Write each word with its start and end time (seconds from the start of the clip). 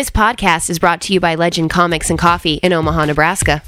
This 0.00 0.08
podcast 0.08 0.70
is 0.70 0.78
brought 0.78 1.02
to 1.02 1.12
you 1.12 1.20
by 1.20 1.34
Legend 1.34 1.68
Comics 1.68 2.08
and 2.08 2.18
Coffee 2.18 2.54
in 2.54 2.72
Omaha, 2.72 3.04
Nebraska. 3.04 3.62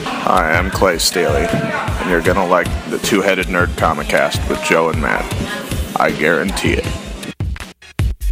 Hi, 0.00 0.52
I'm 0.52 0.70
Clay 0.70 0.98
Staley, 0.98 1.46
and 1.46 2.10
you're 2.10 2.20
gonna 2.20 2.46
like 2.46 2.66
the 2.90 2.98
Two 2.98 3.22
Headed 3.22 3.46
Nerd 3.46 3.74
Comic 3.78 4.08
Cast 4.08 4.46
with 4.50 4.62
Joe 4.62 4.90
and 4.90 5.00
Matt. 5.00 5.24
I 5.98 6.10
guarantee 6.10 6.74
it. 6.74 6.84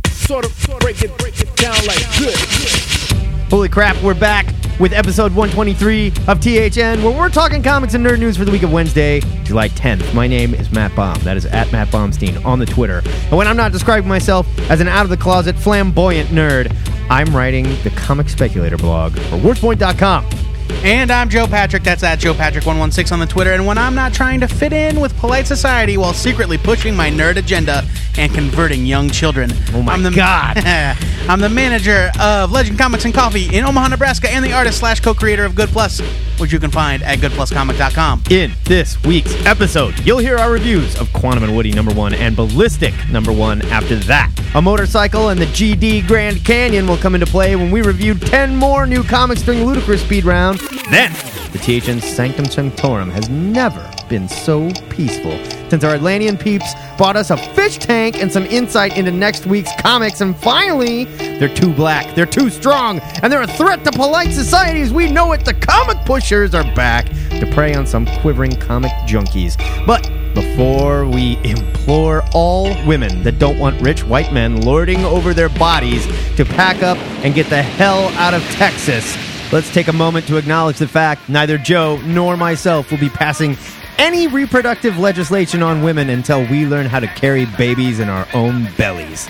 Sort 0.08 0.44
of 0.44 0.80
break 0.80 1.00
it, 1.00 1.16
break 1.16 1.40
it 1.40 1.56
down 1.56 1.78
like 1.86 2.04
this. 2.18 3.10
Holy 3.48 3.70
crap, 3.70 3.96
we're 4.02 4.12
back 4.12 4.57
with 4.78 4.92
episode 4.92 5.34
123 5.34 6.08
of 6.28 6.40
THN, 6.40 7.02
where 7.02 7.16
we're 7.16 7.28
talking 7.28 7.62
comics 7.62 7.94
and 7.94 8.04
nerd 8.04 8.18
news 8.18 8.36
for 8.36 8.44
the 8.44 8.52
week 8.52 8.62
of 8.62 8.72
Wednesday, 8.72 9.20
July 9.42 9.68
10th. 9.68 10.14
My 10.14 10.26
name 10.26 10.54
is 10.54 10.70
Matt 10.70 10.94
Baum. 10.94 11.18
That 11.20 11.36
is 11.36 11.46
at 11.46 11.70
Matt 11.72 11.88
Baumstein 11.88 12.44
on 12.44 12.58
the 12.58 12.66
Twitter. 12.66 13.02
And 13.04 13.36
when 13.36 13.46
I'm 13.46 13.56
not 13.56 13.72
describing 13.72 14.08
myself 14.08 14.46
as 14.70 14.80
an 14.80 14.88
out 14.88 15.02
of 15.04 15.10
the 15.10 15.16
closet, 15.16 15.56
flamboyant 15.56 16.30
nerd, 16.30 16.74
I'm 17.10 17.34
writing 17.34 17.64
the 17.82 17.92
comic 17.96 18.28
speculator 18.28 18.76
blog 18.76 19.14
for 19.14 19.36
WordPoint.com. 19.38 20.24
And 20.70 21.10
I'm 21.10 21.28
Joe 21.28 21.46
Patrick. 21.46 21.82
That's 21.82 22.02
at 22.02 22.18
Joe 22.20 22.34
Patrick116 22.34 23.12
on 23.12 23.18
the 23.18 23.26
Twitter. 23.26 23.52
And 23.52 23.66
when 23.66 23.78
I'm 23.78 23.94
not 23.94 24.14
trying 24.14 24.40
to 24.40 24.48
fit 24.48 24.72
in 24.72 25.00
with 25.00 25.16
polite 25.16 25.46
society 25.46 25.96
while 25.98 26.12
secretly 26.12 26.56
pushing 26.56 26.94
my 26.94 27.10
nerd 27.10 27.36
agenda 27.36 27.84
and 28.16 28.32
converting 28.32 28.86
young 28.86 29.10
children, 29.10 29.50
Oh 29.72 29.82
my 29.82 29.92
I'm 29.92 30.02
the, 30.02 30.10
God. 30.10 30.58
I'm 31.28 31.40
the 31.40 31.48
manager 31.48 32.10
of 32.20 32.52
Legend 32.52 32.78
Comics 32.78 33.04
and 33.04 33.12
Coffee 33.12 33.54
in 33.54 33.64
Omaha, 33.64 33.88
Nebraska, 33.88 34.30
and 34.30 34.44
the 34.44 34.52
artist 34.52 34.78
slash 34.78 35.00
co-creator 35.00 35.44
of 35.44 35.54
Good 35.54 35.68
Plus, 35.70 36.00
which 36.40 36.52
you 36.52 36.58
can 36.58 36.70
find 36.70 37.02
at 37.02 37.18
goodpluscomic.com. 37.18 38.22
In 38.30 38.52
this 38.64 39.02
week's 39.04 39.34
episode, 39.46 39.98
you'll 40.00 40.18
hear 40.18 40.36
our 40.36 40.50
reviews 40.50 40.98
of 41.00 41.12
Quantum 41.12 41.44
and 41.44 41.54
Woody 41.54 41.72
number 41.72 41.92
one 41.94 42.14
and 42.14 42.36
Ballistic 42.36 42.94
number 43.10 43.32
one 43.32 43.62
after 43.66 43.96
that. 43.96 44.30
A 44.54 44.62
motorcycle 44.62 45.28
and 45.28 45.40
the 45.40 45.46
GD 45.46 46.06
Grand 46.06 46.44
Canyon 46.44 46.86
will 46.86 46.96
come 46.96 47.14
into 47.14 47.26
play 47.26 47.56
when 47.56 47.70
we 47.70 47.82
review 47.82 48.14
10 48.14 48.56
more 48.56 48.86
new 48.86 49.02
comics 49.02 49.42
during 49.42 49.64
Ludicrous 49.64 50.02
Speed 50.02 50.24
Round. 50.24 50.58
Then, 50.90 51.12
the 51.52 51.58
THN 51.58 52.00
Sanctum 52.00 52.46
Sanctorum 52.46 53.10
has 53.10 53.28
never 53.28 53.90
been 54.08 54.28
so 54.28 54.70
peaceful 54.90 55.38
since 55.68 55.84
our 55.84 55.94
Atlantean 55.94 56.36
peeps 56.36 56.74
bought 56.96 57.16
us 57.16 57.30
a 57.30 57.36
fish 57.54 57.78
tank 57.78 58.16
and 58.20 58.32
some 58.32 58.44
insight 58.46 58.96
into 58.96 59.10
next 59.10 59.46
week's 59.46 59.70
comics. 59.80 60.20
And 60.20 60.36
finally, 60.36 61.04
they're 61.04 61.54
too 61.54 61.72
black, 61.72 62.14
they're 62.14 62.26
too 62.26 62.50
strong, 62.50 63.00
and 63.22 63.32
they're 63.32 63.42
a 63.42 63.46
threat 63.46 63.84
to 63.84 63.92
polite 63.92 64.32
societies. 64.32 64.92
we 64.92 65.10
know 65.10 65.32
it. 65.32 65.44
The 65.44 65.54
comic 65.54 66.04
pushers 66.04 66.54
are 66.54 66.64
back 66.74 67.06
to 67.30 67.50
prey 67.54 67.74
on 67.74 67.86
some 67.86 68.06
quivering 68.20 68.56
comic 68.56 68.92
junkies. 69.06 69.56
But 69.86 70.02
before 70.34 71.06
we 71.06 71.38
implore 71.44 72.22
all 72.32 72.64
women 72.86 73.22
that 73.22 73.38
don't 73.38 73.58
want 73.58 73.80
rich 73.80 74.04
white 74.04 74.32
men 74.32 74.60
lording 74.62 75.04
over 75.04 75.34
their 75.34 75.48
bodies 75.48 76.06
to 76.36 76.44
pack 76.44 76.82
up 76.82 76.98
and 77.24 77.34
get 77.34 77.48
the 77.48 77.62
hell 77.62 78.08
out 78.10 78.34
of 78.34 78.42
Texas, 78.50 79.16
let's 79.52 79.72
take 79.72 79.88
a 79.88 79.92
moment 79.92 80.26
to 80.26 80.36
acknowledge 80.36 80.78
the 80.78 80.88
fact 80.88 81.28
neither 81.28 81.58
Joe 81.58 82.00
nor 82.04 82.36
myself 82.36 82.90
will 82.90 82.98
be 82.98 83.08
passing 83.08 83.56
any 83.98 84.26
reproductive 84.26 84.98
legislation 84.98 85.62
on 85.62 85.82
women 85.82 86.08
until 86.10 86.46
we 86.46 86.66
learn 86.66 86.86
how 86.86 87.00
to 87.00 87.06
carry 87.08 87.44
babies 87.44 88.00
in 88.00 88.08
our 88.08 88.26
own 88.32 88.68
bellies. 88.76 89.28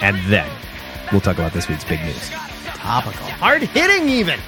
And 0.00 0.18
then 0.30 0.50
we'll 1.12 1.20
talk 1.20 1.36
about 1.36 1.52
this 1.52 1.68
week's 1.68 1.84
big 1.84 2.00
news. 2.02 2.30
Topical. 2.64 3.26
Hard 3.26 3.62
hitting, 3.62 4.08
even. 4.08 4.38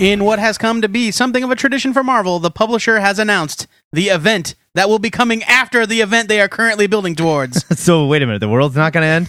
In 0.00 0.24
what 0.24 0.38
has 0.38 0.56
come 0.56 0.80
to 0.80 0.88
be 0.88 1.10
something 1.10 1.44
of 1.44 1.50
a 1.50 1.54
tradition 1.54 1.92
for 1.92 2.02
Marvel, 2.02 2.38
the 2.38 2.50
publisher 2.50 3.00
has 3.00 3.18
announced 3.18 3.66
the 3.92 4.08
event 4.08 4.54
that 4.74 4.88
will 4.88 4.98
be 4.98 5.10
coming 5.10 5.42
after 5.42 5.84
the 5.84 6.00
event 6.00 6.28
they 6.28 6.40
are 6.40 6.48
currently 6.48 6.86
building 6.86 7.14
towards. 7.14 7.64
So, 7.80 8.06
wait 8.06 8.22
a 8.22 8.26
minute. 8.26 8.38
The 8.38 8.48
world's 8.48 8.76
not 8.76 8.92
going 8.92 9.28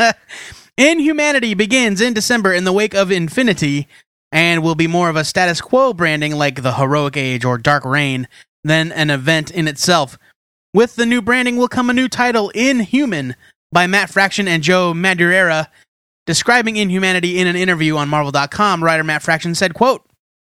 end? 0.00 0.14
Inhumanity 0.76 1.54
begins 1.54 2.00
in 2.00 2.12
December 2.12 2.52
in 2.52 2.64
the 2.64 2.72
wake 2.72 2.94
of 2.94 3.12
Infinity 3.12 3.86
and 4.34 4.64
will 4.64 4.74
be 4.74 4.88
more 4.88 5.08
of 5.08 5.14
a 5.14 5.24
status 5.24 5.60
quo 5.60 5.94
branding 5.94 6.34
like 6.34 6.60
the 6.60 6.74
Heroic 6.74 7.16
Age 7.16 7.44
or 7.44 7.56
Dark 7.56 7.84
Reign 7.84 8.26
than 8.64 8.90
an 8.90 9.08
event 9.08 9.52
in 9.52 9.68
itself. 9.68 10.18
With 10.74 10.96
the 10.96 11.06
new 11.06 11.22
branding 11.22 11.56
will 11.56 11.68
come 11.68 11.88
a 11.88 11.94
new 11.94 12.08
title, 12.08 12.50
Inhuman, 12.50 13.36
by 13.70 13.86
Matt 13.86 14.10
Fraction 14.10 14.48
and 14.48 14.62
Joe 14.62 14.92
Madureira. 14.92 15.68
Describing 16.26 16.76
Inhumanity 16.76 17.38
in 17.38 17.46
an 17.46 17.54
interview 17.54 17.96
on 17.96 18.08
Marvel.com, 18.08 18.82
writer 18.82 19.04
Matt 19.04 19.22
Fraction 19.22 19.54
said, 19.54 19.72
quote, 19.72 20.04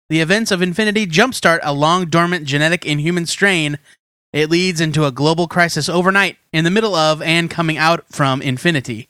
The 0.09 0.19
events 0.19 0.49
of 0.49 0.63
Infinity 0.63 1.05
jumpstart 1.05 1.59
a 1.61 1.73
long 1.73 2.07
dormant 2.07 2.45
genetic 2.45 2.85
inhuman 2.85 3.27
strain. 3.27 3.77
It 4.33 4.49
leads 4.49 4.81
into 4.81 5.05
a 5.05 5.11
global 5.11 5.47
crisis 5.47 5.89
overnight, 5.89 6.37
in 6.51 6.63
the 6.63 6.71
middle 6.71 6.95
of 6.95 7.21
and 7.21 7.51
coming 7.51 7.77
out 7.77 8.03
from 8.09 8.41
Infinity. 8.41 9.09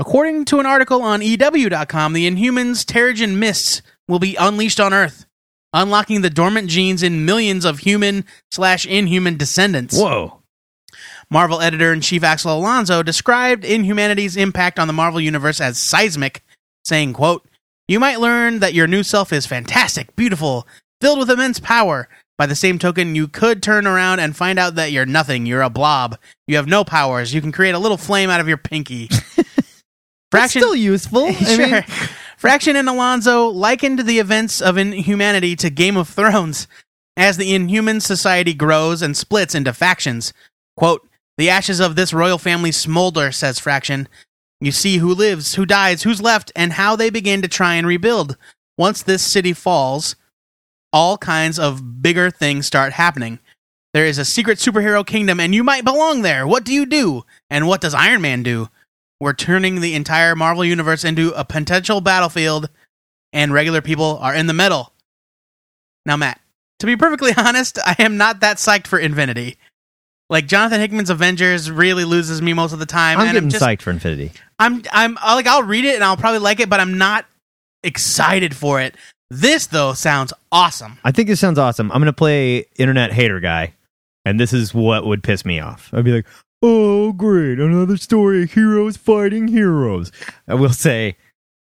According 0.00 0.46
to 0.46 0.60
an 0.60 0.64
article 0.64 1.02
on 1.02 1.20
EW.com, 1.20 2.14
the 2.14 2.26
Inhumans 2.26 2.86
Terrigen 2.86 3.36
Mists 3.36 3.82
will 4.08 4.18
be 4.18 4.34
unleashed 4.34 4.80
on 4.80 4.94
Earth, 4.94 5.26
unlocking 5.74 6.22
the 6.22 6.30
dormant 6.30 6.70
genes 6.70 7.02
in 7.02 7.26
millions 7.26 7.66
of 7.66 7.80
human 7.80 8.24
slash 8.50 8.86
inhuman 8.86 9.36
descendants. 9.36 9.94
Whoa. 9.94 10.40
Marvel 11.30 11.60
editor 11.60 11.92
in 11.92 12.00
chief 12.00 12.24
Axel 12.24 12.56
Alonso 12.56 13.02
described 13.02 13.62
Inhumanity's 13.62 14.38
impact 14.38 14.78
on 14.78 14.86
the 14.86 14.94
Marvel 14.94 15.20
universe 15.20 15.60
as 15.60 15.76
seismic, 15.78 16.42
saying, 16.82 17.12
quote, 17.12 17.46
You 17.86 18.00
might 18.00 18.20
learn 18.20 18.60
that 18.60 18.72
your 18.72 18.86
new 18.86 19.02
self 19.02 19.34
is 19.34 19.44
fantastic, 19.44 20.16
beautiful, 20.16 20.66
filled 21.02 21.18
with 21.18 21.30
immense 21.30 21.60
power. 21.60 22.08
By 22.38 22.46
the 22.46 22.56
same 22.56 22.78
token, 22.78 23.14
you 23.14 23.28
could 23.28 23.62
turn 23.62 23.86
around 23.86 24.20
and 24.20 24.34
find 24.34 24.58
out 24.58 24.76
that 24.76 24.92
you're 24.92 25.04
nothing, 25.04 25.44
you're 25.44 25.60
a 25.60 25.68
blob. 25.68 26.16
You 26.46 26.56
have 26.56 26.66
no 26.66 26.84
powers. 26.84 27.34
You 27.34 27.42
can 27.42 27.52
create 27.52 27.74
a 27.74 27.78
little 27.78 27.98
flame 27.98 28.30
out 28.30 28.40
of 28.40 28.48
your 28.48 28.56
pinky. 28.56 29.10
That's 30.30 30.52
still 30.52 30.74
useful. 30.74 31.26
I 31.28 31.32
sure. 31.32 31.66
mean, 31.66 31.82
Fraction 32.36 32.76
and 32.76 32.88
Alonso 32.88 33.48
likened 33.48 34.00
the 34.00 34.18
events 34.18 34.60
of 34.60 34.78
Inhumanity 34.78 35.56
to 35.56 35.70
Game 35.70 35.96
of 35.96 36.08
Thrones 36.08 36.66
as 37.16 37.36
the 37.36 37.54
Inhuman 37.54 38.00
society 38.00 38.54
grows 38.54 39.02
and 39.02 39.16
splits 39.16 39.54
into 39.54 39.72
factions. 39.72 40.32
Quote, 40.76 41.06
The 41.36 41.50
ashes 41.50 41.80
of 41.80 41.96
this 41.96 42.12
royal 42.14 42.38
family 42.38 42.72
smolder, 42.72 43.32
says 43.32 43.58
Fraction. 43.58 44.08
You 44.60 44.72
see 44.72 44.98
who 44.98 45.14
lives, 45.14 45.54
who 45.54 45.66
dies, 45.66 46.02
who's 46.02 46.22
left, 46.22 46.52
and 46.54 46.74
how 46.74 46.96
they 46.96 47.10
begin 47.10 47.42
to 47.42 47.48
try 47.48 47.74
and 47.74 47.86
rebuild. 47.86 48.36
Once 48.78 49.02
this 49.02 49.22
city 49.22 49.52
falls, 49.52 50.16
all 50.92 51.18
kinds 51.18 51.58
of 51.58 52.02
bigger 52.02 52.30
things 52.30 52.66
start 52.66 52.92
happening. 52.92 53.38
There 53.92 54.06
is 54.06 54.18
a 54.18 54.24
secret 54.24 54.58
superhero 54.58 55.04
kingdom, 55.04 55.40
and 55.40 55.54
you 55.54 55.64
might 55.64 55.84
belong 55.84 56.22
there. 56.22 56.46
What 56.46 56.64
do 56.64 56.72
you 56.72 56.86
do? 56.86 57.24
And 57.48 57.66
what 57.66 57.80
does 57.80 57.94
Iron 57.94 58.20
Man 58.20 58.42
do? 58.42 58.68
We're 59.20 59.34
turning 59.34 59.80
the 59.80 59.94
entire 59.94 60.34
Marvel 60.34 60.64
Universe 60.64 61.04
into 61.04 61.30
a 61.38 61.44
potential 61.44 62.00
battlefield, 62.00 62.70
and 63.32 63.52
regular 63.52 63.82
people 63.82 64.18
are 64.18 64.34
in 64.34 64.46
the 64.46 64.54
middle. 64.54 64.92
Now, 66.06 66.16
Matt, 66.16 66.40
to 66.78 66.86
be 66.86 66.96
perfectly 66.96 67.32
honest, 67.36 67.78
I 67.84 67.96
am 67.98 68.16
not 68.16 68.40
that 68.40 68.56
psyched 68.56 68.86
for 68.86 68.98
Infinity. 68.98 69.58
Like 70.30 70.46
Jonathan 70.46 70.80
Hickman's 70.80 71.10
Avengers 71.10 71.70
really 71.70 72.04
loses 72.04 72.40
me 72.40 72.52
most 72.52 72.72
of 72.72 72.78
the 72.78 72.86
time, 72.86 73.18
I'm 73.18 73.26
and 73.26 73.34
getting 73.34 73.46
I'm 73.46 73.50
just 73.50 73.62
psyched 73.62 73.82
for 73.82 73.90
Infinity. 73.90 74.32
I'm 74.58 74.82
I'm 74.92 75.18
I'll, 75.20 75.36
like 75.36 75.46
I'll 75.46 75.64
read 75.64 75.84
it 75.84 75.96
and 75.96 76.04
I'll 76.04 76.16
probably 76.16 76.38
like 76.38 76.60
it, 76.60 76.70
but 76.70 76.80
I'm 76.80 76.98
not 76.98 77.26
excited 77.82 78.54
for 78.54 78.80
it. 78.80 78.94
This 79.30 79.66
though 79.66 79.92
sounds 79.92 80.32
awesome. 80.50 80.98
I 81.04 81.12
think 81.12 81.28
this 81.28 81.40
sounds 81.40 81.58
awesome. 81.58 81.90
I'm 81.92 81.98
going 81.98 82.06
to 82.06 82.12
play 82.12 82.66
internet 82.76 83.12
hater 83.12 83.40
guy, 83.40 83.74
and 84.24 84.38
this 84.40 84.52
is 84.52 84.72
what 84.72 85.04
would 85.04 85.22
piss 85.22 85.44
me 85.44 85.60
off. 85.60 85.90
I'd 85.92 86.04
be 86.04 86.12
like, 86.12 86.26
"Oh, 86.62 87.12
great, 87.12 87.58
another 87.58 87.96
story 87.96 88.42
of 88.44 88.52
heroes 88.52 88.96
fighting 88.96 89.48
heroes." 89.48 90.10
I 90.48 90.54
will 90.54 90.72
say 90.72 91.16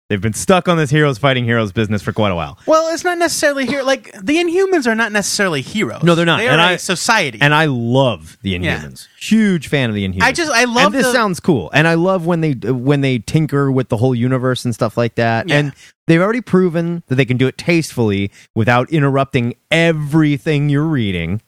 they've 0.09 0.21
been 0.21 0.33
stuck 0.33 0.67
on 0.69 0.77
this 0.77 0.89
heroes 0.89 1.17
fighting 1.17 1.43
heroes 1.43 1.71
business 1.73 2.01
for 2.01 2.13
quite 2.13 2.31
a 2.31 2.35
while. 2.35 2.57
Well, 2.65 2.93
it's 2.93 3.03
not 3.03 3.17
necessarily 3.17 3.65
here. 3.65 3.83
Like 3.83 4.11
the 4.13 4.37
Inhumans 4.37 4.87
are 4.87 4.95
not 4.95 5.11
necessarily 5.11 5.61
heroes. 5.61 6.01
No, 6.03 6.15
they're 6.15 6.25
not. 6.25 6.37
They 6.37 6.47
are 6.47 6.51
And 6.51 6.61
a 6.61 6.63
I- 6.65 6.75
society. 6.77 7.39
And 7.41 7.53
I 7.53 7.65
love 7.65 8.37
the 8.41 8.51
Yeah. 8.51 8.79
Inhumans. 8.79 9.07
Huge 9.19 9.67
fan 9.67 9.89
of 9.89 9.95
the 9.95 10.07
Inhumans. 10.07 10.23
I 10.23 10.31
just 10.31 10.51
I 10.51 10.63
love 10.63 10.87
and 10.87 10.95
this 10.95 11.05
the, 11.07 11.11
sounds 11.13 11.39
cool. 11.41 11.69
And 11.73 11.87
I 11.87 11.95
love 11.95 12.25
when 12.25 12.39
they 12.41 12.53
when 12.53 13.01
they 13.01 13.19
tinker 13.19 13.69
with 13.71 13.89
the 13.89 13.97
whole 13.97 14.15
universe 14.15 14.63
and 14.65 14.73
stuff 14.73 14.95
like 14.97 15.15
that. 15.15 15.49
Yeah. 15.49 15.57
And 15.57 15.73
they've 16.07 16.21
already 16.21 16.41
proven 16.41 17.03
that 17.07 17.15
they 17.15 17.25
can 17.25 17.35
do 17.37 17.47
it 17.47 17.57
tastefully 17.57 18.31
without 18.55 18.89
interrupting 18.89 19.55
everything 19.69 20.69
you're 20.69 20.83
reading. 20.85 21.41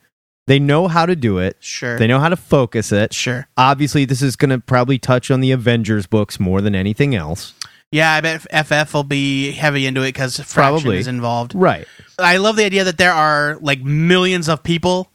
They 0.50 0.58
know 0.60 0.88
how 0.88 1.06
to 1.06 1.16
do 1.16 1.38
it. 1.38 1.58
sure. 1.60 2.00
They 2.00 2.08
know 2.08 2.20
how 2.20 2.30
to 2.30 2.36
focus 2.36 2.92
it. 2.92 3.14
sure. 3.14 3.48
Obviously, 3.56 4.04
this 4.06 4.24
is 4.24 4.36
going 4.36 4.50
to 4.50 4.58
probably 4.58 4.98
touch 4.98 5.30
on 5.30 5.42
the 5.42 5.52
Avengers 5.52 6.08
books 6.08 6.40
more 6.40 6.60
than 6.60 6.74
anything 6.74 7.14
else. 7.14 7.54
Yeah, 7.92 8.12
I 8.12 8.22
bet 8.22 8.42
FF 8.66 8.94
will 8.96 9.04
be 9.04 9.52
heavy 9.52 9.86
into 9.86 10.02
it 10.02 10.08
because 10.14 10.38
Fraction 10.38 10.54
Probably. 10.82 10.98
is 10.98 11.06
involved. 11.08 11.54
Right. 11.54 11.88
I 12.18 12.38
love 12.38 12.56
the 12.56 12.66
idea 12.66 12.84
that 12.86 12.98
there 12.98 13.14
are 13.14 13.58
like 13.62 13.82
millions 13.84 14.50
of 14.50 14.64
people 14.64 15.12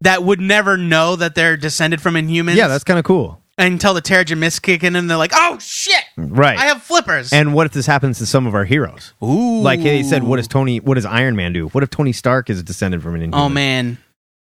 that 0.00 0.22
would 0.24 0.40
never 0.40 0.76
know 0.78 1.16
that 1.16 1.34
they're 1.34 1.56
descended 1.58 2.00
from 2.00 2.14
Inhumans. 2.14 2.56
Yeah, 2.56 2.68
that's 2.68 2.84
kind 2.84 2.98
of 2.98 3.04
cool. 3.04 3.40
until 3.58 3.92
the 3.94 4.02
Terrigen 4.02 4.38
Mist 4.38 4.62
kick 4.62 4.82
in 4.84 4.96
and 4.96 5.08
they're 5.08 5.16
like, 5.18 5.32
"Oh 5.34 5.58
shit, 5.60 6.02
Right. 6.16 6.58
I 6.58 6.64
have 6.64 6.82
flippers." 6.82 7.32
and 7.32 7.52
what 7.54 7.66
if 7.66 7.72
this 7.72 7.86
happens 7.86 8.18
to 8.18 8.26
some 8.26 8.46
of 8.46 8.54
our 8.54 8.64
heroes? 8.64 9.12
Ooh, 9.22 9.60
Like 9.60 9.82
they 9.82 10.02
said, 10.02 10.22
what 10.24 10.36
does 10.36 10.48
Tony? 10.48 10.80
What 10.80 10.94
does 10.94 11.04
Iron 11.06 11.36
Man 11.36 11.52
do? 11.52 11.68
What 11.68 11.84
if 11.84 11.90
Tony 11.90 12.12
Stark 12.12 12.48
is 12.50 12.62
descended 12.62 13.02
from 13.02 13.14
an 13.14 13.22
Inhuman? 13.22 13.40
Oh 13.40 13.48
man, 13.48 13.98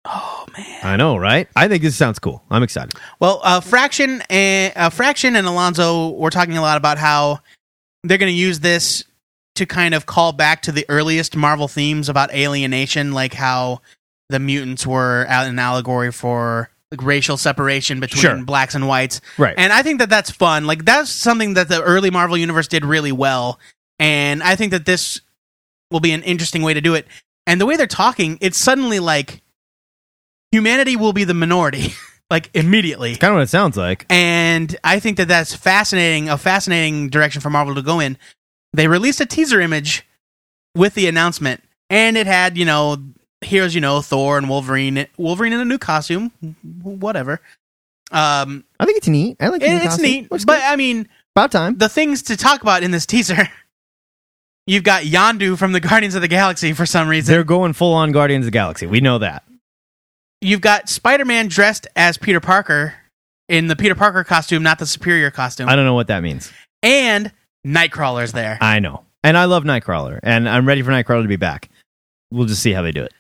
Oh 0.06 0.46
man. 0.58 0.80
I 0.84 0.96
know, 0.98 1.18
right? 1.18 1.48
I 1.56 1.68
think 1.68 1.82
this 1.84 1.96
sounds 1.96 2.20
cool. 2.20 2.44
I'm 2.50 2.64
excited. 2.64 2.94
Well, 3.20 3.42
uh, 3.44 3.60
Fraction 3.60 4.22
and 4.30 4.74
uh, 4.76 4.90
Fraction 4.90 5.36
and 5.36 5.48
Alonso 5.48 6.10
were 6.12 6.30
talking 6.30 6.58
a 6.58 6.62
lot 6.62 6.78
about 6.78 6.98
how 6.98 7.40
they're 8.04 8.18
going 8.20 8.32
to 8.32 8.38
use 8.38 8.60
this 8.60 9.04
to 9.56 9.66
kind 9.66 9.94
of 9.94 10.06
call 10.06 10.32
back 10.34 10.62
to 10.64 10.72
the 10.72 10.86
earliest 10.90 11.36
Marvel 11.36 11.68
themes 11.68 12.10
about 12.10 12.34
alienation, 12.34 13.14
like 13.14 13.34
how 13.34 13.82
the 14.30 14.40
mutants 14.40 14.86
were 14.86 15.26
an 15.30 15.58
allegory 15.58 16.12
for 16.12 16.70
like, 16.92 17.02
racial 17.02 17.38
separation 17.38 18.00
between 18.00 18.22
Sure. 18.22 18.44
blacks 18.44 18.76
and 18.76 18.88
whites. 18.88 19.22
Right. 19.38 19.56
And 19.58 19.72
I 19.74 19.82
think 19.82 20.00
that 20.00 20.10
that's 20.10 20.30
fun. 20.30 20.66
Like 20.68 20.86
that's 20.86 21.10
something 21.10 21.56
that 21.56 21.68
the 21.70 21.82
early 21.82 22.12
Marvel 22.12 22.38
universe 22.38 22.68
did 22.68 22.86
really 22.86 23.12
well, 23.12 23.60
and 23.98 24.44
I 24.44 24.56
think 24.56 24.72
that 24.72 24.86
this 24.86 25.22
will 25.90 26.00
be 26.02 26.12
an 26.12 26.22
interesting 26.24 26.62
way 26.62 26.74
to 26.74 26.82
do 26.82 26.94
it. 26.96 27.08
And 27.48 27.62
the 27.62 27.66
way 27.66 27.76
they're 27.78 27.88
talking, 27.88 28.38
it's 28.42 28.58
suddenly 28.58 29.00
like 29.00 29.42
humanity 30.56 30.96
will 30.96 31.14
be 31.14 31.24
the 31.26 31.34
minority, 31.34 31.94
like 32.30 32.50
immediately. 32.54 33.16
kind 33.18 33.32
of 33.32 33.36
what 33.36 33.44
it 33.44 33.50
sounds 33.50 33.76
like. 33.78 34.06
And 34.10 34.76
I 34.84 35.00
think 35.00 35.18
that 35.18 35.28
that's 35.28 35.54
fascinating, 35.54 36.30
a 36.30 36.38
fascinating 36.38 37.10
direction 37.10 37.42
for 37.42 37.50
Marvel 37.50 37.76
to 37.76 37.82
go 37.82 38.00
in. 38.00 38.18
They 38.74 38.88
released 38.88 39.20
a 39.22 39.26
teaser 39.26 39.60
image 39.62 40.06
with 40.76 40.94
the 40.96 41.08
announcement, 41.08 41.62
and 41.90 42.18
it 42.18 42.28
had, 42.28 42.58
you 42.58 42.66
know, 42.66 42.98
heroes, 43.42 43.76
you 43.76 43.82
know, 43.82 44.02
Thor 44.02 44.38
and 44.38 44.50
Wolverine, 44.50 45.06
Wolverine 45.18 45.54
in 45.54 45.60
a 45.60 45.66
new 45.66 45.78
costume, 45.78 46.32
whatever. 46.82 47.42
Um, 48.12 48.64
I 48.80 48.86
think 48.86 48.98
it's 48.98 49.08
neat. 49.08 49.38
I 49.40 49.48
like 49.50 49.62
it- 49.62 49.70
it's 49.72 49.84
costume. 49.86 50.04
neat, 50.04 50.32
Looks 50.32 50.46
but 50.46 50.56
good. 50.60 50.64
I 50.64 50.76
mean, 50.76 51.08
about 51.36 51.52
time. 51.52 51.78
the 51.78 51.90
things 51.90 52.24
to 52.24 52.38
talk 52.38 52.62
about 52.62 52.82
in 52.84 52.92
this 52.92 53.06
teaser. 53.06 53.50
You've 54.68 54.84
got 54.84 55.04
Yondu 55.04 55.58
from 55.58 55.74
the 55.74 55.80
Guardians 55.90 56.16
of 56.16 56.22
the 56.22 56.28
Galaxy 56.28 56.74
for 56.74 56.86
some 56.86 57.08
reason. 57.08 57.32
They're 57.34 57.44
going 57.44 57.74
full 57.74 57.94
on 57.94 58.12
Guardians 58.12 58.46
of 58.46 58.48
the 58.48 58.52
Galaxy. 58.58 58.88
We 58.88 59.00
know 59.00 59.20
that. 59.20 59.44
You've 60.42 60.62
got 60.62 60.90
Spider 60.90 61.26
Man 61.26 61.48
dressed 61.48 61.88
as 61.96 62.18
Peter 62.18 62.40
Parker 62.40 62.94
in 63.50 63.68
the 63.68 63.76
Peter 63.76 63.96
Parker 63.96 64.24
costume, 64.24 64.64
not 64.64 64.80
the 64.80 64.86
Superior 64.86 65.32
costume. 65.32 65.70
I 65.70 65.76
don't 65.76 65.86
know 65.86 65.94
what 65.94 66.08
that 66.08 66.22
means. 66.24 66.52
and 66.84 67.32
Nightcrawler's 67.66 68.32
there. 68.32 68.58
I 68.62 68.80
know. 68.80 69.04
And 69.24 69.36
I 69.38 69.46
love 69.46 69.64
Nightcrawler, 69.64 70.20
and 70.22 70.48
I'm 70.48 70.68
ready 70.68 70.84
for 70.84 70.92
Nightcrawler 70.92 71.24
to 71.24 71.28
be 71.28 71.36
back. 71.36 71.70
We'll 72.32 72.46
just 72.46 72.62
see 72.62 72.74
how 72.74 72.84
they 72.84 72.92
do 72.92 73.04
it. 73.04 73.12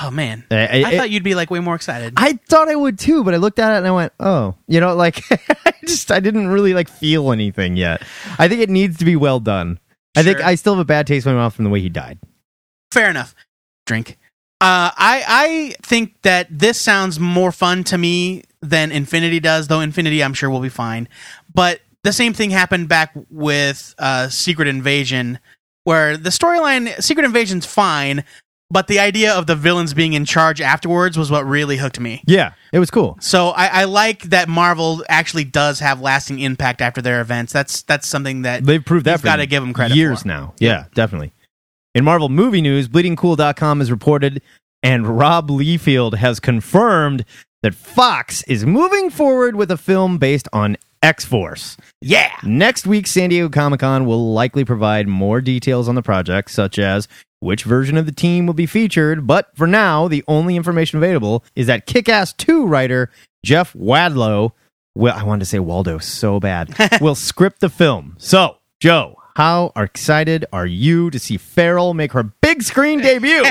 Oh 0.00 0.10
man, 0.10 0.44
I, 0.50 0.56
I- 0.66 0.82
I 0.86 0.96
thought 0.96 1.10
you'd 1.10 1.24
be 1.24 1.34
like 1.34 1.50
way 1.50 1.58
more 1.60 1.74
excited. 1.74 2.14
I 2.16 2.34
thought 2.48 2.68
I 2.68 2.76
would 2.76 2.98
too, 2.98 3.24
but 3.24 3.34
I 3.34 3.38
looked 3.38 3.58
at 3.58 3.74
it 3.74 3.78
and 3.78 3.86
I 3.86 3.90
went, 3.90 4.12
"Oh, 4.20 4.54
you 4.68 4.78
know, 4.80 4.94
like 4.94 5.20
I 5.66 5.74
just 5.84 6.10
I 6.12 6.20
didn't 6.20 6.46
really 6.48 6.72
like 6.72 6.88
feel 6.88 7.32
anything 7.32 7.76
yet. 7.76 8.00
I 8.38 8.46
think 8.48 8.60
it 8.62 8.70
needs 8.70 8.98
to 8.98 9.04
be 9.04 9.16
well 9.16 9.40
done. 9.40 9.78
I 10.16 10.22
think 10.22 10.40
I 10.40 10.54
still 10.54 10.74
have 10.74 10.80
a 10.80 10.84
bad 10.84 11.06
taste 11.08 11.26
in 11.26 11.32
my 11.34 11.40
mouth 11.40 11.54
from 11.54 11.64
the 11.64 11.70
way 11.70 11.80
he 11.80 11.88
died. 11.88 12.18
Fair 12.92 13.10
enough. 13.10 13.34
Drink. 13.86 14.16
Uh, 14.60 14.92
I 14.96 15.24
I 15.26 15.74
think 15.82 16.20
that 16.22 16.46
this 16.50 16.78
sounds 16.80 17.18
more 17.18 17.50
fun 17.52 17.82
to 17.84 17.96
me 17.98 18.42
than 18.60 18.92
Infinity 18.92 19.40
does, 19.40 19.68
though 19.68 19.80
Infinity 19.80 20.22
I'm 20.22 20.34
sure 20.34 20.50
will 20.50 20.60
be 20.60 20.68
fine. 20.68 21.08
But 21.54 21.80
the 22.02 22.12
same 22.12 22.34
thing 22.34 22.50
happened 22.50 22.88
back 22.88 23.12
with 23.30 23.94
uh, 23.98 24.28
Secret 24.28 24.68
Invasion, 24.68 25.38
where 25.84 26.16
the 26.16 26.30
storyline 26.30 27.02
Secret 27.02 27.24
Invasion's 27.24 27.64
fine, 27.64 28.22
but 28.70 28.86
the 28.86 28.98
idea 29.00 29.32
of 29.34 29.46
the 29.46 29.56
villains 29.56 29.94
being 29.94 30.12
in 30.12 30.26
charge 30.26 30.60
afterwards 30.60 31.16
was 31.16 31.30
what 31.30 31.46
really 31.46 31.78
hooked 31.78 31.98
me. 31.98 32.22
Yeah, 32.26 32.52
it 32.72 32.78
was 32.78 32.90
cool. 32.90 33.16
So 33.20 33.48
I, 33.48 33.66
I 33.66 33.84
like 33.84 34.24
that 34.24 34.46
Marvel 34.48 35.02
actually 35.08 35.44
does 35.44 35.80
have 35.80 36.02
lasting 36.02 36.38
impact 36.38 36.82
after 36.82 37.00
their 37.00 37.22
events. 37.22 37.52
That's 37.52 37.80
that's 37.82 38.06
something 38.06 38.42
that 38.42 38.64
They've 38.64 38.84
proved 38.84 39.06
that 39.06 39.12
You've 39.12 39.22
gotta 39.22 39.46
give 39.46 39.62
them 39.62 39.72
credit 39.72 39.96
years 39.96 40.20
for. 40.22 40.28
now. 40.28 40.54
Yeah, 40.58 40.84
definitely. 40.94 41.32
In 41.94 42.04
Marvel 42.04 42.28
movie 42.28 42.60
news, 42.60 42.88
bleedingcool.com 42.88 43.80
has 43.80 43.90
reported 43.90 44.42
and 44.82 45.18
Rob 45.18 45.48
Liefeld 45.48 46.14
has 46.14 46.38
confirmed 46.38 47.24
that 47.62 47.74
Fox 47.74 48.44
is 48.44 48.64
moving 48.64 49.10
forward 49.10 49.56
with 49.56 49.70
a 49.72 49.76
film 49.76 50.16
based 50.16 50.46
on 50.52 50.76
X-Force. 51.02 51.76
yeah. 52.00 52.30
Next 52.44 52.86
week, 52.86 53.06
San 53.06 53.30
Diego 53.30 53.48
Comic 53.48 53.80
Con 53.80 54.06
will 54.06 54.32
likely 54.32 54.64
provide 54.64 55.08
more 55.08 55.40
details 55.40 55.88
on 55.88 55.96
the 55.96 56.02
project, 56.02 56.50
such 56.50 56.78
as 56.78 57.08
which 57.40 57.64
version 57.64 57.96
of 57.96 58.06
the 58.06 58.12
team 58.12 58.46
will 58.46 58.54
be 58.54 58.66
featured. 58.66 59.26
But 59.26 59.48
for 59.56 59.66
now, 59.66 60.06
the 60.06 60.22
only 60.28 60.56
information 60.56 60.98
available 60.98 61.44
is 61.56 61.66
that 61.66 61.86
Kick 61.86 62.08
Ass 62.08 62.32
2 62.34 62.66
writer 62.66 63.10
Jeff 63.44 63.72
Wadlow, 63.72 64.52
will, 64.94 65.12
I 65.12 65.24
wanted 65.24 65.40
to 65.40 65.46
say 65.46 65.58
Waldo 65.58 65.98
so 65.98 66.38
bad, 66.38 66.72
will 67.00 67.14
script 67.16 67.60
the 67.60 67.70
film. 67.70 68.14
So, 68.18 68.58
Joe, 68.78 69.19
how 69.40 69.72
excited 69.74 70.44
are 70.52 70.66
you 70.66 71.08
to 71.08 71.18
see 71.18 71.38
Feral 71.38 71.94
make 71.94 72.12
her 72.12 72.22
big 72.22 72.62
screen 72.62 73.00
debut? 73.00 73.42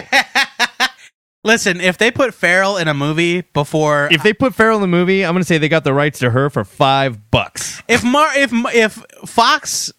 Listen, 1.43 1.81
if 1.81 1.97
they 1.97 2.11
put 2.11 2.35
Feral 2.35 2.77
in 2.77 2.87
a 2.87 2.93
movie 2.93 3.41
before 3.41 4.07
if 4.11 4.21
they 4.21 4.31
put 4.31 4.53
Feral 4.53 4.75
in 4.75 4.81
the 4.81 4.87
movie, 4.87 5.25
I'm 5.25 5.33
going 5.33 5.41
to 5.41 5.47
say 5.47 5.57
they 5.57 5.67
got 5.67 5.83
the 5.83 5.93
rights 5.95 6.19
to 6.19 6.29
her 6.29 6.51
for 6.51 6.63
five 6.63 7.31
bucks. 7.31 7.81
if 7.87 8.03
Mar 8.03 8.29
if 8.37 8.51
if 8.75 9.03
Fox 9.25 9.91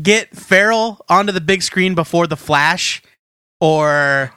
get 0.00 0.30
Feral 0.30 1.04
onto 1.08 1.32
the 1.32 1.40
big 1.40 1.62
screen 1.64 1.96
before 1.96 2.28
the 2.28 2.36
Flash 2.36 3.02
or 3.60 4.32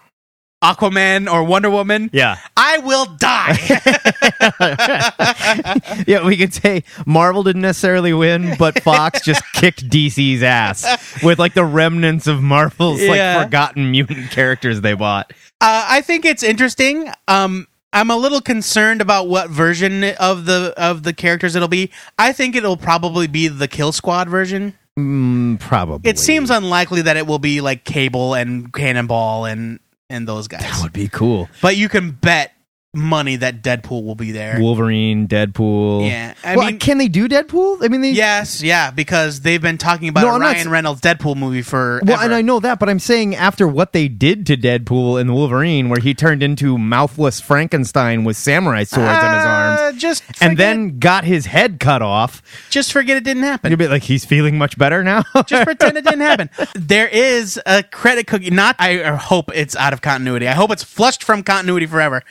Aquaman 0.63 1.31
or 1.31 1.43
Wonder 1.43 1.69
Woman, 1.69 2.09
Yeah. 2.13 2.37
I 2.57 2.79
will 2.79 3.05
die. 3.05 3.57
yeah, 6.07 6.25
we 6.25 6.37
could 6.37 6.53
say 6.53 6.83
Marvel 7.05 7.43
didn't 7.43 7.61
necessarily 7.61 8.13
win, 8.13 8.55
but 8.57 8.81
Fox 8.81 9.21
just 9.21 9.43
kicked 9.53 9.87
DC's 9.89 10.41
ass 10.43 11.23
with 11.23 11.39
like 11.39 11.53
the 11.53 11.65
remnants 11.65 12.27
of 12.27 12.41
Marvel's 12.41 13.01
Yeah. 13.01 13.37
like 13.37 13.47
forgotten 13.47 13.91
mutant 13.91 14.31
characters 14.31 14.81
they 14.81 14.93
bought. 14.93 15.31
Uh, 15.61 15.85
I 15.89 16.01
think 16.01 16.25
it's 16.25 16.43
interesting. 16.43 17.09
Um, 17.27 17.67
I'm 17.93 18.09
a 18.09 18.17
little 18.17 18.41
concerned 18.41 19.01
about 19.01 19.27
what 19.27 19.49
version 19.49 20.03
of 20.19 20.45
the 20.45 20.73
of 20.77 21.03
the 21.03 21.13
characters 21.13 21.55
it'll 21.55 21.67
be. 21.69 21.91
I 22.19 22.33
think 22.33 22.55
it'll 22.55 22.77
probably 22.77 23.27
be 23.27 23.47
the 23.47 23.67
Kill 23.69 23.91
Squad 23.93 24.27
version. 24.29 24.73
Mm, 24.99 25.59
probably. 25.59 26.09
It 26.09 26.19
seems 26.19 26.49
unlikely 26.49 27.03
that 27.03 27.15
it 27.17 27.25
will 27.27 27.39
be 27.39 27.61
like 27.61 27.83
Cable 27.85 28.33
and 28.33 28.71
Cannonball 28.73 29.45
and 29.45 29.79
and 30.09 30.27
those 30.27 30.47
guys. 30.47 30.61
that 30.61 30.79
would 30.83 30.93
be 30.93 31.07
cool. 31.07 31.49
But 31.61 31.77
you 31.77 31.89
can 31.89 32.11
bet 32.11 32.51
money 32.93 33.35
that 33.35 33.61
Deadpool 33.61 34.05
will 34.05 34.15
be 34.15 34.31
there. 34.31 34.57
Wolverine, 34.57 35.27
Deadpool. 35.27 36.07
Yeah, 36.07 36.33
I 36.45 36.55
well, 36.55 36.67
mean- 36.67 36.79
can 36.79 36.97
they 36.97 37.09
do 37.09 37.27
Deadpool? 37.27 37.83
I 37.83 37.89
mean, 37.89 37.99
they. 37.99 38.11
Yes, 38.11 38.63
yeah, 38.63 38.89
because 38.89 39.41
they've 39.41 39.61
been 39.61 39.77
talking 39.77 40.07
about 40.07 40.21
No, 40.21 40.29
a 40.29 40.33
I'm 40.35 40.41
Ryan 40.41 40.57
s- 40.59 40.65
Reynolds 40.67 41.01
Deadpool 41.01 41.35
movie 41.35 41.61
for. 41.61 41.99
Well, 42.05 42.21
and 42.21 42.33
I 42.33 42.41
know 42.41 42.61
that, 42.61 42.79
but 42.79 42.87
I'm 42.87 42.99
saying 42.99 43.35
after 43.35 43.67
what 43.67 43.91
they 43.91 44.07
did 44.07 44.45
to 44.47 44.55
Deadpool 44.55 45.19
in 45.19 45.27
the 45.27 45.33
Wolverine, 45.33 45.89
where 45.89 45.99
he 45.99 46.13
turned 46.13 46.41
into 46.41 46.77
mouthless 46.77 47.41
Frankenstein 47.41 48.23
with 48.23 48.37
samurai 48.37 48.85
swords 48.85 49.09
in 49.09 49.31
his 49.33 49.45
arms, 49.45 49.54
Just 49.97 50.23
and 50.41 50.57
then 50.57 50.99
got 50.99 51.23
his 51.23 51.45
head 51.45 51.79
cut 51.79 52.01
off, 52.01 52.41
just 52.69 52.91
forget 52.91 53.17
it 53.17 53.23
didn't 53.23 53.43
happen. 53.43 53.71
you'd 53.71 53.77
be 53.79 53.87
like, 53.87 54.03
he's 54.03 54.25
feeling 54.25 54.57
much 54.57 54.77
better 54.77 55.03
now. 55.03 55.23
just 55.45 55.65
pretend 55.65 55.97
it 55.97 56.03
didn't 56.03 56.21
happen. 56.21 56.49
There 56.75 57.07
is 57.07 57.59
a 57.65 57.83
credit 57.83 58.27
cookie. 58.27 58.49
Not, 58.49 58.75
I 58.79 59.15
hope 59.15 59.51
it's 59.53 59.75
out 59.75 59.93
of 59.93 60.01
continuity. 60.01 60.47
I 60.47 60.53
hope 60.53 60.71
it's 60.71 60.83
flushed 60.83 61.23
from 61.23 61.43
continuity 61.43 61.85
forever. 61.85 62.23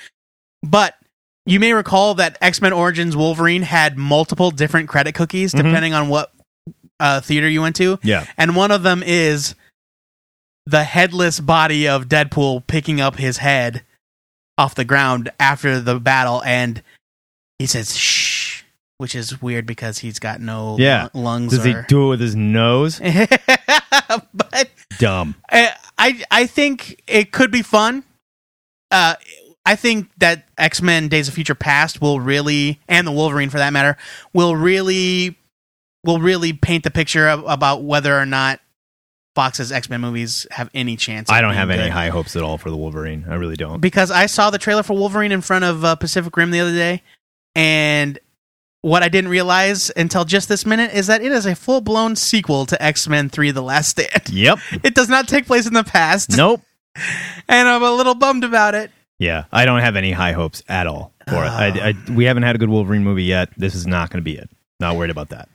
But 0.63 0.95
you 1.47 1.61
may 1.61 1.73
recall 1.73 2.15
that 2.15 2.39
X 2.41 2.61
Men 2.63 2.73
Origins 2.73 3.17
Wolverine 3.17 3.63
had 3.63 3.99
multiple 3.99 4.51
different 4.51 4.89
credit 4.89 5.15
cookies 5.15 5.53
depending 5.53 5.93
on 5.93 6.09
what 6.09 6.33
uh, 7.01 7.21
theater 7.21 7.49
you 7.49 7.61
went 7.61 7.77
to. 7.77 7.99
Yeah. 8.03 8.27
and 8.39 8.57
one 8.57 8.71
of 8.71 8.83
them 8.83 9.03
is 9.05 9.55
the 10.67 10.85
headless 10.85 11.41
body 11.41 11.87
of 11.87 12.07
Deadpool 12.07 12.67
picking 12.67 13.01
up 13.01 13.17
his 13.17 13.39
head 13.39 13.83
off 14.57 14.75
the 14.75 14.85
ground 14.85 15.31
after 15.39 15.81
the 15.81 15.99
battle, 15.99 16.43
and 16.45 16.83
he 17.59 17.67
says 17.67 17.97
"shh," 17.97 18.63
which 18.99 19.15
is 19.15 19.41
weird 19.43 19.67
because 19.67 19.99
he's 19.99 20.19
got 20.19 20.41
no 20.41 20.77
Yeah. 20.79 21.09
lu- 21.15 21.23
lungs. 21.23 21.53
Does 21.53 21.65
he 21.65 21.75
do 21.89 22.07
it 22.07 22.09
with 22.11 22.21
his 22.21 22.35
nose? 22.37 23.01
but 24.35 24.71
Dumb. 24.99 25.35
uh, 25.51 25.69
I 25.99 26.23
I 26.31 26.47
think 26.47 27.03
it 27.07 27.33
could 27.33 27.51
be 27.51 27.63
fun. 27.63 28.05
Uh, 28.91 29.15
I 29.67 29.77
think 29.77 30.09
that 30.19 30.47
X 30.59 30.83
Men 30.83 31.09
Days 31.09 31.29
of 31.29 31.35
Future 31.35 31.55
Past 31.55 32.01
will 32.01 32.21
really, 32.21 32.81
and 32.89 33.07
the 33.07 33.13
Wolverine 33.13 33.51
for 33.51 33.59
that 33.59 33.73
matter, 33.73 33.97
will 34.33 34.55
really 34.57 35.37
will 36.05 36.21
really 36.21 36.53
paint 36.53 36.85
the 36.85 36.91
picture 36.91 37.29
of, 37.29 37.45
about 37.47 37.83
whether 37.83 38.17
or 38.19 38.27
not 38.27 38.61
Fox's 39.35 39.73
X 39.73 39.89
Men 39.89 40.01
movies 40.01 40.47
have 40.51 40.69
any 40.75 40.97
chance. 40.97 41.31
I 41.31 41.41
don't 41.41 41.55
have 41.55 41.71
any 41.71 41.89
high 41.89 42.11
hopes 42.11 42.37
at 42.37 42.43
all 42.43 42.59
for 42.59 42.71
the 42.71 42.77
Wolverine. 42.77 43.25
I 43.29 43.35
really 43.37 43.57
don't. 43.57 43.81
because 43.81 44.11
I 44.11 44.27
saw 44.27 44.51
the 44.51 44.59
trailer 44.59 44.83
for 44.83 44.95
Wolverine 44.95 45.33
in 45.33 45.41
front 45.41 45.65
of 45.65 45.85
uh, 45.85 45.97
Pacific 45.97 46.37
Rim 46.37 46.51
the 46.51 46.61
other 46.61 46.75
day, 46.75 47.03
and 47.55 48.19
what 48.83 49.03
I 49.03 49.09
didn't 49.09 49.31
realize 49.31 49.91
until 49.97 50.25
just 50.25 50.49
this 50.49 50.67
minute 50.67 50.93
is 50.93 51.07
that 51.07 51.23
it 51.23 51.33
is 51.33 51.47
a 51.47 51.55
full 51.55 51.81
blown 51.81 52.17
sequel 52.17 52.67
to 52.67 52.83
X 52.83 53.09
Men 53.09 53.29
Three: 53.29 53.51
The 53.51 53.63
Last 53.63 53.89
Stand. 53.91 54.29
Yep. 54.29 54.59
It 54.85 54.95
does 54.95 55.09
not 55.09 55.29
take 55.29 55.47
place 55.47 55.67
in 55.67 55.73
the 55.75 55.85
past, 55.85 56.37
Nope. 56.37 56.61
and 57.49 57.69
I'm 57.69 57.83
a 57.83 57.93
little 57.93 58.15
bummed 58.15 58.45
about 58.45 58.75
it. 58.75 58.91
Yeah, 59.19 59.45
I 59.53 59.65
don't 59.65 59.81
have 59.81 59.97
any 59.97 60.13
high 60.13 60.33
hopes 60.33 60.63
at 60.69 60.87
all 60.87 61.13
for 61.29 61.45
it. 61.45 61.49
I, 61.49 61.67
I, 61.69 61.95
ah. 61.97 62.13
we 62.13 62.25
haven't 62.25 62.43
had 62.43 62.57
a 62.57 62.59
good 62.59 62.69
Wolverine 62.69 63.05
movie 63.05 63.25
yet. 63.25 63.51
This 63.57 63.75
is 63.75 63.87
not 63.87 64.11
going 64.11 64.19
to 64.19 64.25
be 64.25 64.37
it. 64.37 64.51
Not 64.81 64.97
worried 64.97 65.11
about 65.11 65.31
that. 65.31 65.49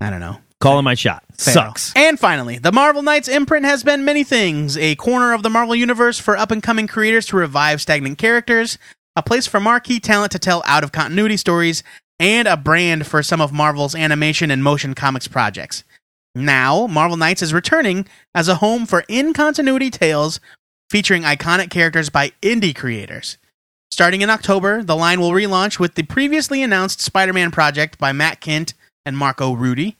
I 0.00 0.10
don't 0.10 0.20
know. 0.20 0.38
Calling 0.60 0.84
my 0.84 0.94
shot. 0.94 1.24
Sucks. 1.36 1.92
And 1.96 2.18
finally, 2.18 2.58
the 2.58 2.72
Marvel 2.72 3.02
Knights 3.02 3.28
imprint 3.28 3.66
has 3.66 3.82
been 3.82 4.04
many 4.04 4.24
things 4.24 4.78
a 4.78 4.94
corner 4.96 5.32
of 5.32 5.42
the 5.42 5.50
Marvel 5.50 5.74
Universe 5.74 6.18
for 6.18 6.36
up 6.36 6.50
and 6.50 6.62
coming 6.62 6.86
creators 6.86 7.26
to 7.26 7.36
revive 7.36 7.82
stagnant 7.82 8.18
characters, 8.18 8.78
a 9.16 9.22
place 9.22 9.46
for 9.46 9.60
marquee 9.60 10.00
talent 10.00 10.32
to 10.32 10.38
tell 10.38 10.62
out 10.66 10.84
of 10.84 10.92
continuity 10.92 11.36
stories, 11.36 11.82
and 12.20 12.46
a 12.46 12.56
brand 12.56 13.06
for 13.06 13.22
some 13.22 13.40
of 13.40 13.52
Marvel's 13.52 13.94
animation 13.94 14.50
and 14.50 14.62
motion 14.62 14.94
comics 14.94 15.28
projects. 15.28 15.84
Now, 16.34 16.86
Marvel 16.86 17.16
Knights 17.16 17.42
is 17.42 17.54
returning 17.54 18.06
as 18.34 18.48
a 18.48 18.56
home 18.56 18.86
for 18.86 19.04
in 19.08 19.32
continuity 19.32 19.90
tales 19.90 20.40
featuring 20.90 21.22
iconic 21.22 21.70
characters 21.70 22.10
by 22.10 22.32
indie 22.42 22.74
creators. 22.74 23.38
Starting 23.90 24.22
in 24.22 24.30
October, 24.30 24.82
the 24.82 24.96
line 24.96 25.20
will 25.20 25.30
relaunch 25.30 25.78
with 25.78 25.94
the 25.94 26.02
previously 26.02 26.62
announced 26.62 27.00
Spider 27.00 27.32
Man 27.32 27.52
project 27.52 27.98
by 27.98 28.12
Matt 28.12 28.40
Kindt 28.40 28.74
and 29.06 29.16
Marco 29.16 29.52
Rudy. 29.52 29.96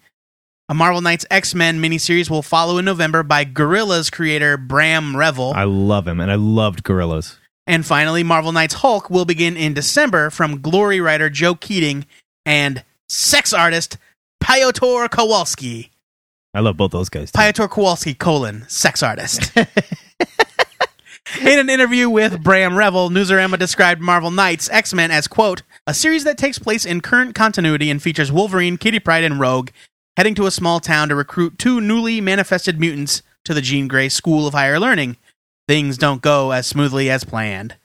A 0.68 0.74
Marvel 0.74 1.00
Knights 1.00 1.26
X 1.30 1.54
Men 1.54 1.80
miniseries 1.80 2.30
will 2.30 2.42
follow 2.42 2.78
in 2.78 2.84
November 2.84 3.22
by 3.22 3.44
Guerillas 3.44 4.10
creator 4.10 4.56
Brahm 4.56 5.16
Revel. 5.16 5.52
I 5.54 5.64
love 5.64 6.08
him, 6.08 6.20
and 6.20 6.32
I 6.32 6.36
loved 6.36 6.82
Guerillas. 6.82 7.38
And 7.66 7.86
finally, 7.86 8.22
Marvel 8.22 8.52
Knights 8.52 8.74
Hulk 8.74 9.08
will 9.08 9.24
begin 9.24 9.56
in 9.56 9.74
December 9.74 10.30
from 10.30 10.60
Glory 10.60 11.00
writer 11.00 11.30
Joe 11.30 11.54
Keatinge 11.54 12.04
and 12.44 12.84
sex 13.08 13.52
artist 13.52 13.96
Piotr 14.40 15.06
Kowalski. 15.08 15.90
I 16.52 16.60
love 16.60 16.76
both 16.76 16.92
those 16.92 17.08
guys. 17.08 17.32
Too. 17.32 17.38
Piotr 17.38 17.66
Kowalski, 17.66 18.14
colon, 18.14 18.64
sex 18.68 19.02
artist. 19.02 19.50
In 21.40 21.58
an 21.58 21.70
interview 21.70 22.10
with 22.10 22.42
Brahm 22.42 22.76
Revel, 22.76 23.08
Newsarama 23.08 23.58
described 23.58 24.00
Marvel 24.00 24.30
Knights 24.30 24.68
X 24.70 24.92
Men 24.92 25.10
as, 25.10 25.26
quote, 25.26 25.62
a 25.86 25.94
series 25.94 26.24
that 26.24 26.38
takes 26.38 26.58
place 26.58 26.84
in 26.84 27.00
current 27.00 27.34
continuity 27.34 27.90
and 27.90 28.02
features 28.02 28.30
Wolverine, 28.30 28.76
Kitty 28.76 29.00
Pryde, 29.00 29.24
and 29.24 29.40
Rogue 29.40 29.70
heading 30.16 30.34
to 30.36 30.46
a 30.46 30.50
small 30.50 30.80
town 30.80 31.08
to 31.08 31.14
recruit 31.14 31.58
two 31.58 31.80
newly 31.80 32.20
manifested 32.20 32.78
mutants 32.78 33.22
to 33.44 33.54
the 33.54 33.60
Jean 33.60 33.88
Grey 33.88 34.08
School 34.08 34.46
of 34.46 34.54
Higher 34.54 34.78
Learning. 34.78 35.16
Things 35.66 35.96
don't 35.98 36.20
go 36.20 36.50
as 36.50 36.66
smoothly 36.66 37.10
as 37.10 37.24
planned. 37.24 37.76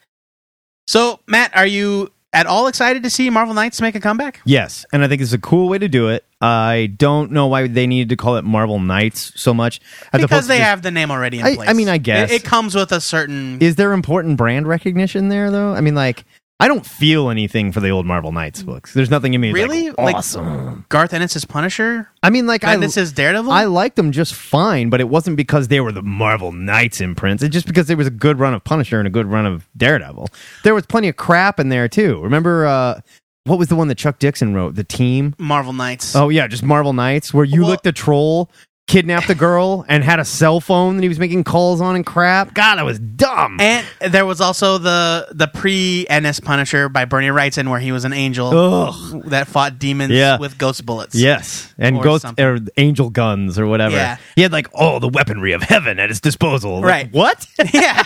So, 0.88 1.20
Matt, 1.28 1.56
are 1.56 1.68
you 1.68 2.12
at 2.34 2.46
all 2.46 2.68
excited 2.68 3.04
to 3.04 3.10
see 3.10 3.30
Marvel 3.30 3.54
Knights 3.54 3.80
make 3.80 3.96
a 3.96 4.00
comeback? 4.00 4.42
Yes, 4.44 4.86
and 4.92 5.04
I 5.04 5.08
think 5.08 5.22
it's 5.22 5.34
a 5.34 5.40
cool 5.40 5.70
way 5.70 5.78
to 5.78 5.88
do 5.88 6.10
it. 6.10 6.26
I 6.42 6.94
don't 6.98 7.32
know 7.32 7.48
why 7.48 7.68
they 7.68 7.86
needed 7.88 8.10
to 8.10 8.16
call 8.16 8.38
it 8.38 8.44
Marvel 8.44 8.80
Knights 8.80 9.32
so 9.40 9.54
much. 9.54 9.80
Because 10.12 10.48
they 10.48 10.58
just- 10.58 10.68
have 10.68 10.82
the 10.82 10.92
name 10.92 11.12
already 11.12 11.40
in 11.40 11.46
I- 11.46 11.56
place. 11.56 11.70
I 11.70 11.74
mean, 11.74 11.90
I 11.90 11.98
guess. 12.00 12.32
It, 12.32 12.42
it 12.42 12.44
comes 12.44 12.76
with 12.76 12.92
a 12.92 13.00
certain. 13.02 13.60
Is 13.62 13.76
there 13.76 13.94
important 13.94 14.38
brand 14.38 14.68
recognition 14.68 15.30
there, 15.30 15.52
though? 15.52 15.74
I 15.74 15.82
mean, 15.82 15.96
like, 15.96 16.26
I 16.62 16.68
don't 16.68 16.86
feel 16.86 17.30
anything 17.30 17.72
for 17.72 17.80
the 17.80 17.90
old 17.90 18.06
Marvel 18.06 18.34
Knights 18.34 18.64
books. 18.64 18.94
There's 18.94 19.10
nothing 19.10 19.34
in 19.34 19.40
me. 19.40 19.48
that's 19.54 19.56
Really? 19.64 19.88
Like, 19.92 19.98
Like- 19.98 20.16
awesome. 20.16 20.86
Garth 20.90 21.14
Ennis' 21.14 21.46
Punisher? 21.46 22.10
I 22.22 22.30
mean, 22.30 22.48
like, 22.48 22.66
I, 22.66 22.76
this 22.76 22.98
is 22.98 23.14
Daredevil? 23.14 23.50
I 23.50 23.64
liked 23.64 23.96
them 23.96 24.12
just 24.12 24.34
fine, 24.36 24.90
but 24.90 25.00
it 25.00 25.08
wasn't 25.08 25.38
because 25.38 25.70
they 25.70 25.80
were 25.80 25.94
the 25.94 26.02
Marvel 26.02 26.52
Knights 26.52 27.00
imprints. 27.00 27.44
It's 27.44 27.54
just 27.54 27.66
because 27.66 27.88
there 27.88 27.96
was 27.96 28.08
a 28.08 28.12
good 28.12 28.40
run 28.40 28.54
of 28.54 28.64
Punisher 28.66 29.00
and 29.00 29.08
a 29.08 29.12
good 29.12 29.26
run 29.28 29.46
of 29.46 29.70
Daredevil. 29.78 30.28
There 30.64 30.76
was 30.76 30.86
plenty 30.86 31.08
of 31.08 31.16
crap 31.16 31.62
in 31.62 31.70
there 31.70 31.88
too. 31.88 32.22
Remember, 32.22 32.66
uh, 32.66 33.00
what 33.46 33.58
was 33.58 33.70
the 33.70 33.78
one 33.78 33.88
that 33.88 33.96
Chuck 33.98 34.20
Dixon 34.20 34.54
wrote? 34.54 34.76
The 34.76 34.84
Team. 34.84 35.36
Marvel 35.38 35.72
Knights. 35.72 36.14
Oh 36.14 36.28
yeah, 36.28 36.46
just 36.48 36.62
Marvel 36.64 36.92
Knights, 36.92 37.34
where 37.34 37.46
you 37.46 37.62
Well- 37.62 37.70
looked 37.72 37.88
a 37.88 37.94
troll, 37.94 38.52
kidnapped 38.90 39.28
the 39.28 39.36
girl, 39.36 39.86
and 39.88 40.04
had 40.04 40.20
a 40.20 40.26
cell 40.26 40.60
phone 40.60 40.98
that 40.98 41.04
he 41.04 41.08
was 41.08 41.20
making 41.20 41.46
calls 41.46 41.80
on 41.80 41.96
and 41.96 42.06
crap. 42.06 42.54
God, 42.54 42.76
that 42.76 42.84
was 42.84 43.00
dumb. 43.00 43.58
And 43.62 43.86
there 44.12 44.26
was 44.26 44.42
also 44.42 44.78
the 44.80 45.28
the 45.32 45.48
pre 45.48 46.06
NS 46.12 46.42
Punisher 46.42 46.90
by 46.90 47.06
Bernie 47.06 47.28
Wrightson, 47.28 47.70
where 47.70 47.80
he 47.80 47.94
was 47.94 48.04
an 48.04 48.12
angel 48.12 48.50
Ugh. 48.50 49.22
that 49.28 49.48
fought 49.48 49.80
demons 49.80 50.12
Yeah. 50.12 50.38
with 50.40 50.58
ghost 50.58 50.86
bullets. 50.86 51.16
Yes, 51.16 51.74
and 51.78 51.96
Or 51.98 52.04
ghost 52.04 52.24
something. 52.24 52.44
or 52.44 52.60
angel 52.76 53.10
guns 53.10 53.58
or 53.58 53.66
whatever. 53.68 53.96
Yeah. 53.96 54.18
He 54.36 54.42
had 54.42 54.52
like 54.52 54.68
all 54.74 55.00
the 55.00 55.08
weaponry 55.08 55.54
of 55.54 55.62
heaven 55.62 56.00
at 56.00 56.10
his 56.10 56.20
disposal. 56.20 56.82
Like, 56.82 56.84
Right. 56.86 57.14
what? 57.14 57.48
yeah. 57.74 58.04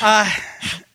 Uh, 0.00 0.30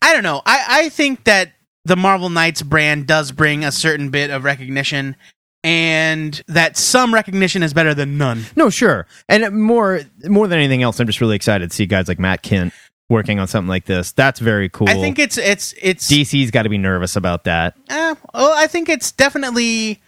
I 0.01 0.13
don't 0.13 0.24
know. 0.24 0.41
I, 0.46 0.65
I 0.70 0.89
think 0.89 1.25
that 1.25 1.51
the 1.86 1.96
Marvel 1.98 2.29
Knights 2.29 2.62
brand 2.62 3.08
does 3.08 3.32
bring 3.32 3.65
a 3.65 3.72
certain 3.72 4.10
bit 4.10 4.29
of 4.29 4.43
recognition, 4.46 5.15
and 5.63 6.41
that 6.48 6.75
some 6.77 7.13
recognition 7.13 7.63
is 7.63 7.74
better 7.74 7.93
than 7.93 8.17
none. 8.17 8.43
no, 8.55 8.70
sure. 8.70 9.08
And 9.29 9.62
more 9.62 10.01
more 10.25 10.48
than 10.48 10.60
anything 10.60 10.84
else, 10.84 11.00
I'm 11.00 11.08
just 11.08 11.22
really 11.22 11.36
excited 11.36 11.70
to 11.70 11.75
see 11.75 11.86
guys 11.86 12.08
like 12.08 12.20
Matt 12.20 12.43
Kindt 12.43 12.72
working 13.10 13.39
on 13.39 13.48
something 13.48 13.70
like 13.70 13.86
this. 13.86 14.12
That's 14.12 14.39
very 14.39 14.70
cool. 14.70 14.89
I 14.89 14.96
think 14.96 15.20
it's 15.20 15.38
it's 15.38 15.74
it's. 15.82 16.12
DC's 16.12 16.51
got 16.51 16.63
to 16.63 16.70
be 16.70 16.77
nervous 16.77 17.15
about 17.15 17.46
that. 17.46 17.75
Uh, 17.89 18.15
well, 18.34 18.53
I 18.55 18.67
think 18.67 18.89
it's 18.89 19.12
definitely 19.12 20.01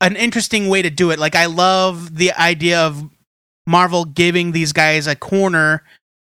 an 0.00 0.16
interesting 0.16 0.68
way 0.68 0.82
to 0.82 0.90
do 0.90 1.10
it. 1.10 1.18
Like, 1.18 1.34
I 1.34 1.46
love 1.46 2.16
the 2.16 2.32
idea 2.32 2.80
of 2.80 3.02
Marvel 3.66 4.04
giving 4.04 4.52
these 4.52 4.72
guys 4.72 5.06
a 5.06 5.16
corner 5.16 5.82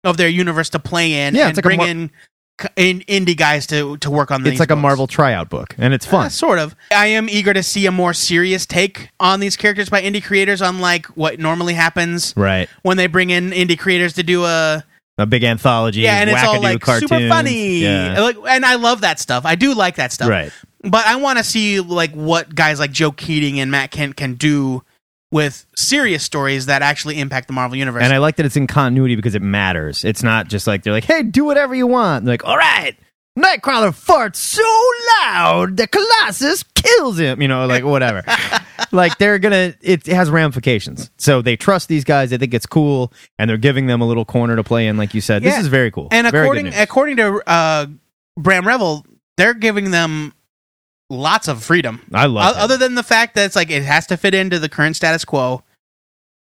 of 0.05 0.17
their 0.17 0.29
universe 0.29 0.71
to 0.71 0.79
play 0.79 1.27
in 1.27 1.35
Yeah, 1.35 1.49
and 1.49 1.51
it's 1.51 1.59
like 1.59 1.65
a 1.65 1.69
bring 1.69 1.79
Mar- 1.79 1.89
in, 1.89 2.11
in 2.77 3.01
indie 3.01 3.37
guys 3.37 3.67
to 3.67 3.97
to 3.99 4.11
work 4.11 4.31
on. 4.31 4.43
These. 4.43 4.55
It's 4.55 4.61
like 4.61 4.71
a. 4.71 4.77
Marvel 4.77 5.07
tryout 5.07 5.49
book, 5.49 5.75
and 5.79 5.93
it's 5.93 6.07
fun. 6.07 6.27
Uh, 6.27 6.29
sort 6.29 6.59
of. 6.59 6.77
I 6.91 7.07
am 7.07 7.29
eager 7.29 7.53
to 7.53 7.63
see 7.63 7.87
a 7.87 7.93
more 7.93 8.13
serious 8.15 8.67
take 8.67 9.11
on 9.19 9.41
these 9.41 9.57
characters 9.57 9.89
by 9.89 10.03
indie 10.03 10.23
creators, 10.23 10.61
unlike 10.61 11.07
what 11.17 11.39
normally 11.39 11.75
happens 11.75 12.33
right. 12.37 12.69
when 12.83 12.97
they 12.97 13.07
bring 13.09 13.31
in 13.31 13.51
indie 13.51 13.79
creators 13.79 14.13
to 14.15 14.23
do 14.23 14.45
a 14.45 14.85
A 15.19 15.27
big 15.27 15.45
anthology. 15.45 16.03
yeah, 16.03 16.21
and 16.21 16.31
it's 16.31 16.45
all 16.45 16.63
like 16.63 16.85
super 16.85 17.29
funny. 17.29 17.79
Yeah. 17.79 18.21
Like, 18.21 18.37
and 18.49 18.65
I 18.65 18.77
love 18.77 19.01
that 19.01 19.19
stuff. 19.19 19.45
I 19.45 19.55
do 19.55 19.75
like 19.75 19.97
that 19.97 20.13
stuff. 20.13 20.29
Right. 20.29 20.53
But 20.83 21.07
I 21.07 21.17
want 21.17 21.39
to 21.39 21.45
see 21.45 21.81
like 21.81 22.13
what 22.13 22.55
guys 22.55 22.79
like 22.79 22.93
Joe 22.93 23.11
Keatinge 23.11 23.57
and 23.57 23.71
Matt 23.71 23.91
Kindt 23.91 24.15
can 24.17 24.35
do 24.35 24.85
with 25.33 25.67
serious 25.75 26.23
stories 26.23 26.67
that 26.67 26.83
actually 26.83 27.19
impact 27.19 27.47
the 27.49 27.53
Marvel 27.53 27.77
universe. 27.77 28.03
And 28.03 28.13
I 28.13 28.19
like 28.19 28.37
that 28.37 28.47
it's 28.47 28.57
in 28.57 28.67
continuity 28.67 29.17
because 29.17 29.35
it 29.35 29.43
matters. 29.43 30.05
It's 30.05 30.23
not 30.23 30.49
just 30.49 30.67
like 30.67 30.83
they're 30.83 30.93
like, 30.93 31.05
"Hey, 31.05 31.23
do 31.23 31.45
whatever 31.45 31.75
you 31.75 31.87
want." 31.87 32.25
They're 32.25 32.35
like, 32.35 32.45
"All 32.45 32.57
right, 32.57 32.97
Nightcrawler 33.39 33.91
farts 33.91 34.37
so 34.37 34.63
loud 35.21 35.77
that 35.79 35.91
Colossus 35.91 36.63
kills 36.75 37.19
him." 37.19 37.43
You 37.43 37.49
know, 37.49 37.67
like 37.67 37.85
whatever. 37.85 38.23
like 38.93 39.19
they're 39.19 39.39
gonna. 39.39 39.75
It, 39.83 40.07
it 40.07 40.15
has 40.15 40.31
ramifications. 40.31 41.11
So 41.19 41.43
they 41.43 41.57
trust 41.57 41.89
these 41.89 42.05
guys. 42.05 42.31
They 42.31 42.39
think 42.39 42.55
it's 42.55 42.67
cool, 42.67 43.13
and 43.39 43.51
they're 43.51 43.57
giving 43.57 43.87
them 43.87 44.01
a 44.01 44.07
little 44.07 44.25
corner 44.25 44.57
to 44.57 44.65
play 44.65 44.87
in. 44.87 44.97
Like 44.97 45.13
you 45.15 45.21
said, 45.21 45.43
this 45.43 45.59
is 45.59 45.67
very 45.67 45.91
cool. 45.91 46.09
and 46.13 46.31
Very 46.31 46.45
according 46.45 46.73
according 46.75 47.17
to 47.17 47.43
uh, 47.51 47.87
Brahm 48.37 48.67
Revel, 48.67 49.05
they're 49.37 49.55
giving 49.55 49.91
them 49.91 50.33
lots 51.11 51.49
of 51.49 51.63
freedom. 51.63 52.03
I 52.13 52.27
love 52.27 52.55
O- 52.55 52.59
it. 52.59 52.63
other 52.63 52.77
than 52.77 52.95
the 52.95 53.03
fact 53.03 53.35
that 53.35 53.45
it's 53.47 53.57
like 53.57 53.71
it 53.71 53.83
has 53.85 54.07
to 54.09 54.17
fit 54.17 54.35
into 54.35 54.59
the 54.59 54.69
current 54.69 54.97
status 54.97 55.25
quo. 55.25 55.63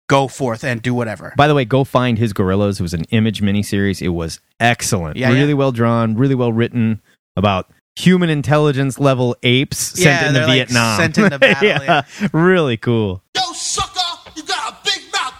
Go 0.06 0.28
forth 0.28 0.64
and 0.64 0.82
do 0.82 0.92
whatever. 0.92 1.32
By 1.34 1.48
the 1.48 1.54
way, 1.54 1.64
go 1.64 1.82
find 1.82 2.18
his 2.18 2.34
Guerillas. 2.34 2.78
It 2.78 2.82
was 2.82 2.92
an 2.92 3.04
image 3.04 3.40
miniseries. 3.40 4.02
It 4.02 4.10
was 4.10 4.38
excellent. 4.60 5.16
Yeah, 5.16 5.30
really 5.30 5.48
yeah. 5.48 5.54
well 5.54 5.72
drawn, 5.72 6.14
really 6.14 6.34
well 6.34 6.52
written 6.52 7.00
about 7.36 7.70
human 7.96 8.28
intelligence 8.28 8.98
level 9.00 9.34
apes 9.42 9.78
sent 9.78 10.00
Yeah, 10.04 10.20
into 10.28 10.32
they're, 10.40 10.46
like, 10.48 10.56
Vietnam. 10.56 10.98
sent 11.00 11.16
into 11.16 11.38
battle, 11.38 11.68
yeah, 11.84 12.02
really 12.34 12.76
cool. 12.76 13.22
Yo, 13.34 13.42
sucker, 13.54 14.30
you 14.36 14.42
got 14.42 14.72
a 14.74 14.76
big 14.84 15.00
mouth. 15.10 15.32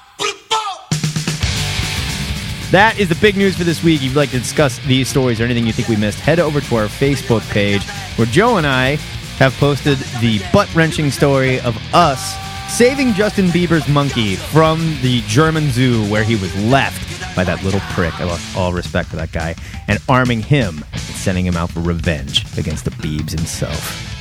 That 2.71 2.97
is 2.99 3.09
the 3.09 3.15
big 3.17 3.37
news 3.37 3.57
for 3.57 3.63
this 3.65 3.85
week. 3.85 3.97
If 3.97 4.03
you'd 4.05 4.17
like 4.17 4.31
to 4.31 4.39
discuss 4.39 4.79
these 4.87 5.09
stories 5.09 5.41
or 5.41 5.45
anything 5.45 5.65
you 5.67 5.73
think 5.73 5.89
we 5.89 5.97
missed, 5.97 6.19
head 6.19 6.41
over 6.41 6.61
to 6.61 6.77
our 6.77 6.87
Facebook 6.87 7.49
page 7.51 7.83
where 8.17 8.27
Joe 8.27 8.57
and 8.57 8.67
I 8.67 8.99
have 9.39 9.53
posted 9.55 9.99
the 10.21 10.41
butt 10.53 10.73
wrenching 10.75 11.11
story 11.11 11.61
of 11.61 11.77
us 11.95 12.37
saving 12.69 13.13
Justin 13.13 13.47
Bieber's 13.47 13.89
monkey 13.89 14.37
from 14.37 14.81
the 15.03 15.21
German 15.27 15.71
zoo 15.71 16.05
where 16.11 16.25
he 16.25 16.37
was 16.37 16.55
left 16.65 17.37
by 17.37 17.45
that 17.45 17.63
little 17.63 17.81
prick. 17.93 18.19
I 18.21 18.25
lost 18.25 18.57
all 18.57 18.73
respect 18.73 19.09
for 19.09 19.17
that 19.17 19.33
guy. 19.33 19.55
And 19.89 19.99
arming 20.09 20.41
him 20.41 20.85
and 20.93 21.01
sending 21.01 21.47
him 21.47 21.57
out 21.57 21.71
for 21.71 21.81
revenge 21.81 22.45
against 22.59 22.85
the 22.85 22.91
Biebs 22.93 23.31
himself. 23.31 24.14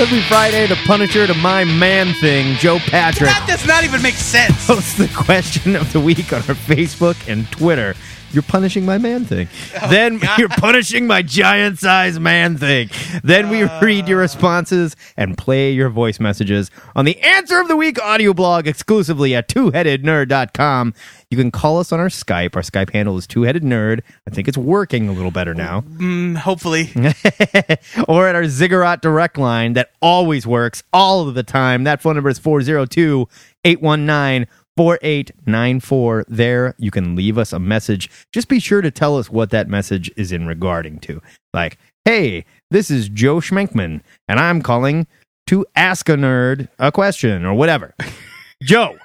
Every 0.00 0.22
Friday, 0.22 0.66
the 0.66 0.76
Punisher 0.86 1.26
to 1.26 1.34
my 1.34 1.62
man 1.62 2.14
thing, 2.14 2.56
Joe 2.56 2.78
Patrick 2.78 3.28
That 3.28 3.44
does 3.46 3.66
not 3.66 3.84
even 3.84 4.00
make 4.00 4.14
sense. 4.14 4.66
posts 4.66 4.96
the 4.96 5.08
question 5.14 5.76
of 5.76 5.92
the 5.92 6.00
week 6.00 6.32
on 6.32 6.38
our 6.38 6.54
Facebook 6.54 7.28
and 7.30 7.46
Twitter. 7.52 7.94
You're 8.32 8.42
punishing 8.42 8.86
my 8.86 8.96
man 8.96 9.26
thing. 9.26 9.48
Oh, 9.82 9.90
then 9.90 10.18
you're 10.38 10.48
punishing 10.48 11.06
my 11.06 11.20
giant 11.20 11.80
size 11.80 12.18
man 12.18 12.56
thing. 12.56 12.88
Then 13.22 13.50
we 13.50 13.62
uh. 13.62 13.80
read 13.82 14.08
your 14.08 14.20
responses 14.20 14.96
and 15.18 15.36
play 15.36 15.72
your 15.72 15.90
voice 15.90 16.18
messages 16.18 16.70
on 16.96 17.04
the 17.04 17.20
Answer 17.20 17.60
of 17.60 17.68
the 17.68 17.76
Week 17.76 18.00
audio 18.00 18.32
blog 18.32 18.66
exclusively 18.66 19.34
at 19.34 19.48
twoheadednerd.com. 19.48 20.94
You 21.30 21.36
can 21.36 21.52
call 21.52 21.78
us 21.78 21.92
on 21.92 22.00
our 22.00 22.08
Skype. 22.08 22.56
Our 22.56 22.62
Skype 22.62 22.92
handle 22.92 23.16
is 23.16 23.26
two-headed 23.26 23.62
nerd. 23.62 24.00
I 24.26 24.30
think 24.30 24.48
it's 24.48 24.58
working 24.58 25.08
a 25.08 25.12
little 25.12 25.30
better 25.30 25.54
now. 25.54 25.82
Mm, 25.82 26.36
hopefully, 26.36 26.90
or 28.08 28.26
at 28.26 28.34
our 28.34 28.48
Ziggurat 28.48 29.00
direct 29.00 29.38
line 29.38 29.74
that 29.74 29.92
always 30.02 30.44
works 30.44 30.82
all 30.92 31.28
of 31.28 31.34
the 31.34 31.44
time. 31.44 31.84
That 31.84 32.02
phone 32.02 32.16
number 32.16 32.30
is 32.30 32.40
402 32.40 33.28
819 33.64 34.48
4894. 34.76 36.24
There, 36.28 36.74
you 36.78 36.90
can 36.90 37.14
leave 37.14 37.38
us 37.38 37.52
a 37.52 37.58
message. 37.58 38.10
Just 38.32 38.48
be 38.48 38.58
sure 38.58 38.80
to 38.80 38.90
tell 38.90 39.16
us 39.16 39.30
what 39.30 39.50
that 39.50 39.68
message 39.68 40.10
is 40.16 40.32
in 40.32 40.46
regarding 40.46 40.98
to. 41.00 41.22
Like, 41.54 41.78
hey, 42.04 42.44
this 42.70 42.90
is 42.90 43.08
Joe 43.08 43.36
Schmenkman, 43.36 44.00
and 44.26 44.40
I'm 44.40 44.62
calling 44.62 45.06
to 45.46 45.66
ask 45.76 46.08
a 46.08 46.12
nerd 46.12 46.68
a 46.78 46.90
question 46.90 47.44
or 47.44 47.54
whatever. 47.54 47.94
Joe, 48.62 48.96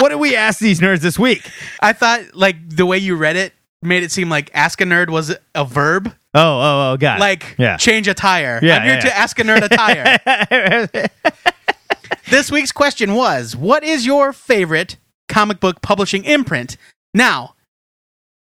what 0.00 0.08
did 0.10 0.18
we 0.20 0.36
ask 0.36 0.58
these 0.58 0.80
nerds 0.80 1.00
this 1.00 1.18
week? 1.18 1.48
I 1.80 1.92
thought 1.92 2.34
like 2.34 2.56
the 2.68 2.86
way 2.86 2.98
you 2.98 3.16
read 3.16 3.36
it 3.36 3.52
made 3.82 4.02
it 4.02 4.10
seem 4.12 4.28
like 4.28 4.50
ask 4.54 4.80
a 4.80 4.84
nerd 4.84 5.10
was 5.10 5.34
a 5.54 5.64
verb, 5.64 6.12
Oh, 6.34 6.40
oh, 6.40 6.90
oh, 6.92 6.96
God. 6.96 7.18
like 7.20 7.54
yeah. 7.58 7.76
change 7.76 8.06
a 8.08 8.14
tire. 8.14 8.60
Yeah, 8.62 8.76
I'm 8.76 8.82
here 8.84 8.94
yeah. 8.94 9.00
to 9.00 9.16
ask 9.16 9.38
a 9.38 9.42
nerd 9.42 9.62
a 9.62 9.68
tire. 9.68 11.08
this 12.30 12.50
week's 12.50 12.72
question 12.72 13.14
was 13.14 13.56
what 13.56 13.82
is 13.82 14.06
your 14.06 14.32
favorite 14.32 14.96
comic 15.28 15.60
book 15.60 15.80
publishing 15.82 16.24
imprint 16.24 16.76
now 17.14 17.54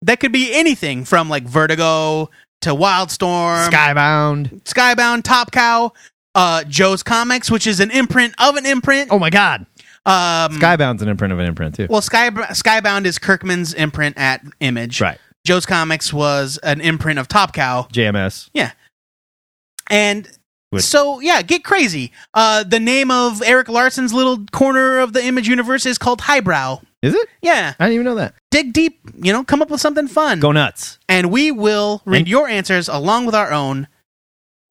that 0.01 0.19
could 0.19 0.31
be 0.31 0.53
anything 0.53 1.03
from 1.05 1.29
like 1.29 1.43
vertigo 1.43 2.29
to 2.61 2.69
wildstorm 2.69 3.69
Skybound. 3.69 4.61
skybound 4.63 5.23
top 5.23 5.51
cow 5.51 5.91
uh 6.35 6.63
joe's 6.65 7.03
comics 7.03 7.49
which 7.51 7.65
is 7.67 7.79
an 7.79 7.91
imprint 7.91 8.33
of 8.39 8.55
an 8.55 8.65
imprint 8.65 9.09
Oh, 9.11 9.19
my 9.19 9.29
God. 9.29 9.65
Um 10.05 10.59
Skybound's 10.59 11.01
an 11.01 11.09
imprint 11.09 11.33
of 11.33 11.39
an 11.39 11.45
imprint, 11.47 11.75
too. 11.75 11.88
well 11.89 12.01
Sky, 12.01 12.29
skybound 12.29 13.05
is 13.05 13.17
kirkman's 13.17 13.74
imprint 13.74 14.17
at 14.17 14.41
image 14.59 15.01
right. 15.01 15.17
joe's 15.45 15.65
comics 15.65 16.13
was 16.13 16.57
an 16.63 16.79
imprint 16.81 17.17
of 17.19 17.27
top 17.27 17.53
cow 17.53 17.88
JMS. 17.91 18.50
Yeah. 18.53 18.71
And 19.89 20.27
Which- 20.71 20.83
so 20.83 21.19
yeah 21.21 21.41
get 21.41 21.63
crazy 21.63 22.12
uh 22.33 22.63
the 22.63 22.79
name 22.79 23.09
of 23.12 23.41
Erik 23.43 23.67
Larsen's 23.69 24.13
little 24.13 24.45
corner 24.51 25.00
of 25.00 25.13
the 25.13 25.24
image 25.24 25.47
universe 25.47 25.85
is 25.85 25.97
called 25.97 26.21
highbrow 26.21 26.81
Is 27.01 27.13
it? 27.13 27.27
yeah 27.41 27.74
I 27.79 27.85
didn't 27.85 27.93
even 27.95 28.05
know 28.05 28.15
that. 28.15 28.33
dig 28.51 28.74
deep 28.74 29.00
you 29.21 29.31
know 29.33 29.43
come 29.43 29.62
up 29.62 29.69
with 29.69 29.81
something 29.81 30.07
fun 30.07 30.39
Go 30.39 30.51
nuts. 30.51 31.00
and 31.09 31.31
we 31.31 31.51
will 31.51 32.01
read 32.05 32.19
And- 32.19 32.27
your 32.27 32.47
answers 32.47 32.88
along 32.89 33.25
with 33.25 33.35
our 33.35 33.51
own 33.51 33.88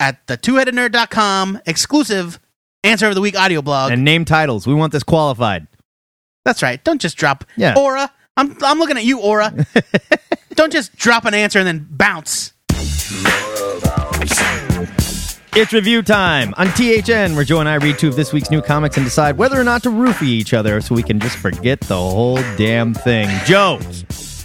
at 0.00 0.26
the 0.26 0.36
twoheadednerd.com 0.36 1.60
exclusive 1.66 2.38
answer 2.84 3.08
of 3.08 3.14
the 3.14 3.20
week 3.20 3.36
audio 3.36 3.62
blog 3.62 3.90
And 3.92 4.04
name 4.04 4.24
titles. 4.24 4.66
We 4.66 4.74
want 4.74 4.92
this 4.92 5.02
qualified. 5.02 5.66
that's 6.44 6.62
right 6.62 6.82
don't 6.84 7.00
just 7.00 7.16
drop 7.16 7.44
Yeah. 7.56 7.74
aura 7.76 8.12
i'm, 8.36 8.56
I'm 8.62 8.78
looking 8.78 8.96
at 8.96 9.04
you 9.04 9.20
aura 9.20 9.52
don't 10.54 10.72
just 10.72 10.94
drop 10.96 11.24
an 11.24 11.34
answer 11.34 11.58
and 11.58 11.66
then 11.66 11.86
bounce 11.90 12.52
It's 15.56 15.72
review 15.72 16.02
time 16.02 16.52
on 16.56 16.66
THN, 16.72 17.36
where 17.36 17.44
Joe 17.44 17.60
and 17.60 17.68
I 17.68 17.76
read 17.76 17.96
two 17.96 18.08
of 18.08 18.16
this 18.16 18.32
week's 18.32 18.50
new 18.50 18.60
comics 18.60 18.96
and 18.96 19.06
decide 19.06 19.38
whether 19.38 19.58
or 19.58 19.62
not 19.62 19.84
to 19.84 19.88
roofie 19.88 20.22
each 20.24 20.52
other 20.52 20.80
so 20.80 20.96
we 20.96 21.02
can 21.04 21.20
just 21.20 21.36
forget 21.36 21.78
the 21.82 21.94
whole 21.96 22.38
damn 22.56 22.92
thing. 22.92 23.28
Joe, 23.46 23.78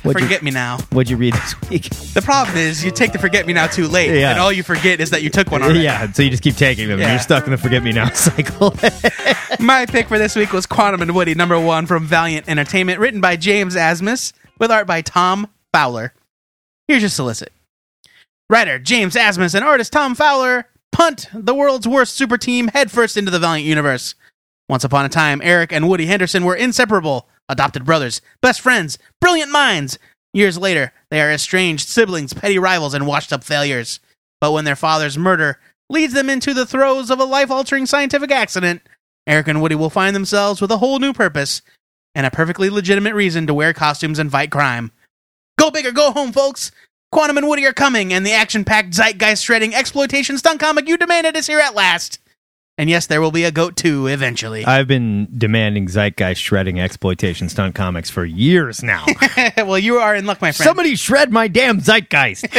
what'd 0.04 0.22
you, 0.22 0.28
forget 0.28 0.44
me 0.44 0.52
now 0.52 0.78
what'd 0.92 1.10
you 1.10 1.18
read 1.18 1.34
this 1.34 1.56
week? 1.70 1.90
the 2.14 2.22
problem 2.22 2.58
is 2.58 2.84
you 2.84 2.92
take 2.92 3.12
the 3.12 3.20
forget 3.20 3.46
me 3.46 3.54
now 3.54 3.68
too 3.68 3.88
late 3.88 4.18
Yeah. 4.20 4.32
and 4.32 4.40
all 4.40 4.52
you 4.52 4.64
forget 4.64 5.00
is 5.00 5.10
that 5.12 5.22
you 5.24 5.30
took 5.30 5.52
one 5.52 5.62
already 5.64 5.80
yeah, 5.82 6.12
so 6.12 6.24
you 6.24 6.30
just 6.30 6.44
keep 6.44 6.56
taking 6.56 6.88
them. 6.88 7.00
Yeah. 7.00 7.12
You're 7.12 7.20
stuck 7.20 7.46
in 7.46 7.52
the 7.52 7.58
forget 7.58 7.84
me 7.84 7.92
now 7.92 8.10
cycle. 8.14 8.74
My 9.60 9.86
pick 9.86 10.08
for 10.08 10.18
this 10.18 10.36
week 10.36 10.54
was 10.54 10.66
Quantum 10.66 11.02
and 11.02 11.14
Woody, 11.16 11.36
number 11.36 11.60
one 11.60 11.86
from 11.86 12.06
Valiant 12.06 12.48
Entertainment, 12.48 13.00
written 13.00 13.20
by 13.22 13.36
James 13.36 13.76
Asmus, 13.76 14.34
with 14.58 14.72
art 14.72 14.88
by 14.88 15.02
Tom 15.02 15.48
Fowler. 15.74 16.14
Here's 16.88 17.02
your 17.02 17.10
solicit. 17.10 17.52
Writer 18.50 18.80
James 18.80 19.16
Asmus 19.16 19.54
and 19.56 19.64
artist 19.64 19.94
Tom 19.94 20.16
Fowler 20.16 20.66
punt 20.92 21.28
the 21.34 21.54
world's 21.54 21.88
worst 21.88 22.16
super 22.16 22.38
team 22.38 22.68
headfirst 22.70 23.16
into 23.18 23.32
the 23.32 23.40
Valiant 23.40 23.68
universe. 23.68 24.16
Once 24.68 24.84
upon 24.84 25.06
a 25.06 25.10
time, 25.10 25.40
Eric 25.44 25.72
and 25.72 25.88
Woody 25.88 26.06
Henderson 26.08 26.46
were 26.46 26.56
inseparable, 26.56 27.28
adopted 27.50 27.84
brothers, 27.84 28.22
best 28.42 28.62
friends, 28.62 28.98
brilliant 29.20 29.52
minds. 29.52 30.00
Years 30.34 30.58
later, 30.58 30.94
they 31.10 31.20
are 31.20 31.32
estranged 31.32 31.90
siblings, 31.90 32.34
petty 32.34 32.60
rivals, 32.60 32.94
and 32.94 33.08
washed 33.08 33.34
up 33.34 33.44
failures. 33.44 34.00
But 34.40 34.54
when 34.54 34.64
their 34.64 34.76
father's 34.76 35.18
murder 35.18 35.60
leads 35.90 36.14
them 36.14 36.30
into 36.30 36.54
the 36.54 36.66
throes 36.66 37.10
of 37.10 37.20
a 37.20 37.26
life 37.26 37.52
altering 37.52 37.86
scientific 37.86 38.32
accident, 38.32 38.82
Eric 39.28 39.48
and 39.48 39.62
Woody 39.62 39.76
will 39.76 39.90
find 39.90 40.16
themselves 40.16 40.62
with 40.62 40.72
a 40.72 40.78
whole 40.78 41.00
new 41.00 41.14
purpose 41.14 41.62
and 42.16 42.26
a 42.26 42.32
perfectly 42.32 42.70
legitimate 42.70 43.16
reason 43.16 43.48
to 43.48 43.54
wear 43.54 43.74
costumes 43.74 44.20
and 44.20 44.32
fight 44.32 44.52
crime. 44.52 44.92
Go 45.58 45.72
big 45.72 45.86
or 45.86 45.92
go 45.92 46.12
home, 46.12 46.32
folks! 46.32 46.72
Quantum 47.12 47.38
and 47.38 47.48
Woody 47.48 47.66
are 47.66 47.74
coming, 47.74 48.14
and 48.14 48.26
the 48.26 48.34
action 48.34 48.64
packed 48.64 48.94
zeitgeist 48.94 49.44
shredding 49.44 49.74
exploitation 49.74 50.38
stunt 50.38 50.60
comic 50.60 50.88
you 50.88 50.96
demanded 50.96 51.36
is 51.36 51.48
here 51.48 51.60
at 51.60 51.74
last. 51.74 52.20
And 52.80 52.90
yes, 52.90 53.08
there 53.08 53.20
will 53.20 53.32
be 53.32 53.44
a 53.44 53.52
goat 53.52 53.76
too 53.76 54.08
eventually. 54.08 54.64
I've 54.64 54.88
been 54.88 55.28
demanding 55.38 55.90
zeitgeist 55.90 56.42
shredding 56.42 56.80
exploitation 56.80 57.50
stunt 57.50 57.76
comics 57.76 58.10
for 58.10 58.24
years 58.24 58.82
now. 58.82 59.06
well, 59.58 59.78
you 59.78 59.98
are 59.98 60.16
in 60.16 60.26
luck, 60.26 60.42
my 60.42 60.54
friend. 60.54 60.66
Somebody 60.66 60.96
shred 60.96 61.30
my 61.30 61.50
damn 61.50 61.82
zeitgeist. 61.82 62.48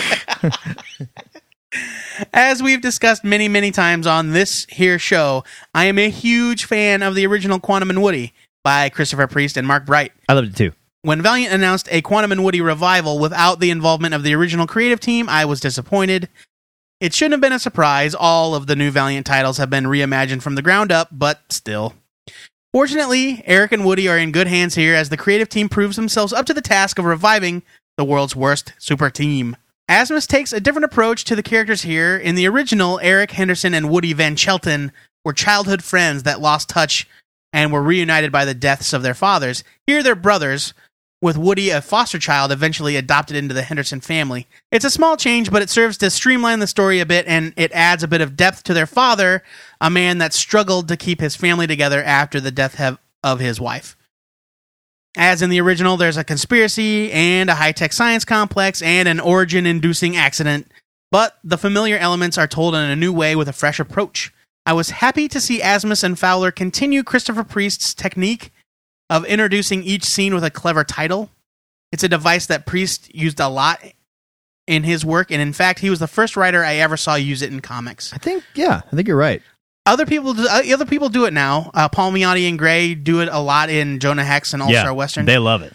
As 2.35 2.63
we've 2.63 2.83
discussed 2.83 3.25
many, 3.25 3.49
many 3.49 3.71
times 3.71 4.07
on 4.07 4.33
this 4.33 4.67
here 4.69 4.99
show, 4.99 5.43
I 5.75 5.87
am 5.87 5.99
a 5.99 6.11
huge 6.11 6.67
fan 6.67 7.03
of 7.03 7.15
the 7.15 7.27
original 7.27 7.59
Quantum 7.59 7.89
and 7.89 8.03
Woody 8.03 8.35
by 8.63 8.91
Christopher 8.91 9.27
Priest 9.27 9.57
and 9.57 9.67
Mark 9.67 9.87
Bright. 9.87 10.13
I 10.29 10.35
loved 10.35 10.49
it 10.49 10.57
too. 10.57 10.73
When 11.01 11.23
Valiant 11.23 11.55
announced 11.55 11.89
a 11.91 12.03
Quantum 12.03 12.31
and 12.31 12.45
Woody 12.45 12.61
revival 12.61 13.19
without 13.19 13.59
the 13.59 13.71
involvement 13.71 14.13
of 14.13 14.23
the 14.23 14.35
original 14.35 14.67
creative 14.67 15.01
team, 15.01 15.31
I 15.31 15.47
was 15.47 15.61
disappointed. 15.61 16.29
It 17.01 17.15
shouldn't 17.15 17.33
have 17.33 17.41
been 17.41 17.53
a 17.53 17.59
surprise. 17.59 18.15
All 18.15 18.55
of 18.55 18.67
the 18.67 18.77
new 18.77 18.91
Valiant 18.91 19.27
titles 19.27 19.57
have 19.57 19.71
been 19.71 19.85
reimagined 19.85 20.43
from 20.43 20.55
the 20.55 20.63
ground 20.63 20.93
up, 20.93 21.09
but 21.11 21.41
still. 21.51 21.95
Fortunately, 22.73 23.43
Eric 23.47 23.73
and 23.73 23.85
Woody 23.85 24.07
are 24.07 24.19
in 24.19 24.33
good 24.33 24.47
hands 24.47 24.75
here 24.75 24.95
as 24.95 25.09
the 25.09 25.17
creative 25.17 25.49
team 25.49 25.69
proves 25.69 25.97
themselves 25.97 26.33
up 26.33 26.47
to 26.47 26.55
the 26.55 26.61
task 26.61 26.99
of 26.99 27.05
reviving 27.05 27.63
the 27.97 28.05
world's 28.05 28.37
worst 28.37 28.75
super 28.79 29.11
team. 29.11 29.57
Asmus 29.91 30.27
takes 30.27 30.53
a 30.53 30.61
different 30.61 30.85
approach 30.85 31.25
to 31.25 31.35
the 31.35 31.43
characters 31.43 31.83
here. 31.83 32.17
In 32.17 32.37
the 32.37 32.47
original, 32.47 33.01
Eric 33.03 33.33
Henderson 33.33 33.75
and 33.75 33.91
Woody 33.91 34.13
Van 34.13 34.37
Chelton 34.37 34.93
were 35.25 35.33
childhood 35.33 35.83
friends 35.83 36.23
that 36.23 36.41
lost 36.41 36.69
touch 36.69 37.09
and 37.53 37.73
were 37.73 37.83
reunited 37.83 38.31
by 38.31 38.45
the 38.45 38.55
deaths 38.55 38.93
of 38.93 39.03
their 39.03 39.15
fathers. 39.15 39.65
Here, 39.87 40.03
they're 40.03 40.15
brothers, 40.15 40.75
with 41.23 41.37
Woody, 41.37 41.71
a 41.71 41.83
foster 41.83 42.19
child, 42.19 42.51
eventually 42.51 42.97
adopted 42.97 43.37
into 43.37 43.55
the 43.55 43.63
Henderson 43.63 44.01
family. 44.01 44.47
It's 44.73 44.85
a 44.85 44.91
small 44.91 45.17
change, 45.17 45.51
but 45.51 45.63
it 45.63 45.69
serves 45.69 45.99
to 45.99 46.11
streamline 46.11 46.61
the 46.61 46.67
story 46.67 46.99
a 47.01 47.07
bit 47.07 47.27
and 47.27 47.53
it 47.57 47.73
adds 47.73 48.03
a 48.03 48.09
bit 48.09 48.21
of 48.21 48.37
depth 48.37 48.65
to 48.65 48.75
their 48.75 48.87
father, 48.87 49.43
a 49.81 49.91
man 49.91 50.19
that 50.19 50.33
struggled 50.33 50.89
to 50.89 50.97
keep 50.97 51.21
his 51.21 51.37
family 51.37 51.67
together 51.67 52.03
after 52.03 52.41
the 52.41 52.51
death 52.51 52.99
of 53.23 53.41
his 53.41 53.61
wife. 53.61 53.97
As 55.17 55.43
in 55.43 55.51
the 55.51 55.61
original, 55.61 55.97
there's 55.97 56.17
a 56.17 56.25
conspiracy 56.25 57.11
and 57.13 57.51
a 57.51 57.57
high 57.57 57.73
tech 57.73 57.93
science 57.93 58.25
complex 58.25 58.81
and 58.81 59.09
an 59.09 59.21
origin 59.21 59.67
inducing 59.67 60.17
accident, 60.17 60.71
but 61.11 61.39
the 61.43 61.59
familiar 61.59 61.99
elements 61.99 62.39
are 62.39 62.47
told 62.47 62.75
in 62.75 62.83
a 62.83 62.97
new 62.97 63.13
way 63.13 63.35
with 63.35 63.49
a 63.49 63.53
fresh 63.53 63.81
approach. 63.81 64.33
I 64.65 64.73
was 64.73 64.91
happy 64.91 65.27
to 65.29 65.41
see 65.41 65.61
Asmus 65.61 66.05
and 66.05 66.19
Fowler 66.19 66.53
continue 66.53 67.03
Christopher 67.03 67.45
Priest's 67.45 67.93
technique 67.93 68.53
of 69.11 69.27
introducing 69.27 69.83
each 69.83 70.05
scene 70.05 70.35
with 70.35 70.45
a 70.45 70.51
clever 70.51 70.85
title. 70.85 71.29
It's 71.93 72.05
a 72.05 72.09
device 72.09 72.47
that 72.47 72.65
Priest 72.65 73.13
used 73.15 73.41
a 73.41 73.49
lot 73.49 73.83
in 74.67 74.85
his 74.85 75.05
work, 75.05 75.33
and 75.33 75.43
in 75.43 75.53
fact, 75.53 75.81
he 75.81 75.91
was 75.91 75.99
the 75.99 76.07
first 76.07 76.37
writer 76.37 76.65
I 76.65 76.77
ever 76.77 76.97
saw 76.97 77.17
use 77.17 77.43
it 77.43 77.53
in 77.53 77.61
comics. 77.61 78.13
I 78.13 78.19
think, 78.19 78.45
yeah, 78.55 78.83
I 78.87 78.97
think 78.97 79.09
you're 79.09 79.17
right. 79.17 79.43
Other 79.85 80.07
people, 80.07 80.35
do, 80.35 80.47
uh, 80.49 80.63
other 80.73 80.87
people 80.87 81.09
do 81.09 81.25
it 81.25 81.33
now. 81.33 81.73
Uh, 81.75 81.89
Palmiotti 81.89 82.49
and 82.49 82.57
Gray 82.59 82.95
do 82.95 83.21
it 83.21 83.29
a 83.33 83.41
lot 83.41 83.69
in 83.69 83.99
Jonah 83.99 84.25
Hex 84.25 84.53
and 84.53 84.63
All 84.63 84.71
yeah, 84.71 84.83
Star 84.83 84.95
Western. 84.95 85.27
They 85.27 85.39
love 85.39 85.63
it. 85.63 85.75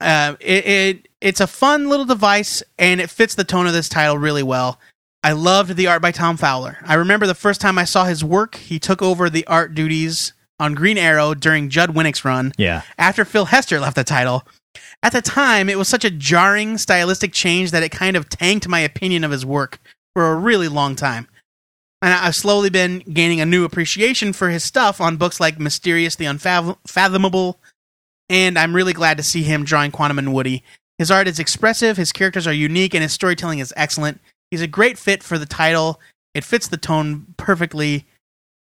Uh, 0.00 0.34
it, 0.40 0.66
it 0.66 1.08
it's 1.22 1.40
a 1.40 1.46
fun 1.46 1.88
little 1.88 2.04
device, 2.04 2.62
and 2.78 3.00
it 3.00 3.08
fits 3.08 3.34
the 3.34 3.44
tone 3.44 3.66
of 3.66 3.72
this 3.72 3.88
title 3.88 4.18
really 4.18 4.42
well. 4.42 4.78
I 5.22 5.32
loved 5.32 5.76
the 5.76 5.86
art 5.86 6.02
by 6.02 6.10
Tom 6.10 6.36
Fowler. 6.36 6.76
I 6.84 6.94
remember 6.94 7.26
the 7.26 7.34
first 7.34 7.62
time 7.62 7.78
I 7.78 7.84
saw 7.84 8.04
his 8.04 8.22
work, 8.22 8.56
he 8.56 8.78
took 8.78 9.00
over 9.00 9.30
the 9.30 9.46
art 9.46 9.74
duties 9.74 10.33
on 10.58 10.74
Green 10.74 10.98
Arrow 10.98 11.34
during 11.34 11.68
Judd 11.68 11.90
Winick's 11.90 12.24
run 12.24 12.52
Yeah. 12.56 12.82
after 12.98 13.24
Phil 13.24 13.46
Hester 13.46 13.80
left 13.80 13.96
the 13.96 14.04
title. 14.04 14.46
At 15.02 15.12
the 15.12 15.22
time, 15.22 15.68
it 15.68 15.78
was 15.78 15.88
such 15.88 16.04
a 16.04 16.10
jarring 16.10 16.78
stylistic 16.78 17.32
change 17.32 17.70
that 17.70 17.82
it 17.82 17.90
kind 17.90 18.16
of 18.16 18.28
tanked 18.28 18.68
my 18.68 18.80
opinion 18.80 19.24
of 19.24 19.30
his 19.30 19.44
work 19.44 19.78
for 20.14 20.30
a 20.30 20.36
really 20.36 20.68
long 20.68 20.96
time. 20.96 21.28
And 22.00 22.12
I've 22.12 22.36
slowly 22.36 22.70
been 22.70 22.98
gaining 23.00 23.40
a 23.40 23.46
new 23.46 23.64
appreciation 23.64 24.32
for 24.32 24.50
his 24.50 24.62
stuff 24.64 25.00
on 25.00 25.16
books 25.16 25.40
like 25.40 25.58
Mysterius 25.58 26.16
the 26.16 26.26
Unfathomable, 26.26 27.60
and 28.28 28.58
I'm 28.58 28.74
really 28.74 28.92
glad 28.92 29.16
to 29.16 29.22
see 29.22 29.42
him 29.42 29.64
drawing 29.64 29.90
Quantum 29.90 30.18
and 30.18 30.32
Woody. 30.34 30.62
His 30.98 31.10
art 31.10 31.28
is 31.28 31.38
expressive, 31.38 31.96
his 31.96 32.12
characters 32.12 32.46
are 32.46 32.52
unique, 32.52 32.94
and 32.94 33.02
his 33.02 33.12
storytelling 33.12 33.58
is 33.58 33.72
excellent. 33.76 34.20
He's 34.50 34.60
a 34.62 34.66
great 34.66 34.98
fit 34.98 35.22
for 35.22 35.38
the 35.38 35.46
title. 35.46 36.00
It 36.34 36.44
fits 36.44 36.68
the 36.68 36.76
tone 36.76 37.34
perfectly. 37.36 38.06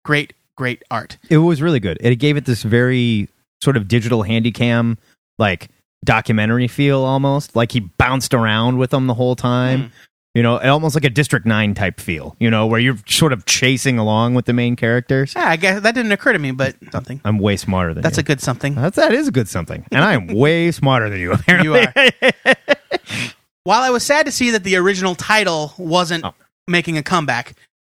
Great, 0.04 0.34
great 0.58 0.84
art. 0.92 1.18
It 1.30 1.38
was 1.38 1.62
really 1.62 1.80
good. 1.80 1.98
It 2.02 2.16
gave 2.18 2.36
it 2.36 2.44
this 2.46 2.64
very 2.64 3.30
sort 3.62 3.78
of 3.78 3.88
digital 3.88 4.24
handycam, 4.24 4.98
like 5.40 5.70
documentary 6.04 6.68
feel 6.68 7.00
almost. 7.04 7.56
Like 7.56 7.72
he 7.72 7.80
bounced 7.80 8.34
around 8.34 8.78
with 8.78 8.90
them 8.90 9.08
the 9.08 9.14
whole 9.14 9.36
time. 9.38 9.84
Mm. 9.84 9.92
You 10.36 10.44
know, 10.44 10.60
almost 10.60 10.94
like 10.94 11.04
a 11.04 11.10
District 11.10 11.48
9 11.48 11.74
type 11.74 12.00
feel, 12.00 12.36
you 12.40 12.52
know, 12.52 12.68
where 12.68 12.80
you're 12.80 12.98
sort 13.08 13.34
of 13.34 13.46
chasing 13.46 13.98
along 13.98 14.36
with 14.36 14.46
the 14.46 14.54
main 14.54 14.76
characters. 14.76 15.34
Yeah, 15.36 15.50
I 15.50 15.56
guess 15.56 15.82
that 15.82 15.96
didn't 15.96 16.12
occur 16.12 16.32
to 16.34 16.38
me, 16.38 16.52
but 16.52 16.76
something. 16.92 17.20
I'm 17.26 17.40
way 17.40 17.58
smarter 17.58 17.96
than 17.96 18.04
That's 18.04 18.18
you. 18.18 18.22
a 18.22 18.24
good 18.24 18.40
something. 18.40 18.76
That's, 18.76 18.98
that 18.98 19.14
is 19.14 19.28
a 19.28 19.32
good 19.32 19.48
something. 19.50 19.84
And 19.92 20.04
I 20.04 20.14
am 20.14 20.28
way 20.36 20.70
smarter 20.72 21.10
than 21.10 21.20
you, 21.20 21.32
apparently. 21.32 21.82
You 21.82 21.88
are. 22.46 22.54
While 23.64 23.82
I 23.82 23.90
was 23.90 24.04
sad 24.04 24.28
to 24.28 24.32
see 24.32 24.52
that 24.52 24.64
the 24.64 24.76
original 24.76 25.16
title 25.16 25.74
wasn't 25.78 26.24
Oh. 26.24 26.34
making 26.68 26.98
a 27.00 27.04
comeback, 27.04 27.56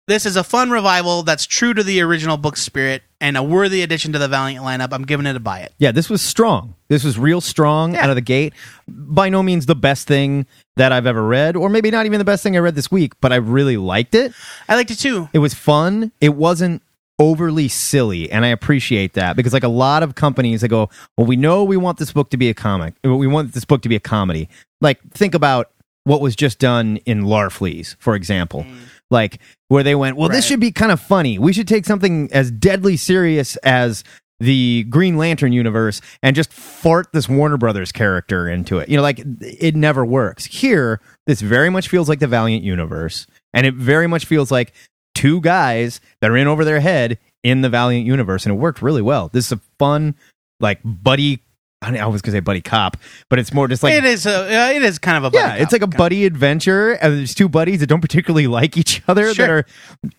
this 0.10 0.26
is 0.26 0.36
a 0.36 0.44
fun 0.44 0.70
revival 0.72 1.24
that's 1.24 1.46
true 1.46 1.74
to 1.74 1.84
the 1.84 2.02
original 2.02 2.36
book 2.38 2.58
spirit 2.58 3.04
and 3.22 3.38
a 3.38 3.44
worthy 3.44 3.82
addition 3.82 4.12
to 4.14 4.20
the 4.20 4.28
Valiant 4.28 4.66
lineup. 4.66 4.90
I'm 4.92 5.04
giving 5.06 5.26
it 5.26 5.36
a 5.36 5.40
buy 5.40 5.60
it. 5.60 5.74
Yeah, 5.78 5.92
this 5.92 6.10
was 6.10 6.22
strong. 6.22 6.76
This 6.90 7.04
was 7.04 7.18
real 7.18 7.42
strong 7.42 7.94
Yeah. 7.94 8.04
out 8.04 8.10
of 8.10 8.16
the 8.16 8.22
gate. 8.22 8.54
By 8.88 9.30
no 9.30 9.42
means 9.44 9.66
the 9.66 9.76
best 9.76 10.08
thing 10.08 10.46
that 10.76 10.92
I've 10.92 11.06
ever 11.06 11.24
read, 11.26 11.56
or 11.56 11.70
maybe 11.70 11.92
not 11.92 12.06
even 12.06 12.20
the 12.20 12.26
best 12.26 12.44
thing 12.44 12.56
I 12.56 12.60
read 12.60 12.76
this 12.76 12.92
week, 12.92 13.14
but 13.22 13.32
I 13.32 13.38
really 13.38 13.78
liked 13.78 14.16
it. 14.16 14.34
I 14.68 14.76
liked 14.76 14.92
it 14.92 15.00
too. 15.00 15.30
It 15.34 15.40
was 15.40 15.54
fun. 15.54 16.12
It 16.22 16.36
wasn't 16.36 16.82
overly 17.20 17.68
silly, 17.68 18.32
and 18.32 18.46
I 18.46 18.48
appreciate 18.50 19.14
that 19.14 19.36
because, 19.36 19.52
like 19.52 19.64
a 19.64 19.68
lot 19.68 20.04
of 20.04 20.16
companies, 20.16 20.62
that 20.62 20.70
go, 20.70 20.90
"Well, 21.18 21.28
we 21.28 21.36
know 21.36 21.66
we 21.66 21.76
want 21.76 21.98
this 21.98 22.14
book 22.14 22.30
to 22.30 22.38
be 22.38 22.50
a 22.50 22.54
comic. 22.54 22.94
We 23.04 23.28
want 23.28 23.54
this 23.54 23.66
book 23.66 23.82
to 23.82 23.90
be 23.90 23.96
a 23.98 24.00
comedy." 24.00 24.48
Like, 24.80 25.00
think 25.14 25.36
about 25.36 25.70
what 26.06 26.22
was 26.22 26.34
just 26.36 26.60
done 26.60 26.98
in 27.06 27.24
Larfleeze, 27.26 27.98
for 28.00 28.16
example. 28.16 28.64
Mm. 28.64 28.78
Like 29.12 29.40
where 29.68 29.84
they 29.84 29.96
went, 29.96 30.18
well, 30.18 30.30
this 30.30 30.46
should 30.46 30.60
be 30.60 30.72
kind 30.72 30.92
of 30.92 31.00
funny. 31.00 31.40
We 31.40 31.54
should 31.54 31.68
take 31.68 31.86
something 31.86 32.30
as 32.32 32.52
deadly 32.52 32.98
serious 32.98 33.56
as 33.58 34.04
the 34.40 34.84
Green 34.86 35.18
Lantern 35.18 35.52
universe 35.52 36.02
and 36.24 36.36
just 36.36 36.54
fart 36.54 37.08
this 37.12 37.28
Warner 37.28 37.58
Brothers 37.58 37.92
character 37.92 38.48
into 38.48 38.80
it. 38.80 38.90
You 38.90 38.98
know, 38.98 39.04
like 39.04 39.22
it 39.42 39.76
never 39.76 40.06
works. 40.06 40.46
Here, 40.46 41.02
this 41.28 41.42
very 41.42 41.70
much 41.70 41.90
feels 41.90 42.08
like 42.08 42.20
the 42.20 42.28
Valiant 42.28 42.64
universe, 42.64 43.28
and 43.54 43.66
it 43.68 43.74
very 43.74 44.08
much 44.08 44.26
feels 44.26 44.52
like 44.52 44.74
two 45.16 45.42
guys 45.42 46.00
that 46.22 46.32
are 46.32 46.38
in 46.38 46.48
over 46.48 46.64
their 46.64 46.80
head 46.80 47.18
in 47.44 47.62
the 47.62 47.70
Valiant 47.70 48.06
universe, 48.06 48.46
and 48.46 48.56
it 48.56 48.60
worked 48.60 48.82
really 48.82 49.02
well. 49.02 49.30
This 49.30 49.48
is 49.48 49.52
a 49.54 49.62
fun, 49.78 50.16
like 50.60 50.80
buddy. 50.84 51.44
I 51.82 51.92
mean, 51.92 52.02
I 52.02 52.08
was 52.08 52.22
gonna 52.22 52.36
say 52.36 52.40
buddy 52.42 52.62
cop, 52.62 52.98
but 53.30 53.40
it's 53.40 53.54
more 53.54 53.68
just 53.68 53.84
like 53.84 53.94
it 53.94 54.04
is 54.04 54.26
a, 54.26 54.44
uh, 54.44 54.70
it 54.72 54.82
is 54.84 55.00
kind 55.00 55.24
of 55.24 55.32
a 55.34 55.36
yeah, 55.36 55.50
buddy 55.52 55.62
it's 55.62 55.72
like 55.72 55.82
a 55.82 55.88
buddy 55.88 56.26
adventure, 56.26 56.92
and 56.94 57.20
there's 57.20 57.34
two 57.34 57.48
buddies 57.48 57.80
that 57.80 57.88
don't 57.88 58.02
particularly 58.02 58.48
like 58.60 58.76
each 58.78 59.02
other 59.08 59.34
that 59.34 59.50
are 59.50 59.66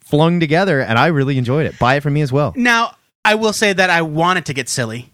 flung 0.03 0.41
together, 0.41 0.81
and 0.81 0.99
I 0.99 1.09
really 1.09 1.37
enjoyed 1.37 1.67
it. 1.67 1.79
Buy 1.79 1.97
it 1.97 2.03
for 2.03 2.11
me 2.11 2.23
as 2.23 2.33
well. 2.33 2.55
Now, 2.57 2.95
I 3.25 3.35
will 3.35 3.53
say 3.53 3.73
that 3.75 3.91
I 3.91 4.01
wanted 4.03 4.47
to 4.47 4.55
get 4.55 4.69
silly 4.71 5.13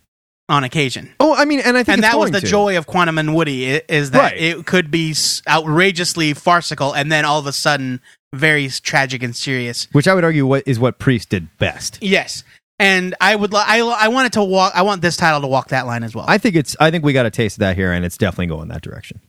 on 0.48 0.62
occasion. 0.62 1.12
Oh, 1.18 1.34
I 1.34 1.44
mean, 1.44 1.58
and 1.58 1.76
I 1.76 1.82
think 1.82 1.94
and 1.94 2.04
that 2.04 2.16
was 2.16 2.30
the 2.30 2.40
to. 2.40 2.46
joy 2.46 2.78
of 2.78 2.86
Quantum 2.86 3.18
and 3.18 3.34
Woody 3.34 3.66
is 3.88 4.12
that 4.12 4.32
Right. 4.32 4.36
it 4.40 4.64
could 4.66 4.92
be 4.92 5.12
outrageously 5.48 6.34
farcical 6.34 6.92
and 6.92 7.10
then 7.10 7.24
all 7.24 7.40
of 7.40 7.46
a 7.46 7.52
sudden 7.52 8.00
very 8.32 8.68
tragic 8.68 9.22
and 9.24 9.34
serious. 9.34 9.88
which 9.92 10.06
I 10.06 10.14
would 10.14 10.22
argue 10.22 10.46
what 10.46 10.62
is 10.66 10.78
what 10.78 10.98
Priest 11.00 11.30
did 11.30 11.48
best. 11.58 11.98
Yes, 12.00 12.44
and 12.78 13.14
I 13.20 13.34
would 13.34 13.52
li- 13.52 13.62
I 13.64 13.80
I 13.80 14.08
wanted 14.08 14.32
to 14.34 14.44
walk. 14.44 14.72
I 14.74 14.82
want 14.82 15.02
this 15.02 15.16
title 15.16 15.40
to 15.40 15.46
walk 15.46 15.68
that 15.68 15.86
line 15.86 16.02
as 16.02 16.14
well. 16.14 16.24
I 16.28 16.38
think 16.38 16.56
it's. 16.56 16.76
I 16.80 16.90
think 16.90 17.04
we 17.04 17.12
got 17.12 17.26
a 17.26 17.30
taste 17.30 17.56
of 17.56 17.60
that 17.60 17.76
here, 17.76 17.92
and 17.92 18.04
it's 18.04 18.18
definitely 18.18 18.46
going 18.46 18.68
that 18.68 18.82
direction. 18.82 19.20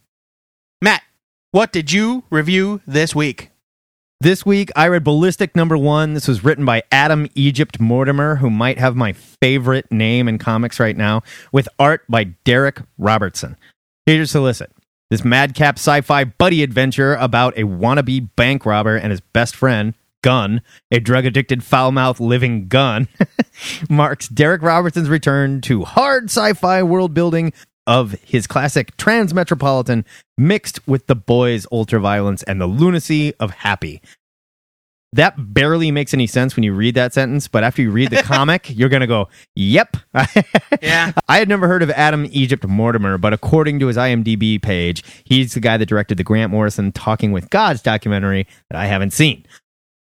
Matt, 0.81 1.01
what 1.51 1.71
did 1.71 1.91
you 1.91 2.23
review 2.29 2.81
this 2.85 3.15
week? 3.15 3.51
This 4.19 4.43
week, 4.45 4.71
I 4.75 4.87
read 4.87 5.03
Ballistic 5.03 5.55
Number 5.55 5.77
One. 5.77 6.15
This 6.15 6.27
was 6.27 6.43
written 6.43 6.65
by 6.65 6.81
Adam 6.91 7.27
Egypt 7.35 7.79
Mortimer, 7.79 8.37
who 8.37 8.49
might 8.49 8.79
have 8.79 8.95
my 8.95 9.13
favorite 9.13 9.91
name 9.91 10.27
in 10.27 10.39
comics 10.39 10.79
right 10.79 10.97
now, 10.97 11.21
with 11.51 11.69
art 11.77 12.01
by 12.09 12.25
Darick 12.43 12.83
Robertson. 12.97 13.57
Here's 14.07 14.29
to 14.29 14.31
solicit. 14.31 14.71
This 15.11 15.23
madcap 15.23 15.77
sci 15.77 16.01
fi 16.01 16.23
buddy 16.23 16.63
adventure 16.63 17.13
about 17.15 17.57
a 17.57 17.63
wannabe 17.63 18.29
bank 18.35 18.65
robber 18.65 18.95
and 18.95 19.11
his 19.11 19.21
best 19.21 19.55
friend, 19.55 19.93
Gun, 20.23 20.61
a 20.91 20.99
drug 20.99 21.25
addicted, 21.25 21.63
foul 21.63 21.91
mouthed 21.91 22.19
living 22.19 22.67
gun, 22.67 23.07
marks 23.89 24.27
Darick 24.27 24.61
Robertson's 24.61 25.09
return 25.09 25.61
to 25.61 25.83
hard 25.83 26.25
sci 26.25 26.53
fi 26.53 26.83
world 26.83 27.13
building 27.13 27.53
of 27.87 28.11
his 28.23 28.47
classic 28.47 28.95
Transmetropolitan 28.97 30.03
mixed 30.37 30.85
with 30.87 31.07
the 31.07 31.15
boys' 31.15 31.65
ultraviolence 31.71 32.43
and 32.47 32.59
the 32.59 32.67
lunacy 32.67 33.33
of 33.35 33.51
Happy. 33.51 34.01
That 35.13 35.35
barely 35.53 35.89
makes 35.89 36.13
any 36.13 36.27
sense 36.27 36.57
when 36.57 36.63
you 36.63 36.73
read 36.73 36.95
that 36.95 37.13
sentence, 37.13 37.47
but 37.47 37.63
after 37.63 37.81
you 37.81 37.91
read 37.91 38.09
the 38.09 38.17
comic, 38.23 38.69
you're 38.69 38.89
going 38.89 39.01
to 39.01 39.07
go, 39.07 39.29
yep. 39.55 39.95
Yeah. 40.81 41.13
I 41.29 41.37
had 41.39 41.47
never 41.47 41.67
heard 41.67 41.81
of 41.81 41.89
Adam 41.91 42.27
Egypt 42.29 42.67
Mortimer, 42.67 43.17
but 43.17 43.31
according 43.31 43.79
to 43.79 43.87
his 43.87 43.95
IMDb 43.95 44.61
page, 44.61 45.03
he's 45.23 45.53
the 45.53 45.61
guy 45.61 45.77
that 45.77 45.85
directed 45.87 46.17
the 46.17 46.23
Grant 46.23 46.51
Morrison 46.51 46.91
Talking 46.91 47.31
with 47.31 47.49
Gods 47.49 47.81
documentary 47.81 48.47
that 48.69 48.77
I 48.77 48.87
haven't 48.87 49.11
seen. 49.11 49.45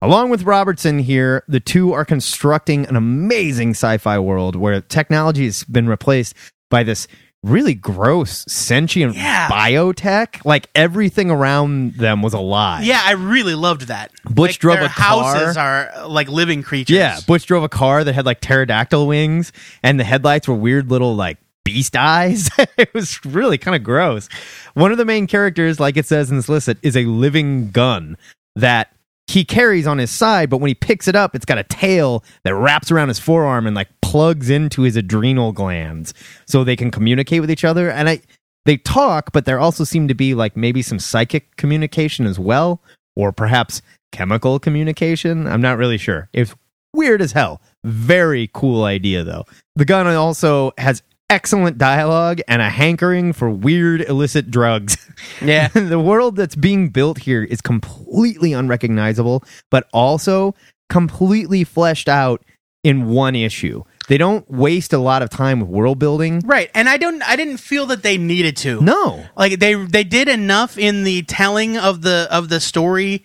Along 0.03 0.29
with 0.29 0.43
Robertson 0.43 0.99
here, 0.99 1.45
the 1.47 1.61
two 1.61 1.93
are 1.93 2.03
constructing 2.03 2.85
an 2.87 2.97
amazing 2.97 3.69
sci 3.69 3.97
fi 3.99 4.19
world 4.19 4.57
where 4.57 4.81
technology 4.81 5.45
has 5.45 5.63
been 5.63 5.87
replaced 5.87 6.35
by 6.69 6.83
this 6.83 7.07
really 7.41 7.73
gross 7.73 8.43
sentient 8.49 9.15
Yeah. 9.15 9.47
biotech. 9.47 10.43
Like 10.43 10.67
everything 10.75 11.31
around 11.31 11.93
them 11.93 12.21
was 12.21 12.33
alive. 12.33 12.83
Yeah, 12.83 13.01
I 13.01 13.13
really 13.13 13.55
loved 13.55 13.83
that. 13.87 14.11
Butch 14.25 14.51
Like, 14.55 14.59
drove 14.59 14.79
a 14.81 14.89
car. 14.89 15.23
houses 15.35 15.55
are 15.55 15.89
like 16.05 16.27
living 16.27 16.63
creatures. 16.63 16.97
Yeah, 16.97 17.19
Butch 17.25 17.45
drove 17.45 17.63
a 17.63 17.69
car 17.69 18.03
that 18.03 18.11
had 18.13 18.25
like 18.25 18.41
pterodactyl 18.41 19.07
wings, 19.07 19.53
and 19.83 19.97
the 19.97 20.03
headlights 20.03 20.49
were 20.49 20.55
weird 20.55 20.91
little 20.91 21.15
like 21.15 21.37
beast 21.63 21.95
eyes. 21.97 22.49
it 22.77 22.93
was 22.93 23.23
really 23.25 23.57
kind 23.57 23.73
of 23.73 23.83
gross. 23.85 24.27
One 24.73 24.91
of 24.91 24.97
the 24.97 25.05
main 25.05 25.27
characters, 25.27 25.79
like 25.79 25.95
it 25.95 26.05
says 26.05 26.29
in 26.29 26.35
this 26.35 26.49
list, 26.49 26.67
is 26.81 26.97
a 26.97 27.05
living 27.05 27.71
gun 27.71 28.17
that 28.57 28.89
he 29.27 29.45
carries 29.45 29.87
on 29.87 29.97
his 29.97 30.11
side, 30.11 30.49
but 30.49 30.57
when 30.57 30.67
he 30.67 30.75
picks 30.75 31.07
it 31.07 31.15
up, 31.15 31.35
it's 31.35 31.45
got 31.45 31.57
a 31.57 31.63
tail 31.63 32.23
that 32.43 32.55
wraps 32.55 32.91
around 32.91 33.07
his 33.07 33.19
forearm 33.19 33.65
and 33.65 33.75
like 33.75 33.89
plugs 34.01 34.49
into 34.49 34.81
his 34.83 34.95
adrenal 34.95 35.51
glands 35.51 36.13
so 36.45 36.63
they 36.63 36.75
can 36.75 36.91
communicate 36.91 37.41
with 37.41 37.49
each 37.49 37.63
other. 37.63 37.89
And 37.89 38.09
I 38.09 38.21
they 38.65 38.77
talk, 38.77 39.31
but 39.33 39.45
there 39.45 39.59
also 39.59 39.83
seem 39.83 40.07
to 40.07 40.13
be 40.13 40.33
like 40.33 40.55
maybe 40.55 40.81
some 40.81 40.99
psychic 40.99 41.55
communication 41.57 42.25
as 42.25 42.39
well, 42.39 42.81
or 43.15 43.31
perhaps 43.31 43.81
chemical 44.11 44.59
communication. 44.59 45.47
I'm 45.47 45.61
not 45.61 45.77
really 45.77 45.97
sure. 45.97 46.29
It's 46.33 46.53
weird 46.93 47.21
as 47.21 47.31
hell. 47.31 47.61
Very 47.83 48.49
cool 48.53 48.83
idea 48.83 49.23
though. 49.23 49.45
The 49.75 49.85
gun 49.85 50.07
also 50.07 50.71
has 50.77 51.01
excellent 51.33 51.79
dialogue 51.79 52.41
and 52.47 52.61
a 52.61 52.69
hankering 52.69 53.33
for 53.33 53.49
weird 53.49 54.01
illicit 54.01 54.51
drugs. 54.51 54.97
Yeah. 55.41 55.67
the 55.73 55.99
world 55.99 56.35
that's 56.35 56.55
being 56.55 56.89
built 56.89 57.19
here 57.19 57.43
is 57.43 57.61
completely 57.61 58.51
unrecognizable, 58.51 59.43
but 59.69 59.87
also 59.93 60.55
completely 60.89 61.63
fleshed 61.63 62.09
out 62.09 62.43
in 62.83 63.07
one 63.07 63.35
issue. 63.35 63.83
They 64.07 64.17
don't 64.17 64.49
waste 64.49 64.91
a 64.91 64.97
lot 64.97 65.21
of 65.21 65.29
time 65.29 65.59
with 65.59 65.69
world 65.69 65.99
building. 65.99 66.41
Right. 66.43 66.69
And 66.73 66.89
I 66.89 66.97
don't 66.97 67.21
I 67.21 67.35
didn't 67.35 67.57
feel 67.57 67.85
that 67.87 68.03
they 68.03 68.17
needed 68.17 68.57
to. 68.57 68.81
No. 68.81 69.23
Like 69.37 69.59
they 69.59 69.75
they 69.75 70.03
did 70.03 70.27
enough 70.27 70.77
in 70.77 71.03
the 71.03 71.21
telling 71.23 71.77
of 71.77 72.01
the 72.01 72.27
of 72.31 72.49
the 72.49 72.59
story 72.59 73.23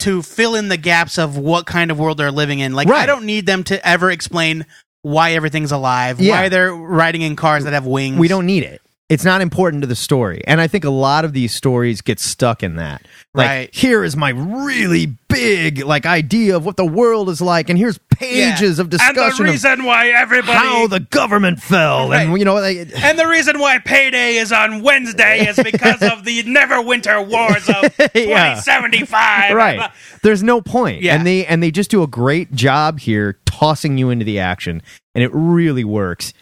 to 0.00 0.22
fill 0.22 0.54
in 0.54 0.68
the 0.68 0.76
gaps 0.76 1.18
of 1.18 1.36
what 1.36 1.66
kind 1.66 1.90
of 1.90 1.98
world 1.98 2.18
they're 2.18 2.30
living 2.30 2.60
in. 2.60 2.72
Like 2.72 2.88
I 2.88 3.04
don't 3.04 3.26
need 3.26 3.46
them 3.46 3.64
to 3.64 3.86
ever 3.86 4.10
explain 4.10 4.64
why 5.06 5.32
everything's 5.34 5.70
alive, 5.70 6.20
Yeah. 6.20 6.32
why 6.40 6.48
they're 6.48 6.74
riding 6.74 7.22
in 7.22 7.36
cars 7.36 7.62
that 7.64 7.72
have 7.72 7.86
wings. 7.86 8.18
We 8.18 8.26
don't 8.28 8.44
need 8.46 8.64
it. 8.64 8.82
It's 9.08 9.24
not 9.24 9.40
important 9.40 9.82
to 9.82 9.86
the 9.86 9.94
story. 9.94 10.42
And 10.48 10.60
I 10.60 10.66
think 10.66 10.84
a 10.84 10.90
lot 10.90 11.24
of 11.24 11.32
these 11.32 11.54
stories 11.54 12.00
get 12.00 12.18
stuck 12.18 12.64
in 12.64 12.74
that. 12.76 13.02
Like, 13.34 13.46
Right. 13.48 13.74
here 13.74 14.02
is 14.02 14.16
my 14.16 14.30
really 14.30 15.14
big 15.28 15.84
like 15.84 16.06
idea 16.06 16.56
of 16.56 16.64
what 16.64 16.76
the 16.76 16.84
world 16.84 17.28
is 17.28 17.40
like, 17.40 17.68
and 17.70 17.78
here's 17.78 17.98
pages 17.98 18.78
of 18.80 18.90
discussion 18.90 19.46
And 19.46 19.56
the 19.56 19.72
of 19.72 19.84
why 19.84 20.08
everybody 20.08 20.58
how 20.58 20.86
the 20.88 20.98
government 21.00 21.62
fell, 21.62 22.12
and 22.12 22.36
you 22.38 22.44
know, 22.44 22.54
like, 22.54 22.88
and 22.96 23.16
the 23.18 23.28
reason 23.28 23.60
why 23.60 23.78
payday 23.78 24.36
is 24.36 24.50
on 24.50 24.82
Wednesday 24.82 25.46
is 25.46 25.56
because 25.62 26.02
of 26.02 26.24
the 26.24 26.42
Neverwinter 26.42 27.24
Wars 27.28 27.68
of 27.68 27.84
Yeah. 28.14 28.54
2075. 28.60 29.54
right. 29.54 29.90
There's 30.22 30.42
no 30.42 30.60
point. 30.60 31.02
Yeah. 31.02 31.14
And 31.14 31.26
they 31.26 31.46
and 31.46 31.62
they 31.62 31.70
just 31.70 31.90
do 31.90 32.02
a 32.02 32.06
great 32.08 32.52
job 32.54 32.98
here 33.00 33.38
tossing 33.46 33.98
you 33.98 34.10
into 34.10 34.24
the 34.24 34.38
action, 34.40 34.82
and 35.14 35.22
it 35.22 35.30
really 35.32 35.84
works. 35.84 36.32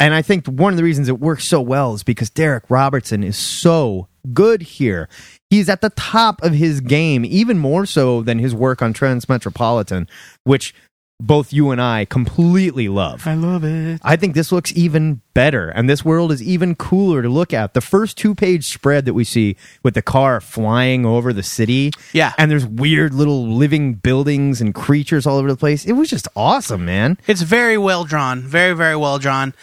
And 0.00 0.12
I 0.12 0.22
think 0.22 0.46
one 0.46 0.72
of 0.72 0.76
the 0.76 0.82
reasons 0.84 1.08
it 1.08 1.20
works 1.20 1.44
so 1.48 1.60
well 1.60 1.94
is 1.94 2.02
because 2.02 2.30
Darick 2.30 2.62
Robertson 2.68 3.22
is 3.22 3.36
so 3.36 4.08
good 4.32 4.62
here. 4.62 5.08
He's 5.50 5.68
at 5.68 5.80
the 5.82 5.90
top 5.90 6.42
of 6.42 6.52
his 6.52 6.80
game, 6.80 7.24
even 7.24 7.58
more 7.58 7.86
so 7.86 8.20
than 8.22 8.38
his 8.38 8.54
work 8.54 8.82
on 8.82 8.92
Transmetropolitan, 8.92 10.08
which 10.42 10.74
both 11.20 11.52
you 11.52 11.70
and 11.70 11.80
I 11.80 12.06
completely 12.06 12.88
love. 12.88 13.24
I 13.26 13.34
love 13.34 13.62
it. 13.62 14.00
I 14.02 14.16
think 14.16 14.34
this 14.34 14.50
looks 14.50 14.72
even 14.74 15.20
better, 15.32 15.68
and 15.68 15.88
this 15.88 16.04
world 16.04 16.32
is 16.32 16.42
even 16.42 16.74
cooler 16.74 17.22
to 17.22 17.28
look 17.28 17.54
at. 17.54 17.72
The 17.72 17.80
first 17.80 18.18
two 18.18 18.34
page 18.34 18.64
spread 18.66 19.04
that 19.04 19.14
we 19.14 19.22
see 19.22 19.56
with 19.84 19.94
the 19.94 20.02
car 20.02 20.40
flying 20.40 21.06
over 21.06 21.32
the 21.32 21.44
city, 21.44 21.92
Yeah. 22.12 22.32
and 22.36 22.50
there's 22.50 22.66
weird 22.66 23.14
little 23.14 23.46
living 23.46 23.94
buildings 23.94 24.60
and 24.60 24.74
creatures 24.74 25.24
all 25.24 25.38
over 25.38 25.48
the 25.48 25.56
place. 25.56 25.84
It 25.84 25.92
was 25.92 26.10
just 26.10 26.26
awesome, 26.34 26.84
man. 26.84 27.16
It's 27.28 27.42
very 27.42 27.78
well 27.78 28.04
drawn. 28.04 28.40
Very, 28.42 28.74
very 28.74 28.96
well 28.96 29.18
drawn. 29.20 29.54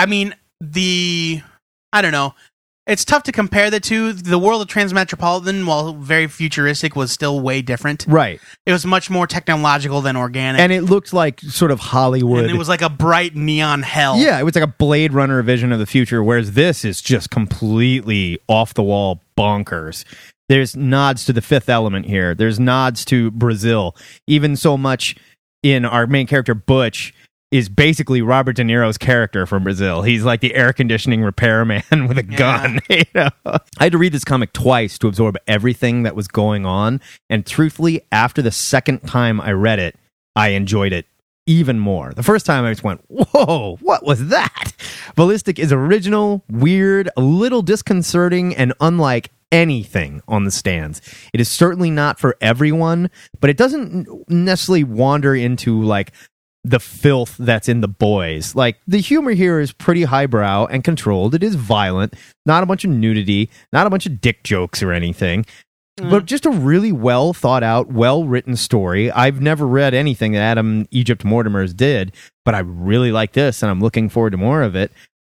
I 0.00 0.06
mean, 0.06 0.34
the 0.60 1.42
I 1.92 2.02
don't 2.02 2.12
know. 2.12 2.34
it's 2.86 3.04
tough 3.04 3.22
to 3.24 3.32
compare 3.32 3.70
the 3.70 3.80
two. 3.80 4.12
The 4.12 4.38
world 4.38 4.62
of 4.62 4.68
Transmetropolitan, 4.68 5.66
while 5.66 5.92
very 5.92 6.26
futuristic, 6.26 6.96
was 6.96 7.12
still 7.12 7.40
way 7.40 7.62
different. 7.62 8.06
Right. 8.08 8.40
It 8.66 8.72
was 8.72 8.86
much 8.86 9.10
more 9.10 9.26
technological 9.26 10.00
than 10.00 10.16
organic, 10.16 10.60
And 10.60 10.72
it 10.72 10.82
looked 10.82 11.12
like 11.12 11.40
sort 11.40 11.70
of 11.70 11.80
Hollywood. 11.80 12.44
And 12.44 12.50
it 12.54 12.58
was 12.58 12.68
like 12.68 12.82
a 12.82 12.88
bright 12.90 13.36
neon 13.36 13.82
hell. 13.82 14.16
yeah, 14.18 14.38
it 14.38 14.44
was 14.44 14.54
like 14.54 14.64
a 14.64 14.74
Blade 14.78 15.12
Runner 15.12 15.42
vision 15.42 15.72
of 15.72 15.78
the 15.78 15.86
future, 15.86 16.22
whereas 16.22 16.52
this 16.52 16.84
is 16.84 17.00
just 17.02 17.30
completely 17.30 18.38
off 18.48 18.74
the 18.74 18.82
wall 18.82 19.20
bonkers. 19.36 20.04
There's 20.48 20.74
nods 20.74 21.24
to 21.26 21.32
the 21.32 21.42
fifth 21.42 21.68
element 21.68 22.06
here. 22.06 22.34
There's 22.34 22.58
nods 22.58 23.04
to 23.06 23.30
Brazil. 23.30 23.94
Even 24.26 24.56
so 24.56 24.76
much 24.76 25.14
in 25.62 25.84
our 25.84 26.06
main 26.08 26.26
character, 26.26 26.54
Butch, 26.54 27.14
is 27.50 27.68
basically 27.68 28.22
Robert 28.22 28.54
De 28.56 28.62
Niro's 28.62 28.96
character 28.98 29.44
from 29.44 29.64
Brazil. 29.64 30.02
He's 30.02 30.24
like 30.24 30.40
the 30.40 30.54
air 30.54 30.72
conditioning 30.72 31.22
repairman 31.22 31.82
with 32.08 32.18
a 32.18 32.24
Yeah. 32.24 32.36
gun. 32.36 32.80
you 32.88 33.02
know? 33.14 33.28
I 33.44 33.84
had 33.84 33.92
to 33.92 33.98
read 33.98 34.12
this 34.12 34.24
comic 34.24 34.52
twice 34.52 34.98
to 34.98 35.08
absorb 35.08 35.36
everything 35.48 36.04
that 36.04 36.14
was 36.14 36.28
going 36.28 36.64
on. 36.64 37.00
And 37.28 37.44
truthfully, 37.44 38.02
after 38.12 38.40
the 38.40 38.52
second 38.52 39.00
time 39.00 39.40
I 39.40 39.50
read 39.52 39.78
it, 39.80 39.96
I 40.36 40.50
enjoyed 40.50 40.92
it 40.92 41.06
even 41.46 41.80
more. 41.80 42.12
The 42.14 42.22
first 42.22 42.46
time 42.46 42.64
I 42.64 42.70
just 42.70 42.84
went, 42.84 43.00
whoa, 43.08 43.78
what 43.80 44.04
was 44.04 44.28
that? 44.28 44.72
Ballistic 45.16 45.58
is 45.58 45.72
original, 45.72 46.44
weird, 46.48 47.08
a 47.16 47.20
little 47.20 47.62
disconcerting, 47.62 48.54
and 48.54 48.72
unlike 48.80 49.30
anything 49.50 50.22
on 50.28 50.44
the 50.44 50.52
stands. 50.52 51.00
It 51.32 51.40
is 51.40 51.48
certainly 51.48 51.90
not 51.90 52.20
for 52.20 52.36
everyone, 52.40 53.10
but 53.40 53.50
it 53.50 53.56
doesn't 53.56 54.06
necessarily 54.30 54.84
wander 54.84 55.34
into 55.34 55.82
like 55.82 56.12
the 56.64 56.80
filth 56.80 57.36
that's 57.38 57.68
in 57.68 57.80
the 57.80 57.88
boys. 57.88 58.54
Like 58.54 58.78
the 58.86 58.98
humor 58.98 59.32
here 59.32 59.60
is 59.60 59.72
pretty 59.72 60.04
highbrow 60.04 60.66
and 60.66 60.84
controlled. 60.84 61.34
It 61.34 61.42
is 61.42 61.54
violent, 61.54 62.14
not 62.44 62.62
a 62.62 62.66
bunch 62.66 62.84
of 62.84 62.90
nudity, 62.90 63.50
not 63.72 63.86
a 63.86 63.90
bunch 63.90 64.06
of 64.06 64.20
dick 64.20 64.42
jokes 64.44 64.82
or 64.82 64.92
anything. 64.92 65.46
Mm. 65.98 66.10
But 66.10 66.26
just 66.26 66.46
a 66.46 66.50
really 66.50 66.92
well 66.92 67.32
thought 67.32 67.62
out, 67.62 67.88
well 67.88 68.24
written 68.24 68.56
story. 68.56 69.10
I've 69.10 69.40
never 69.40 69.66
read 69.66 69.94
anything 69.94 70.32
that 70.32 70.40
Adam 70.40 70.86
Egypt 70.90 71.24
Mortimer's 71.24 71.72
did, 71.72 72.12
but 72.44 72.54
I 72.54 72.60
really 72.60 73.12
like 73.12 73.32
this 73.32 73.62
and 73.62 73.70
I'm 73.70 73.80
looking 73.80 74.08
forward 74.08 74.30
to 74.30 74.36
more 74.36 74.62
of 74.62 74.76
it. 74.76 74.92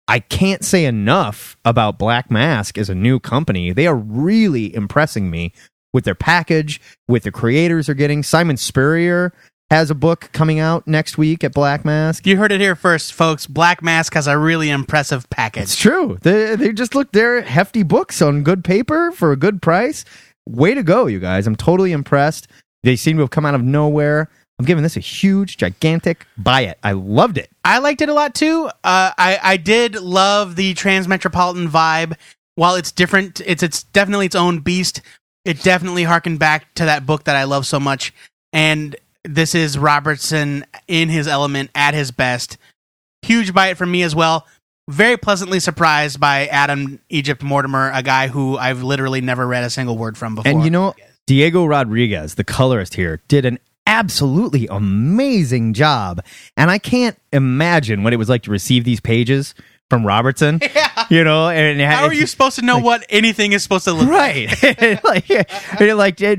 I 0.08 0.18
can't 0.18 0.64
say 0.64 0.86
enough 0.86 1.56
about 1.64 1.98
Black 1.98 2.30
Mask 2.30 2.76
as 2.76 2.88
a 2.88 2.94
new 2.94 3.20
company. 3.20 3.72
They 3.72 3.86
are 3.86 3.94
really 3.94 4.74
impressing 4.74 5.30
me 5.30 5.52
with 5.92 6.04
their 6.04 6.14
package, 6.14 6.80
with 7.08 7.24
the 7.24 7.30
creators 7.30 7.88
are 7.88 7.94
getting. 7.94 8.22
Simon 8.22 8.56
Spurrier 8.56 9.32
has 9.70 9.90
a 9.90 9.94
book 9.94 10.30
coming 10.32 10.58
out 10.58 10.86
next 10.86 11.16
week 11.16 11.44
at 11.44 11.54
Black 11.54 11.84
Mask. 11.84 12.26
You 12.26 12.36
heard 12.36 12.50
it 12.50 12.60
here 12.60 12.74
first, 12.74 13.12
folks. 13.12 13.46
Black 13.46 13.82
Mask 13.82 14.12
has 14.14 14.26
a 14.26 14.36
really 14.36 14.68
impressive 14.68 15.30
package. 15.30 15.62
It's 15.62 15.76
true. 15.76 16.18
They 16.22 16.56
they 16.56 16.72
just 16.72 16.94
look 16.94 17.12
they're 17.12 17.42
hefty 17.42 17.82
books 17.82 18.20
on 18.20 18.42
good 18.42 18.64
paper 18.64 19.12
for 19.12 19.32
a 19.32 19.36
good 19.36 19.62
price. 19.62 20.04
Way 20.48 20.74
to 20.74 20.82
go, 20.82 21.06
you 21.06 21.20
guys. 21.20 21.46
I'm 21.46 21.56
totally 21.56 21.92
impressed. 21.92 22.48
They 22.82 22.96
seem 22.96 23.16
to 23.18 23.22
have 23.22 23.30
come 23.30 23.46
out 23.46 23.54
of 23.54 23.62
nowhere. 23.62 24.28
I'm 24.58 24.66
giving 24.66 24.82
this 24.82 24.96
a 24.96 25.00
huge, 25.00 25.56
gigantic 25.56 26.26
buy 26.36 26.62
it. 26.62 26.78
I 26.82 26.92
loved 26.92 27.38
it. 27.38 27.50
I 27.64 27.78
liked 27.78 28.02
it 28.02 28.08
a 28.08 28.14
lot 28.14 28.34
too. 28.34 28.66
Uh, 28.84 29.12
I 29.16 29.38
I 29.42 29.56
did 29.56 29.94
love 29.94 30.56
the 30.56 30.74
Transmetropolitan 30.74 31.68
vibe. 31.68 32.16
While 32.56 32.74
it's 32.74 32.90
different, 32.90 33.40
it's 33.46 33.62
it's 33.62 33.84
definitely 33.84 34.26
its 34.26 34.34
own 34.34 34.58
beast. 34.58 35.00
It 35.44 35.62
definitely 35.62 36.02
harkened 36.02 36.40
back 36.40 36.74
to 36.74 36.84
that 36.84 37.06
book 37.06 37.24
that 37.24 37.36
I 37.36 37.44
love 37.44 37.66
so 37.66 37.80
much. 37.80 38.12
And 38.52 38.96
this 39.24 39.54
is 39.54 39.78
Robertson 39.78 40.64
in 40.88 41.08
his 41.08 41.26
element 41.26 41.70
at 41.74 41.94
his 41.94 42.10
best. 42.10 42.56
Huge 43.22 43.52
bite 43.52 43.68
it 43.68 43.76
from 43.76 43.90
me 43.90 44.02
as 44.02 44.14
well. 44.14 44.46
Very 44.88 45.16
pleasantly 45.16 45.60
surprised 45.60 46.18
by 46.18 46.46
Adam 46.46 47.00
Egypt 47.10 47.42
Mortimer, 47.42 47.90
a 47.94 48.02
guy 48.02 48.28
who 48.28 48.56
I've 48.56 48.82
literally 48.82 49.20
never 49.20 49.46
read 49.46 49.62
a 49.62 49.70
single 49.70 49.96
word 49.96 50.18
from 50.18 50.34
before. 50.34 50.50
And 50.50 50.64
you 50.64 50.70
know, 50.70 50.94
Diego 51.26 51.64
Rodriguez, 51.64 52.34
the 52.34 52.44
colorist 52.44 52.94
here, 52.94 53.20
did 53.28 53.44
an 53.44 53.58
absolutely 53.86 54.66
amazing 54.68 55.74
job. 55.74 56.24
And 56.56 56.70
I 56.70 56.78
can't 56.78 57.18
imagine 57.32 58.02
what 58.02 58.12
it 58.12 58.16
was 58.16 58.28
like 58.28 58.42
to 58.44 58.50
receive 58.50 58.84
these 58.84 59.00
pages 59.00 59.54
from 59.90 60.06
Robertson. 60.06 60.60
Yeah. 60.74 61.06
You 61.10 61.24
know, 61.24 61.48
and 61.48 61.80
How 61.80 62.04
are 62.04 62.14
you 62.14 62.26
supposed 62.26 62.56
to 62.56 62.62
know 62.64 62.78
what 62.78 63.04
anything 63.08 63.52
is 63.52 63.62
supposed 63.62 63.84
to 63.84 63.92
look 63.92 64.08
like? 64.10 64.62
right 64.62 65.04
like 65.04 65.94
like 65.94 66.16
to 66.16 66.34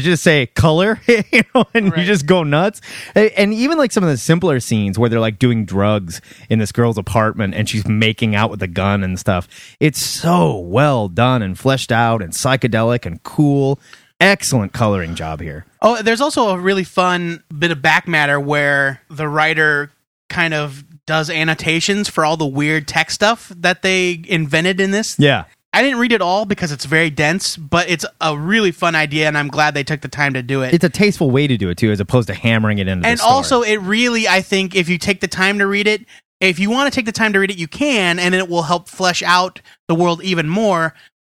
just 0.00 0.22
say 0.22 0.46
color 0.46 1.00
you 1.06 1.42
know 1.54 1.64
and 1.72 1.92
Right. 1.92 2.00
you 2.00 2.04
just 2.06 2.26
go 2.26 2.42
nuts 2.42 2.80
and 3.14 3.54
even 3.54 3.78
like 3.78 3.92
some 3.92 4.02
of 4.02 4.10
the 4.10 4.16
simpler 4.16 4.58
scenes 4.60 4.98
where 4.98 5.08
they're 5.08 5.20
like 5.20 5.38
doing 5.38 5.64
drugs 5.64 6.20
in 6.50 6.58
this 6.58 6.72
girl's 6.72 6.98
apartment 6.98 7.54
and 7.54 7.68
she's 7.68 7.86
making 7.86 8.34
out 8.34 8.50
with 8.50 8.62
a 8.62 8.66
gun 8.66 9.04
and 9.04 9.18
stuff 9.18 9.48
it's 9.80 10.00
so 10.00 10.58
well 10.58 11.08
done 11.08 11.42
and 11.42 11.58
fleshed 11.58 11.92
out 11.92 12.22
and 12.22 12.32
psychedelic 12.32 13.06
and 13.06 13.22
cool 13.22 13.78
excellent 14.20 14.72
coloring 14.72 15.14
job 15.14 15.40
here 15.40 15.64
Oh, 15.82 16.02
there's 16.02 16.20
also 16.20 16.48
a 16.48 16.58
really 16.58 16.84
fun 16.84 17.44
bit 17.56 17.70
of 17.70 17.80
back 17.80 18.08
matter 18.08 18.40
where 18.40 19.00
the 19.08 19.28
writer 19.28 19.92
kind 20.28 20.52
of 20.54 20.82
does 21.06 21.30
annotations 21.30 22.08
for 22.08 22.24
all 22.24 22.36
the 22.36 22.46
weird 22.46 22.86
tech 22.88 23.10
stuff 23.10 23.50
that 23.56 23.82
they 23.82 24.22
invented 24.28 24.80
in 24.80 24.90
this. 24.90 25.16
yeah 25.18 25.44
I 25.72 25.82
didn't 25.82 25.98
read 25.98 26.12
it 26.12 26.22
all 26.22 26.46
because 26.46 26.72
it's 26.72 26.86
very 26.86 27.10
dense, 27.10 27.58
but 27.58 27.90
it's 27.90 28.06
a 28.22 28.38
really 28.38 28.70
fun 28.72 28.94
idea, 28.94 29.28
and 29.28 29.36
I'm 29.36 29.48
glad 29.48 29.74
they 29.74 29.84
took 29.84 30.00
the 30.00 30.08
time 30.08 30.32
to 30.32 30.42
do 30.42 30.62
it. 30.62 30.72
it's 30.72 30.84
a 30.84 30.88
tasteful 30.88 31.30
way 31.30 31.46
to 31.46 31.58
do 31.58 31.68
it 31.68 31.76
too 31.76 31.90
as 31.90 32.00
opposed 32.00 32.28
to 32.28 32.34
hammering 32.34 32.78
it 32.78 32.88
into 32.88 33.02
the 33.02 33.08
and 33.08 33.20
also, 33.20 33.60
it 33.60 33.76
really, 33.82 34.26
I 34.26 34.40
think, 34.40 34.74
if 34.74 34.88
you 34.88 34.96
take 34.96 35.20
the 35.20 35.28
time 35.28 35.58
to 35.58 35.66
read 35.66 35.86
it, 35.86 36.06
if 36.40 36.58
you 36.58 36.70
want 36.70 36.90
to 36.90 36.96
take 36.96 37.04
the 37.04 37.12
time 37.12 37.34
to 37.34 37.40
read 37.40 37.50
it, 37.50 37.58
you 37.58 37.68
can, 37.68 38.18
and 38.18 38.34
it 38.34 38.48
will 38.48 38.62
help 38.62 38.88
flesh 38.88 39.22
out 39.22 39.60
the 39.86 39.94
world 39.94 40.22
even 40.22 40.48
more. 40.48 40.94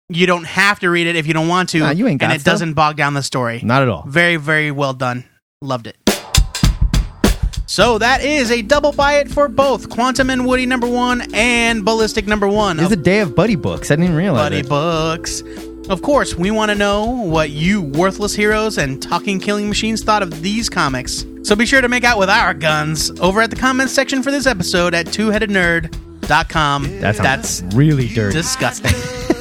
You 0.08 0.26
don't 0.26 0.44
have 0.46 0.80
to 0.80 0.88
read 0.88 1.06
it 1.06 1.16
if 1.16 1.26
you 1.26 1.34
don't 1.34 1.48
want 1.48 1.68
to, 1.70 1.80
Nah, 1.80 1.90
you 1.90 2.06
ain't 2.06 2.12
and 2.22 2.30
got 2.30 2.34
it 2.34 2.38
to. 2.38 2.44
doesn't 2.44 2.72
bog 2.72 2.96
down 2.96 3.12
the 3.12 3.22
story. 3.22 3.60
not 3.62 3.82
at 3.82 3.88
all 3.88 4.04
Very, 4.08 4.36
very 4.36 4.70
well 4.70 4.94
done. 4.94 5.24
Loved 5.60 5.86
it. 5.86 5.98
So 7.70 7.98
that 7.98 8.24
is 8.24 8.50
a 8.50 8.62
double 8.62 8.90
buy 8.90 9.18
it 9.18 9.30
for 9.30 9.46
both 9.46 9.90
Quantum 9.90 10.28
and 10.28 10.44
Woody 10.44 10.66
number 10.66 10.88
one 10.88 11.32
and 11.32 11.84
Ballistic 11.84 12.26
number 12.26 12.48
one. 12.48 12.80
it's 12.80 12.90
a 12.90 12.96
day 12.96 13.20
of 13.20 13.36
buddy 13.36 13.54
books 13.54 13.92
i 13.92 13.94
didn't 13.94 14.06
even 14.06 14.16
realize 14.16 14.46
Buddy 14.46 14.58
it. 14.58 14.68
Books. 14.68 15.44
Of 15.88 16.02
course, 16.02 16.34
we 16.34 16.50
want 16.50 16.72
to 16.72 16.74
know 16.74 17.06
what 17.06 17.50
you 17.50 17.80
worthless 17.80 18.34
heroes 18.34 18.76
and 18.76 19.00
talking 19.00 19.38
killing 19.38 19.68
machines 19.68 20.02
thought 20.02 20.24
of 20.24 20.42
these 20.42 20.68
comics. 20.68 21.24
So 21.44 21.54
be 21.54 21.64
sure 21.64 21.80
to 21.80 21.88
make 21.88 22.02
out 22.02 22.18
with 22.18 22.28
our 22.28 22.54
guns 22.54 23.12
over 23.20 23.40
at 23.40 23.50
the 23.50 23.56
comments 23.56 23.92
section 23.92 24.24
for 24.24 24.32
this 24.32 24.46
episode 24.48 24.92
at 24.92 25.06
twoheadednerd.com. 25.06 26.82
that 27.00 27.16
That's 27.16 27.58
sounds 27.58 27.76
really 27.76 28.08
dirty 28.08 28.34
disgusting. 28.34 29.36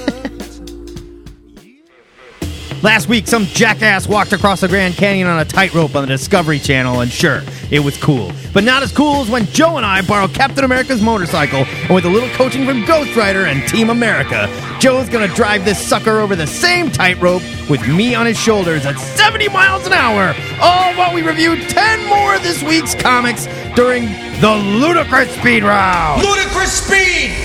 Last 2.82 3.10
week, 3.10 3.28
some 3.28 3.44
jackass 3.44 4.08
walked 4.08 4.32
across 4.32 4.62
the 4.62 4.70
Grand 4.70 4.94
Canyon 4.94 5.28
on 5.28 5.38
a 5.40 5.44
tightrope 5.44 5.96
on 5.96 6.04
the 6.04 6.08
Discovery 6.08 6.60
Channel, 6.60 7.02
and 7.02 7.12
sure, 7.12 7.44
it 7.72 7.82
was 7.82 7.98
cool. 7.98 8.32
But 8.54 8.64
not 8.64 8.84
as 8.84 8.94
cool 8.94 9.22
as 9.22 9.30
when 9.30 9.48
Joe 9.48 9.76
and 9.76 9.86
I 9.86 10.02
borrowed 10.02 10.34
Captain 10.34 10.64
America's 10.64 11.02
motorcycle, 11.02 11.66
and 11.66 11.90
with 11.90 12.06
a 12.06 12.10
little 12.10 12.30
coaching 12.30 12.66
from 12.66 12.86
Ghost 12.86 13.18
Rider 13.18 13.48
and 13.48 13.68
Team 13.68 13.90
America, 13.90 14.48
Joe's 14.80 15.10
gonna 15.10 15.28
drive 15.28 15.66
this 15.66 15.78
sucker 15.78 16.20
over 16.20 16.38
the 16.38 16.48
same 16.48 16.90
tightrope 16.90 17.42
with 17.70 17.86
me 17.86 18.16
on 18.16 18.26
his 18.26 18.40
shoulders 18.40 18.86
at 18.86 18.98
70 18.98 19.50
miles 19.50 19.86
an 19.86 19.92
hour, 19.92 20.34
all 20.62 20.94
while 20.94 21.14
we 21.14 21.22
reviewed 21.22 21.68
10 21.68 22.06
more 22.08 22.36
of 22.36 22.44
this 22.44 22.64
week's 22.64 22.96
comics 22.96 23.46
during 23.76 24.06
the 24.40 24.56
Ludicrous 24.56 25.30
Speed 25.36 25.64
Round. 25.64 26.24
Ludicrous 26.24 26.72
speed! 26.72 27.36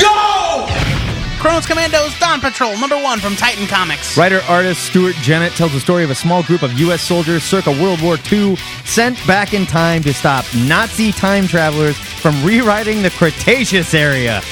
Go! 0.00 0.79
Chronos 1.40 1.64
Commandos 1.64 2.18
Dawn 2.20 2.38
Patrol 2.38 2.76
number 2.78 2.96
one 3.02 3.18
from 3.18 3.34
Titan 3.34 3.66
Comics. 3.66 4.14
Writer 4.14 4.42
artist 4.46 4.84
Stuart 4.84 5.14
Jennett 5.22 5.54
tells 5.54 5.72
the 5.72 5.80
story 5.80 6.04
of 6.04 6.10
a 6.10 6.14
small 6.14 6.42
group 6.42 6.62
of 6.62 6.78
U.S. 6.80 7.00
soldiers 7.00 7.42
circa 7.42 7.70
World 7.70 8.02
War 8.02 8.18
II 8.30 8.56
sent 8.84 9.16
back 9.26 9.54
in 9.54 9.64
time 9.64 10.02
to 10.02 10.12
stop 10.12 10.44
Nazi 10.54 11.12
time 11.12 11.46
travelers 11.46 11.96
from 11.96 12.44
rewriting 12.44 13.00
the 13.00 13.08
Cretaceous 13.08 13.94
area. 13.94 14.42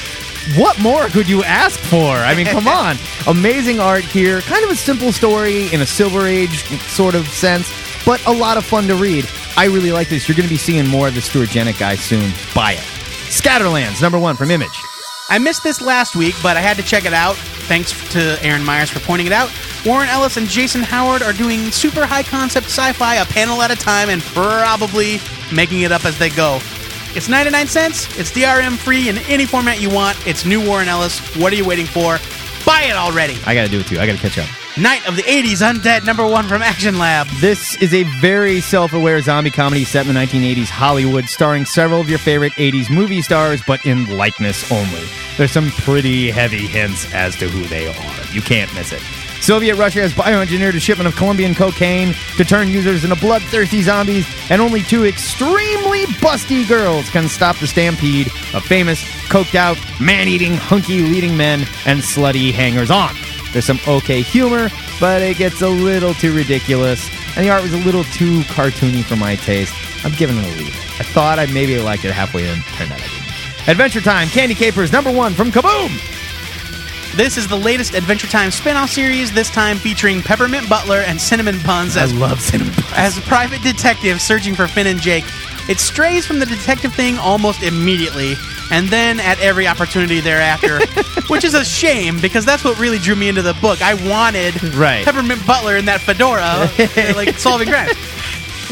What 0.57 0.81
more 0.81 1.09
could 1.09 1.29
you 1.29 1.45
ask 1.45 1.79
for? 1.79 2.17
I 2.17 2.35
mean, 2.35 2.47
come 2.47 2.67
on. 2.69 2.97
Amazing 3.27 3.81
art 3.81 4.05
here. 4.05 4.41
Kind 4.41 4.65
of 4.65 4.71
a 4.71 4.77
simple 4.77 5.13
story 5.13 5.71
in 5.75 5.83
a 5.83 5.87
Silver 5.87 6.27
Age 6.27 6.65
sort 6.89 7.15
of 7.15 7.29
sense, 7.29 7.71
but 8.07 8.25
a 8.27 8.33
lot 8.33 8.57
of 8.57 8.65
fun 8.65 8.87
to 8.87 8.95
read. 8.95 9.29
I 9.59 9.67
really 9.67 9.93
like 9.93 10.09
this. 10.09 10.27
You're 10.27 10.37
going 10.37 10.49
to 10.49 10.55
be 10.55 10.57
seeing 10.57 10.89
more 10.89 11.09
of 11.09 11.15
the 11.15 11.21
Stuart 11.21 11.51
Jennett 11.51 11.79
guy 11.79 11.97
soon. 11.97 12.33
Buy 12.55 12.73
it. 12.73 12.85
Scatterlands, 13.29 14.01
number 14.01 14.19
one 14.19 14.37
from 14.37 14.51
Image. 14.51 14.81
I 15.31 15.39
missed 15.39 15.63
this 15.63 15.81
last 15.81 16.17
week, 16.17 16.35
but 16.43 16.57
I 16.57 16.61
had 16.61 16.77
to 16.79 16.83
check 16.83 17.05
it 17.05 17.13
out. 17.13 17.37
Thanks 17.69 17.93
to 18.13 18.39
Aaron 18.43 18.65
Myers 18.65 18.89
for 18.89 19.01
pointing 19.01 19.27
it 19.27 19.33
out. 19.33 19.51
Warren 19.85 20.09
Ellis 20.09 20.39
and 20.39 20.49
Jason 20.49 20.83
Howard 20.83 21.23
are 21.23 21.35
doing 21.35 21.71
super 21.71 22.07
high 22.07 22.23
concept 22.23 22.67
sci 22.67 22.93
fi 22.95 23.17
a 23.17 23.27
panel 23.27 23.61
at 23.61 23.71
a 23.71 23.77
time 23.77 24.09
and 24.09 24.23
probably 24.23 25.19
making 25.53 25.83
it 25.83 25.93
up 25.93 26.07
as 26.07 26.19
they 26.19 26.31
go. 26.31 26.61
It's 27.15 27.29
99 27.29 27.67
cents, 27.67 28.19
it's 28.19 28.31
DRM 28.31 28.77
free 28.77 29.09
in 29.09 29.19
any 29.29 29.45
format 29.45 29.81
you 29.81 29.91
want. 29.91 30.17
It's 30.27 30.45
new 30.45 30.65
Warren 30.67 30.89
Ellis. 30.89 31.19
What 31.37 31.53
are 31.53 31.57
you 31.57 31.65
waiting 31.67 31.87
for? 31.87 32.19
Buy 32.65 32.85
it 32.85 32.97
already. 32.97 33.39
I 33.45 33.55
got 33.55 33.65
to 33.65 33.71
do 33.71 33.81
it 33.81 33.87
too. 33.87 33.99
I 33.99 34.07
got 34.07 34.13
to 34.13 34.19
catch 34.19 34.39
up. 34.39 34.58
Night 34.81 35.09
of 35.09 35.17
the 35.17 35.23
80s 35.23 35.61
Undead, 35.61 36.07
number 36.07 36.25
one 36.25 36.47
from 36.47 36.63
Action 36.63 36.99
Lab. 36.99 37.27
This 37.41 37.75
is 37.83 37.93
a 37.93 38.05
very 38.21 38.61
self 38.61 38.93
aware 38.93 39.21
zombie 39.21 39.51
comedy 39.51 39.83
set 39.83 40.07
in 40.07 40.15
the 40.15 40.21
1980s 40.21 40.69
Hollywood, 40.69 41.25
starring 41.25 41.65
several 41.65 42.01
of 42.01 42.09
your 42.09 42.21
favorite 42.21 42.53
80s 42.53 42.89
movie 42.89 43.21
stars, 43.21 43.61
but 43.67 43.85
in 43.85 44.17
likeness 44.17 44.71
only. 44.71 45.03
There's 45.37 45.51
some 45.51 45.71
pretty 45.71 46.31
heavy 46.31 46.69
hints 46.69 47.13
as 47.13 47.35
to 47.39 47.49
who 47.49 47.65
they 47.65 47.89
are. 47.89 48.33
You 48.33 48.41
can't 48.41 48.73
miss 48.73 48.93
it. 48.93 49.03
Soviet 49.41 49.75
Russia 49.75 50.01
has 50.01 50.13
bioengineered 50.13 50.77
a 50.77 50.81
shipment 50.81 51.09
of 51.09 51.17
Colombian 51.17 51.57
cocaine 51.57 52.15
to 52.37 52.45
turn 52.45 52.69
users 52.69 53.03
into 53.03 53.17
bloodthirsty 53.17 53.83
zombies, 53.83 54.29
and 54.49 54.63
only 54.63 54.83
two 54.83 55.07
extremely 55.07 56.05
busty 56.23 56.69
girls 56.69 57.11
can 57.11 57.29
stop 57.29 57.57
the 57.57 57.67
stampede 57.67 58.29
of 58.55 58.63
famous, 58.63 59.03
coked 59.27 59.57
out, 59.57 59.77
man 60.01 60.29
eating, 60.29 60.55
hunky 60.55 61.01
leading 61.01 61.37
men 61.37 61.67
and 61.85 61.99
slutty 61.99 62.53
hangers 62.53 62.93
on. 62.93 63.13
There's 63.53 63.65
some 63.65 63.81
okay 63.89 64.21
humor, 64.21 64.69
but 65.01 65.23
it 65.23 65.37
gets 65.37 65.63
a 65.63 65.69
little 65.69 66.15
too 66.15 66.35
ridiculous, 66.35 67.09
and 67.37 67.47
the 67.47 67.51
art 67.51 67.63
was 67.63 67.73
a 67.73 67.79
little 67.79 68.05
too 68.05 68.41
cartoony 68.43 69.03
for 69.03 69.17
my 69.17 69.37
taste. 69.37 69.75
I'm 70.05 70.13
giving 70.13 70.37
it 70.37 70.45
a 70.45 70.59
leave. 70.59 70.75
I 71.01 71.05
thought 71.05 71.39
I 71.39 71.47
maybe 71.47 71.79
liked 71.79 72.05
it 72.05 72.13
halfway 72.13 72.49
in, 72.49 72.61
turned 72.77 72.93
out 72.93 73.01
I 73.01 73.09
didn't. 73.09 73.69
Adventure 73.69 74.01
Time, 74.01 74.29
Candy 74.29 74.55
Capers, 74.55 74.93
number 74.93 75.11
one 75.13 75.35
from 75.35 75.51
Kaboom! 75.51 75.91
This 77.17 77.37
is 77.37 77.49
the 77.49 77.57
latest 77.57 77.95
Adventure 77.95 78.27
Time 78.29 78.51
spin-off 78.51 78.91
series, 78.91 79.33
this 79.33 79.51
time 79.51 79.77
featuring 79.77 80.23
Peppermint 80.23 80.69
Butler 80.69 81.01
and 81.07 81.21
Cinnamon 81.21 81.59
Buns 81.67 81.97
as, 81.97 82.15
love 82.15 82.41
cinnamon 82.41 82.75
buns. 82.75 82.93
as 82.95 83.19
private 83.21 83.63
detectives 83.63 84.23
searching 84.23 84.55
for 84.55 84.69
Finn 84.69 84.87
and 84.87 85.01
Jake. 85.01 85.25
It 85.69 85.79
strays 85.81 86.27
from 86.27 86.39
the 86.39 86.47
detective 86.47 86.95
thing 86.95 87.19
almost 87.19 87.63
immediately, 87.63 88.35
and 88.71 88.89
then 88.89 89.21
at 89.21 89.41
every 89.41 89.67
opportunity 89.67 90.21
thereafter, 90.21 90.81
which 91.29 91.45
is 91.45 91.55
a 91.55 91.65
shame 91.65 92.21
because 92.21 92.45
that's 92.45 92.65
what 92.65 92.79
really 92.79 92.99
drew 92.99 93.17
me 93.17 93.29
into 93.29 93.43
the 93.43 93.55
book. 93.55 93.81
I 93.83 93.95
wanted 94.09 94.63
Right. 94.75 95.05
Peppermint 95.05 95.47
Butler 95.47 95.77
in 95.77 95.85
that 95.87 96.01
fedora, 96.01 96.43
uh, 96.43 97.13
like 97.17 97.39
solving 97.39 97.69
crimes. 97.69 97.93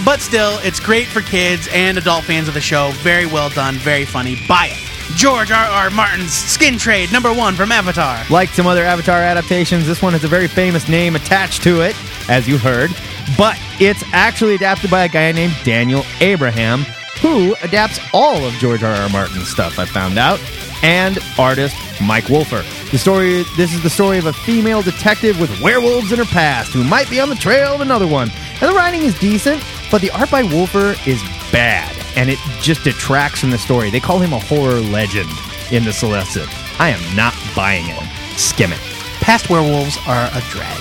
But 0.05 0.21
still, 0.21 0.59
it's 0.63 0.79
great 0.79 1.07
for 1.07 1.23
kids 1.23 1.69
and 1.73 1.97
adult 1.97 2.25
fans 2.25 2.49
of 2.49 2.55
the 2.55 2.61
show. 2.61 2.91
Very 2.97 3.25
well 3.27 3.49
done, 3.49 3.75
very 3.77 4.05
funny. 4.05 4.37
Buy 4.47 4.69
it. 4.73 4.83
George 5.17 5.51
R. 5.53 5.65
R. 5.65 5.91
Martin's 5.91 6.33
Skin 6.33 6.77
Trade, 6.79 7.13
number 7.13 7.33
one 7.33 7.55
from 7.55 7.73
Avatar. 7.73 8.23
Like 8.29 8.51
some 8.51 8.67
other 8.67 8.83
Avatar 8.85 9.21
adaptations, 9.23 9.87
this 9.87 10.03
one 10.03 10.13
has 10.13 10.25
a 10.25 10.29
very 10.29 10.49
famous 10.49 10.89
name 10.89 11.15
attached 11.17 11.63
to 11.63 11.81
it, 11.81 11.95
as 12.29 12.47
you 12.49 12.59
heard, 12.59 12.91
but 13.39 13.57
it's 13.81 14.03
actually 14.13 14.57
adapted 14.57 14.91
by 14.91 15.05
a 15.05 15.09
guy 15.09 15.31
named 15.33 15.55
Daniel 15.65 16.05
Abraham, 16.21 16.85
who 17.21 17.55
adapts 17.63 17.99
all 18.13 18.45
of 18.45 18.53
George 18.55 18.83
R. 18.83 18.95
R. 18.95 19.09
Martin's 19.09 19.49
stuff, 19.49 19.79
I 19.79 19.85
found 19.85 20.19
out, 20.19 20.41
and 20.83 21.19
artist 21.39 21.77
Mike 22.01 22.29
Wolfer. 22.29 22.65
The 22.91 22.99
story 22.99 23.43
this 23.57 23.73
is 23.75 23.83
the 23.83 23.91
story 23.91 24.19
of 24.19 24.27
a 24.27 24.33
female 24.33 24.83
detective 24.83 25.41
with 25.41 25.61
werewolves 25.61 26.13
in 26.13 26.19
her 26.19 26.25
past 26.25 26.73
who 26.73 26.85
might 26.85 27.11
be 27.11 27.21
on 27.21 27.29
the 27.29 27.35
trail 27.35 27.75
of 27.75 27.81
another 27.81 28.07
one. 28.07 28.31
And 28.61 28.71
the 28.71 28.75
writing 28.75 29.03
is 29.03 29.19
decent, 29.19 29.63
but 29.91 30.01
the 30.01 30.11
art 30.11 30.31
by 30.31 30.43
Wolfer 30.43 30.95
is 31.07 31.23
bad, 31.51 31.95
and 32.17 32.31
it 32.31 32.39
just 32.61 32.85
detracts 32.85 33.41
from 33.41 33.51
the 33.51 33.59
story. 33.59 33.91
They 33.91 34.01
call 34.01 34.19
him 34.19 34.33
a 34.33 34.39
horror 34.39 34.81
legend 34.81 35.31
in 35.73 35.85
the 35.85 35.93
solicit. 35.93 36.49
I 36.81 36.91
am 36.91 37.17
not 37.17 37.35
buying 37.55 37.87
it. 37.89 38.39
Skim 38.39 38.73
it. 38.73 38.81
Past 39.21 39.49
werewolves 39.51 39.99
are 40.07 40.29
a 40.33 40.41
drag. 40.51 40.79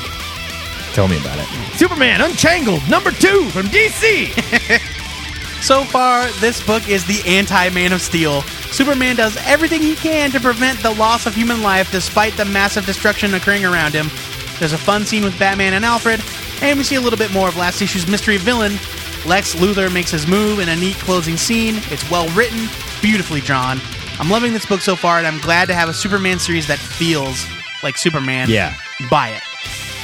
Tell 0.94 1.08
me 1.08 1.18
about 1.20 1.40
it. 1.40 1.48
Superman 1.78 2.22
Unchangled, 2.22 2.88
number 2.90 3.12
two 3.12 3.50
from 3.50 3.66
DC. 3.68 4.92
So 5.66 5.84
far, 5.84 6.30
this 6.42 6.64
book 6.64 6.88
is 6.88 7.08
the 7.08 7.24
anti 7.26 7.70
Man 7.70 7.92
of 7.92 8.00
Steel. 8.00 8.44
Superman 8.70 9.16
does 9.16 9.36
everything 9.48 9.82
he 9.82 9.96
can 9.96 10.30
to 10.30 10.40
prevent 10.40 10.80
the 10.84 10.94
loss 10.94 11.26
of 11.26 11.34
human 11.34 11.64
life 11.64 11.92
despite 11.92 12.38
the 12.38 12.46
massive 12.46 12.86
destruction 12.86 13.34
occurring 13.34 13.66
around 13.66 13.96
him. 13.96 14.12
There's 14.60 14.74
a 14.74 14.78
fun 14.78 15.06
scene 15.06 15.24
with 15.24 15.40
Batman 15.40 15.74
and 15.74 15.84
Alfred, 15.84 16.22
and 16.62 16.78
we 16.78 16.84
see 16.84 16.98
a 16.98 17.02
little 17.02 17.18
bit 17.18 17.34
more 17.34 17.48
of 17.48 17.58
last 17.58 17.82
issue's 17.82 18.08
mystery 18.08 18.38
villain. 18.38 18.74
Lex 19.26 19.56
Luthor 19.56 19.92
makes 19.92 20.12
his 20.12 20.28
move 20.28 20.60
in 20.60 20.70
a 20.70 20.76
neat 20.76 20.98
closing 20.98 21.36
scene. 21.36 21.78
It's 21.90 22.08
well 22.12 22.28
written, 22.36 22.70
beautifully 23.02 23.42
drawn. 23.42 23.82
I'm 24.20 24.30
loving 24.30 24.54
this 24.54 24.68
book 24.68 24.82
so 24.82 24.96
far, 24.96 25.18
and 25.18 25.26
I'm 25.26 25.40
glad 25.40 25.68
to 25.70 25.74
have 25.74 25.90
a 25.90 25.96
Superman 25.96 26.38
series 26.38 26.68
that 26.68 26.78
feels 26.78 27.44
like 27.82 27.98
Superman. 27.98 28.52
Yeah. 28.52 28.78
Buy 29.10 29.30
it. 29.30 29.42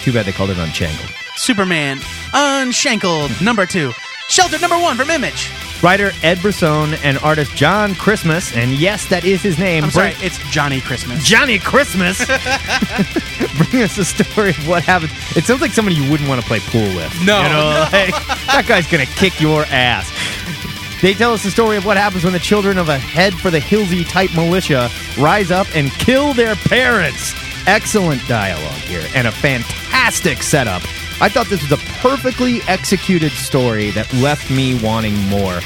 Too 0.01 0.11
bad 0.11 0.25
they 0.25 0.31
called 0.31 0.49
it 0.49 0.57
Unchangled. 0.57 1.11
Superman 1.35 1.99
Unshankled, 2.33 3.39
number 3.43 3.67
two. 3.67 3.91
Shelter, 4.31 4.57
number 4.59 4.79
one 4.79 4.95
from 4.95 5.09
Image. 5.09 5.51
Writer 5.83 6.11
Ed 6.23 6.41
Brisson 6.41 6.93
and 7.03 7.17
artist 7.17 7.53
John 7.53 7.93
Christmas, 7.95 8.55
and 8.55 8.71
yes, 8.71 9.05
that 9.09 9.25
is 9.25 9.41
his 9.41 9.59
name. 9.59 9.83
I'm 9.83 9.91
sorry, 9.91 10.11
bring- 10.11 10.23
it's 10.23 10.37
Johnny 10.49 10.79
Christmas. 10.79 11.21
Johnny 11.25 11.59
Christmas. 11.59 12.17
Bring 13.69 13.83
us 13.83 13.97
a 13.97 14.05
story 14.05 14.51
of 14.51 14.67
what 14.69 14.83
happened. 14.83 15.11
It 15.35 15.43
sounds 15.43 15.59
like 15.59 15.71
somebody 15.71 15.97
you 15.97 16.09
wouldn't 16.09 16.29
want 16.29 16.39
to 16.39 16.47
play 16.47 16.59
pool 16.61 16.87
with. 16.95 17.13
No, 17.25 17.41
you 17.41 17.49
know, 17.49 17.71
no. 17.73 17.79
like, 17.91 18.15
that 18.47 18.63
guy's 18.67 18.87
gonna 18.87 19.05
kick 19.05 19.41
your 19.41 19.65
ass. 19.65 20.09
They 21.01 21.13
tell 21.13 21.33
us 21.33 21.43
the 21.43 21.51
story 21.51 21.75
of 21.75 21.85
what 21.85 21.97
happens 21.97 22.23
when 22.23 22.31
the 22.31 22.39
children 22.39 22.77
of 22.77 22.87
a 22.87 22.97
head 22.97 23.33
for 23.33 23.49
the 23.51 23.59
Hillsy 23.59 24.07
type 24.07 24.33
militia 24.33 24.89
rise 25.19 25.51
up 25.51 25.67
and 25.75 25.91
kill 25.91 26.33
their 26.33 26.55
parents. 26.55 27.33
Excellent 27.67 28.25
dialogue 28.29 28.79
here 28.83 29.03
and 29.13 29.27
a 29.27 29.31
fantastic 29.31 30.41
setup. 30.41 30.83
I 31.21 31.29
thought 31.29 31.45
this 31.49 31.61
was 31.61 31.71
a 31.71 31.85
perfectly 31.99 32.63
executed 32.63 33.31
story 33.33 33.91
that 33.91 34.11
left 34.11 34.49
me 34.49 34.73
wanting 34.81 35.15
more. 35.29 35.59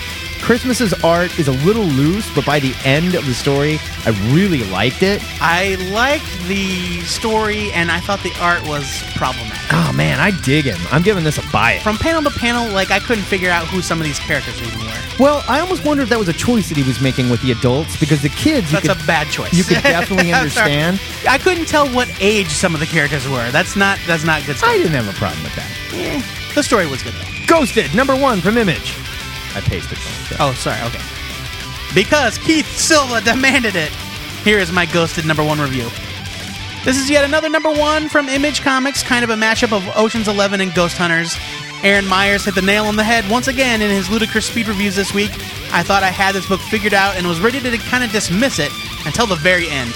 Christmas's 0.45 0.93
art 1.03 1.39
is 1.39 1.47
a 1.47 1.51
little 1.65 1.86
loose, 1.86 2.29
but 2.36 2.45
by 2.45 2.60
the 2.60 2.71
end 2.86 3.15
of 3.15 3.25
the 3.25 3.34
story, 3.34 3.79
I 4.05 4.12
really 4.31 4.63
liked 4.69 5.01
it. 5.01 5.19
I 5.41 5.73
liked 5.91 6.38
the 6.47 7.01
story, 7.01 7.71
and 7.71 7.89
I 7.91 7.99
thought 7.99 8.21
the 8.21 8.31
art 8.39 8.62
was 8.67 9.01
problematic. 9.15 9.73
Oh 9.73 9.91
man, 9.91 10.19
I 10.19 10.29
dig 10.41 10.65
him. 10.65 10.77
I'm 10.91 11.01
giving 11.01 11.23
this 11.23 11.39
a 11.39 11.51
buy 11.51 11.71
it. 11.73 11.81
From 11.81 11.97
panel 11.97 12.21
to 12.21 12.29
panel, 12.38 12.71
like 12.71 12.91
I 12.91 12.99
couldn't 12.99 13.23
figure 13.23 13.49
out 13.49 13.65
who 13.65 13.81
some 13.81 13.97
of 13.99 14.05
these 14.05 14.19
characters 14.19 14.62
even 14.62 14.86
were. 14.86 15.01
Well, 15.17 15.43
I 15.47 15.62
almost 15.62 15.84
wonder 15.84 16.03
if 16.03 16.10
that 16.10 16.19
was 16.19 16.29
a 16.29 16.34
choice 16.34 16.69
that 16.69 16.77
he 16.77 16.84
was 16.84 17.01
making 17.01 17.31
with 17.31 17.41
the 17.41 17.51
adults 17.51 17.99
because 17.99 18.21
the 18.21 18.29
kids, 18.29 18.71
you 18.71 18.79
That's 18.79 18.88
could, 18.88 19.03
a 19.03 19.08
bad 19.08 19.25
choice. 19.31 19.51
you 19.51 19.63
could 19.63 19.81
definitely 19.84 20.31
understand. 20.31 21.01
I 21.27 21.39
couldn't 21.39 21.65
tell 21.65 21.88
what 21.88 22.08
age 22.21 22.49
some 22.49 22.75
of 22.75 22.79
the 22.79 22.86
characters 22.86 23.27
were. 23.27 23.49
That's 23.49 23.75
not 23.75 23.97
that's 24.05 24.23
not 24.23 24.45
good 24.45 24.58
stuff. 24.58 24.69
I 24.69 24.77
didn't 24.77 24.91
have 24.93 25.10
a 25.10 25.17
problem 25.17 25.41
with 25.41 25.55
that. 25.55 25.71
Eh, 25.93 26.21
the 26.53 26.62
story 26.62 26.86
was 26.86 27.01
good 27.01 27.13
though. 27.13 27.45
Ghosted, 27.47 27.95
number 27.95 28.15
one 28.15 28.41
from 28.41 28.60
Image. 28.60 28.95
I 29.55 29.61
pasted 29.61 29.97
one. 29.97 30.37
Oh, 30.39 30.53
sorry. 30.53 30.81
Okay. 30.81 31.01
Because 31.95 32.37
Keith 32.37 32.67
Silva 32.77 33.21
demanded 33.21 33.75
it. 33.75 33.91
Here 34.43 34.59
is 34.59 34.71
my 34.71 34.85
ghosted 34.85 35.25
number 35.25 35.43
one 35.43 35.59
review. 35.59 35.89
This 36.83 36.99
is 36.99 37.09
yet 37.09 37.25
another 37.25 37.49
number 37.49 37.71
one 37.71 38.09
from 38.09 38.29
Image 38.29 38.61
Comics, 38.61 39.01
kind 39.01 39.23
of 39.23 39.31
a 39.31 39.35
mashup 39.35 39.71
of 39.71 39.97
Ocean's 39.97 40.27
Eleven 40.27 40.61
and 40.61 40.73
Ghost 40.73 40.97
Hunters. 40.97 41.35
Aaron 41.83 42.05
Myers 42.05 42.45
hit 42.45 42.53
the 42.53 42.61
nail 42.61 42.85
on 42.85 42.95
the 42.95 43.03
head 43.03 43.29
once 43.29 43.47
again 43.47 43.81
in 43.81 43.89
his 43.89 44.09
ludicrous 44.09 44.45
speed 44.45 44.67
reviews 44.67 44.95
this 44.95 45.13
week. 45.13 45.31
I 45.73 45.83
thought 45.83 46.03
I 46.03 46.09
had 46.09 46.35
this 46.35 46.47
book 46.47 46.59
figured 46.59 46.93
out 46.93 47.15
and 47.15 47.27
was 47.27 47.39
ready 47.39 47.59
to 47.59 47.77
kind 47.77 48.03
of 48.03 48.11
dismiss 48.11 48.59
it 48.59 48.71
until 49.05 49.25
the 49.25 49.35
very 49.35 49.67
end. 49.69 49.93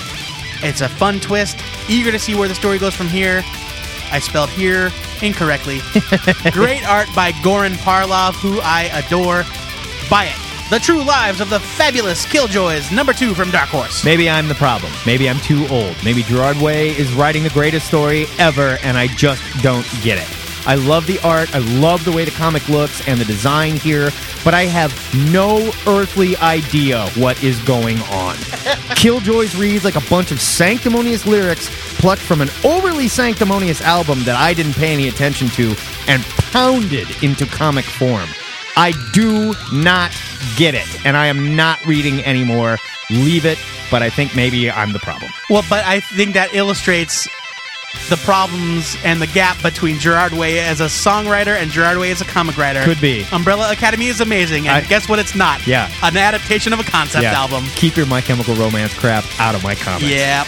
It's 0.61 0.81
a 0.81 0.89
fun 0.89 1.19
twist, 1.19 1.57
eager 1.87 2.11
to 2.11 2.19
see 2.19 2.35
where 2.35 2.47
the 2.47 2.55
story 2.55 2.79
goes 2.79 2.95
from 2.95 3.07
here. 3.07 3.43
I 4.11 4.19
spelled 4.19 4.49
here 4.49 4.91
incorrectly. 5.21 5.79
Great 6.51 6.87
art 6.87 7.07
by 7.15 7.31
Goran 7.43 7.73
Parlov, 7.75 8.35
who 8.35 8.59
I 8.61 8.83
adore. 8.93 9.43
Buy 10.09 10.25
it. 10.25 10.35
The 10.69 10.79
True 10.79 11.03
Lives 11.03 11.41
of 11.41 11.49
the 11.49 11.59
Fabulous 11.59 12.25
Killjoys, 12.27 12.91
number 12.91 13.11
two 13.11 13.33
from 13.33 13.49
Dark 13.49 13.69
Horse. 13.69 14.05
Maybe 14.05 14.29
I'm 14.29 14.47
the 14.47 14.53
problem. 14.55 14.91
Maybe 15.03 15.27
I'm 15.27 15.39
too 15.39 15.67
old. 15.69 15.95
Maybe 16.03 16.21
Gerard 16.21 16.57
Way 16.57 16.89
is 16.89 17.11
writing 17.13 17.41
the 17.41 17.49
greatest 17.49 17.87
story 17.87 18.27
ever, 18.37 18.77
and 18.83 18.95
I 18.95 19.07
just 19.07 19.41
don't 19.63 19.87
get 20.03 20.19
it. 20.19 20.48
I 20.69 20.75
love 20.75 21.07
the 21.07 21.17
art. 21.21 21.55
I 21.55 21.57
love 21.79 22.05
the 22.05 22.11
way 22.11 22.25
the 22.25 22.31
comic 22.31 22.69
looks 22.69 23.07
and 23.07 23.19
the 23.19 23.25
design 23.25 23.75
here, 23.75 24.11
but 24.45 24.53
I 24.53 24.65
have 24.65 24.93
no 25.33 25.71
earthly 25.87 26.37
idea 26.37 27.07
what 27.15 27.43
is 27.43 27.59
going 27.63 27.97
on. 28.01 28.35
Killjoys 28.95 29.59
reads 29.59 29.83
like 29.83 29.95
a 29.95 30.09
bunch 30.11 30.31
of 30.31 30.39
sanctimonious 30.39 31.25
lyrics 31.25 31.71
plucked 31.99 32.21
from 32.21 32.39
an 32.39 32.49
overly 32.63 33.07
sanctimonious 33.07 33.81
album 33.81 34.21
that 34.25 34.35
I 34.35 34.53
didn't 34.53 34.73
pay 34.73 34.93
any 34.93 35.07
attention 35.07 35.47
to 35.47 35.73
and 36.07 36.21
pounded 36.51 37.07
into 37.23 37.47
comic 37.47 37.85
form. 37.85 38.29
I 38.77 38.93
do 39.11 39.55
not 39.73 40.15
get 40.55 40.75
it, 40.75 41.03
and 41.03 41.17
I 41.17 41.25
am 41.25 41.55
not 41.55 41.83
reading 41.87 42.23
anymore. 42.25 42.77
Leave 43.09 43.45
it, 43.45 43.57
but 43.89 44.03
I 44.03 44.11
think 44.11 44.35
maybe 44.35 44.69
I'm 44.69 44.93
the 44.93 44.99
problem. 44.99 45.31
Well, 45.49 45.63
but 45.67 45.83
I 45.83 45.99
think 45.99 46.35
that 46.35 46.53
illustrates 46.53 47.27
the 48.09 48.17
problems 48.17 48.97
and 49.03 49.21
the 49.21 49.27
gap 49.27 49.61
between 49.61 49.99
Gerard 49.99 50.33
Way 50.33 50.59
as 50.59 50.79
a 50.81 50.85
songwriter 50.85 51.55
and 51.59 51.69
Gerard 51.71 51.97
Way 51.97 52.11
as 52.11 52.21
a 52.21 52.25
comic 52.25 52.57
writer. 52.57 52.83
Could 52.83 53.01
be. 53.01 53.25
Umbrella 53.31 53.71
Academy 53.71 54.07
is 54.07 54.21
amazing, 54.21 54.67
and 54.67 54.77
I- 54.77 54.87
guess 54.87 55.07
what? 55.09 55.19
It's 55.19 55.35
not. 55.35 55.65
Yeah. 55.67 55.91
An 56.03 56.15
adaptation 56.17 56.73
of 56.73 56.79
a 56.79 56.83
concept 56.83 57.23
Yeah. 57.23 57.39
album. 57.39 57.65
Keep 57.75 57.97
your 57.97 58.05
My 58.05 58.21
Chemical 58.21 58.55
Romance 58.55 58.93
crap 58.93 59.23
out 59.39 59.55
of 59.55 59.63
my 59.63 59.75
comics. 59.75 60.05
Yeah. 60.05 60.43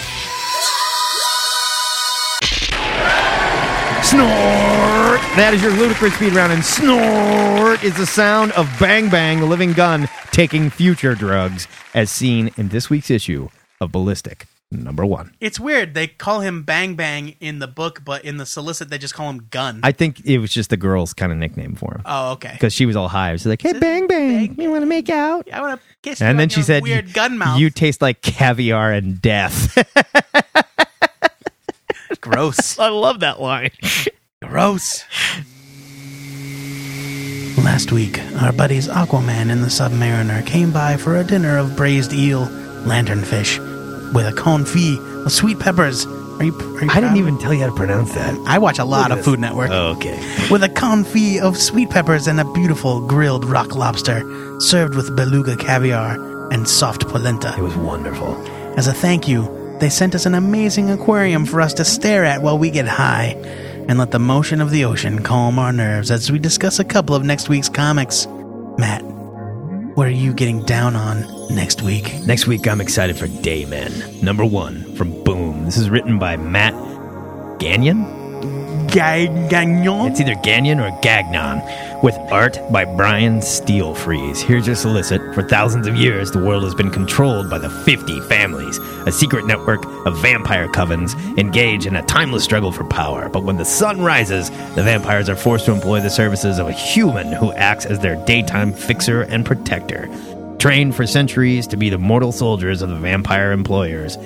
Snort! 4.03 5.21
That 5.37 5.51
is 5.53 5.61
your 5.61 5.71
ludicrous 5.71 6.13
speed 6.15 6.33
round, 6.33 6.51
and 6.51 6.65
snort 6.65 7.83
is 7.83 7.95
the 7.95 8.05
sound 8.05 8.51
of 8.53 8.67
Bang 8.79 9.09
Bang, 9.09 9.39
the 9.39 9.45
living 9.45 9.73
gun, 9.73 10.09
taking 10.31 10.69
future 10.69 11.13
drugs, 11.15 11.67
as 11.93 12.09
seen 12.11 12.51
in 12.57 12.69
this 12.69 12.89
week's 12.89 13.09
issue 13.11 13.49
of 13.79 13.91
Ballistic 13.91 14.47
number 14.71 15.05
one. 15.05 15.33
It's 15.39 15.59
weird. 15.59 15.93
They 15.93 16.07
call 16.07 16.39
him 16.39 16.63
Bang 16.63 16.95
Bang 16.95 17.35
in 17.39 17.59
the 17.59 17.67
book, 17.67 18.03
but 18.03 18.23
in 18.25 18.37
the 18.37 18.45
solicit 18.45 18.89
they 18.89 18.97
just 18.97 19.13
call 19.13 19.29
him 19.29 19.47
Gun. 19.51 19.81
I 19.83 19.91
think 19.91 20.25
it 20.25 20.39
was 20.39 20.51
just 20.51 20.69
the 20.69 20.77
girl's 20.77 21.13
kind 21.13 21.31
of 21.31 21.37
nickname 21.37 21.75
for 21.75 21.95
him 21.95 22.01
oh, 22.05 22.31
okay. 22.33 22.51
because 22.53 22.73
she 22.73 22.85
was 22.85 22.95
all 22.95 23.07
high. 23.07 23.35
She's 23.35 23.45
like, 23.45 23.61
"Hey, 23.61 23.73
bang 23.73 24.07
bang, 24.07 24.55
you 24.59 24.71
want 24.71 24.81
to 24.81 24.87
make 24.87 25.09
out?" 25.09 25.49
I 25.51 25.61
want 25.61 25.79
to 25.79 25.87
kiss 26.01 26.21
you. 26.21 26.27
And 26.27 26.39
then 26.39 26.49
she 26.49 26.61
said, 26.61 26.83
"Weird 26.83 27.13
gun 27.13 27.37
mouth." 27.37 27.59
"You 27.59 27.69
taste 27.69 28.01
like 28.01 28.21
caviar 28.21 28.91
and 28.91 29.21
death." 29.21 29.77
gross. 32.21 32.79
I 32.79 32.89
love 32.89 33.19
that 33.19 33.41
line. 33.41 33.71
Gross. 34.41 35.03
Last 37.57 37.91
week, 37.91 38.19
our 38.41 38.53
buddies 38.53 38.87
Aquaman 38.87 39.51
and 39.51 39.63
the 39.63 39.67
Submariner 39.67 40.45
came 40.45 40.71
by 40.71 40.97
for 40.97 41.17
a 41.17 41.23
dinner 41.23 41.57
of 41.57 41.75
braised 41.75 42.13
eel, 42.13 42.47
lanternfish, 42.85 43.59
with 44.13 44.27
a 44.27 44.31
confit 44.31 45.25
of 45.25 45.31
sweet 45.31 45.59
peppers. 45.59 46.05
Are 46.05 46.43
you? 46.43 46.53
Are 46.53 46.85
you 46.85 46.91
I 46.91 46.99
didn't 46.99 47.17
even 47.17 47.37
tell 47.37 47.53
you 47.53 47.61
how 47.61 47.67
to 47.67 47.75
pronounce 47.75 48.13
that. 48.13 48.35
I 48.47 48.57
watch 48.57 48.79
a 48.79 48.85
lot 48.85 49.11
of 49.11 49.23
Food 49.23 49.39
Network. 49.39 49.69
Oh, 49.71 49.91
okay. 49.97 50.17
With 50.51 50.63
a 50.63 50.69
confit 50.69 51.41
of 51.41 51.55
sweet 51.55 51.89
peppers 51.89 52.27
and 52.27 52.39
a 52.39 52.45
beautiful 52.53 53.05
grilled 53.05 53.45
rock 53.45 53.75
lobster, 53.75 54.23
served 54.59 54.95
with 54.95 55.15
beluga 55.15 55.55
caviar 55.55 56.49
and 56.51 56.67
soft 56.67 57.07
polenta. 57.07 57.53
It 57.57 57.61
was 57.61 57.75
wonderful. 57.75 58.35
As 58.77 58.87
a 58.87 58.93
thank 58.93 59.27
you, 59.27 59.77
they 59.79 59.89
sent 59.89 60.15
us 60.15 60.25
an 60.25 60.35
amazing 60.35 60.89
aquarium 60.89 61.45
for 61.45 61.61
us 61.61 61.73
to 61.75 61.85
stare 61.85 62.25
at 62.25 62.41
while 62.41 62.57
we 62.57 62.69
get 62.69 62.87
high 62.87 63.35
and 63.87 63.97
let 63.97 64.11
the 64.11 64.19
motion 64.19 64.61
of 64.61 64.69
the 64.71 64.85
ocean 64.85 65.23
calm 65.23 65.57
our 65.57 65.73
nerves 65.73 66.11
as 66.11 66.31
we 66.31 66.39
discuss 66.39 66.79
a 66.79 66.83
couple 66.83 67.15
of 67.15 67.23
next 67.23 67.49
week's 67.49 67.69
comics. 67.69 68.27
Matt, 68.77 69.03
what 69.95 70.07
are 70.07 70.11
you 70.11 70.33
getting 70.33 70.63
down 70.63 70.95
on 70.95 71.25
next 71.53 71.81
week? 71.81 72.13
Next 72.25 72.47
week, 72.47 72.67
I'm 72.67 72.79
excited 72.79 73.17
for 73.17 73.27
Daymen. 73.27 74.23
Number 74.23 74.45
one 74.45 74.95
from 74.95 75.23
Boom. 75.23 75.65
This 75.65 75.77
is 75.77 75.89
written 75.89 76.17
by 76.17 76.37
Matt 76.37 76.73
Gagnon. 77.59 78.87
Gagnon? 78.87 80.11
It's 80.11 80.19
either 80.21 80.35
Gagnon 80.35 80.79
or 80.79 80.97
Gagnon, 81.01 81.61
with 82.01 82.17
art 82.31 82.59
by 82.71 82.83
Brian 82.83 83.39
Steelfreeze. 83.39 84.41
Here's 84.41 84.65
your 84.65 84.75
solicit. 84.75 85.21
For 85.35 85.43
thousands 85.43 85.87
of 85.87 85.95
years, 85.95 86.31
the 86.31 86.43
world 86.43 86.63
has 86.63 86.73
been 86.73 86.89
controlled 86.89 87.49
by 87.49 87.59
the 87.59 87.69
50 87.69 88.21
families, 88.21 88.77
a 89.05 89.11
secret 89.11 89.45
network 89.45 89.85
of 90.05 90.17
vampire 90.21 90.67
covens 90.67 91.13
engaged 91.37 91.85
in 91.85 91.95
a 91.95 92.05
timeless 92.05 92.43
struggle 92.43 92.71
for 92.71 92.83
power. 92.85 93.29
But 93.29 93.43
when 93.43 93.57
the 93.57 93.65
sun 93.65 94.01
rises, 94.01 94.49
the 94.75 94.83
vampires 94.83 95.29
are 95.29 95.35
forced 95.35 95.65
to 95.65 95.71
employ 95.71 96.01
the 96.01 96.09
services 96.09 96.57
of 96.57 96.67
a 96.67 96.73
human 96.73 97.31
who 97.31 97.51
acts 97.53 97.85
as 97.85 97.99
their 97.99 98.15
daytime 98.25 98.73
fixer 98.73 99.21
and 99.23 99.45
protector. 99.45 100.09
Trained 100.57 100.95
for 100.95 101.05
centuries 101.05 101.67
to 101.67 101.77
be 101.77 101.89
the 101.89 101.97
mortal 101.97 102.31
soldiers 102.31 102.81
of 102.81 102.89
the 102.89 102.95
vampire 102.95 103.51
employers, 103.51 104.17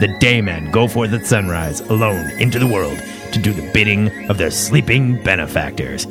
the 0.00 0.16
daymen 0.20 0.70
go 0.72 0.88
forth 0.88 1.12
at 1.12 1.24
sunrise, 1.26 1.80
alone, 1.82 2.30
into 2.40 2.58
the 2.58 2.66
world 2.66 2.98
to 3.32 3.38
do 3.40 3.52
the 3.52 3.70
bidding 3.72 4.28
of 4.28 4.38
their 4.38 4.50
sleeping 4.50 5.22
benefactors. 5.22 6.06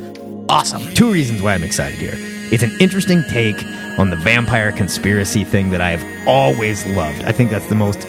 Awesome. 0.48 0.82
Two 0.94 1.12
reasons 1.12 1.42
why 1.42 1.54
I'm 1.54 1.64
excited 1.64 1.98
here. 1.98 2.14
It's 2.52 2.62
an 2.62 2.72
interesting 2.80 3.22
take 3.30 3.56
on 3.98 4.10
the 4.10 4.16
vampire 4.16 4.72
conspiracy 4.72 5.44
thing 5.44 5.70
that 5.70 5.80
I 5.80 5.90
have 5.96 6.28
always 6.28 6.84
loved. 6.86 7.22
I 7.24 7.32
think 7.32 7.50
that's 7.50 7.66
the 7.68 7.74
most 7.74 8.06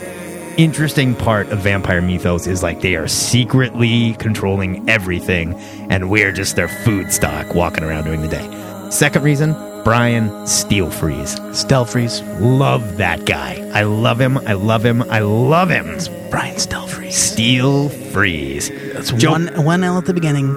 interesting 0.58 1.16
part 1.16 1.48
of 1.50 1.60
vampire 1.60 2.02
mythos 2.02 2.48
is 2.48 2.64
like 2.64 2.82
they 2.82 2.96
are 2.96 3.08
secretly 3.08 4.14
controlling 4.20 4.88
everything 4.90 5.54
and 5.90 6.10
we're 6.10 6.32
just 6.32 6.56
their 6.56 6.68
food 6.70 7.12
stock 7.12 7.54
walking 7.56 7.84
around 7.84 8.06
during 8.06 8.22
the 8.22 8.28
day. 8.28 8.90
Second 8.90 9.24
reason, 9.24 9.54
Brian 9.84 10.30
Steelfreeze. 10.46 11.40
Stelfreeze. 11.52 12.22
Love 12.42 12.98
that 12.98 13.26
guy. 13.26 13.56
I 13.74 13.84
love 13.84 14.20
him. 14.20 14.38
I 14.40 14.54
love 14.54 14.84
him. 14.86 15.04
I 15.04 15.20
love 15.20 15.70
him. 15.70 15.90
It's 15.90 16.08
Brian 16.30 16.56
Stelfreeze. 16.56 17.12
Steel 17.14 17.90
Freeze. 17.90 18.70
That's 18.94 19.12
Joe- 19.12 19.32
one, 19.32 19.48
one 19.64 19.84
L 19.84 19.98
at 19.98 20.06
the 20.06 20.14
beginning, 20.14 20.54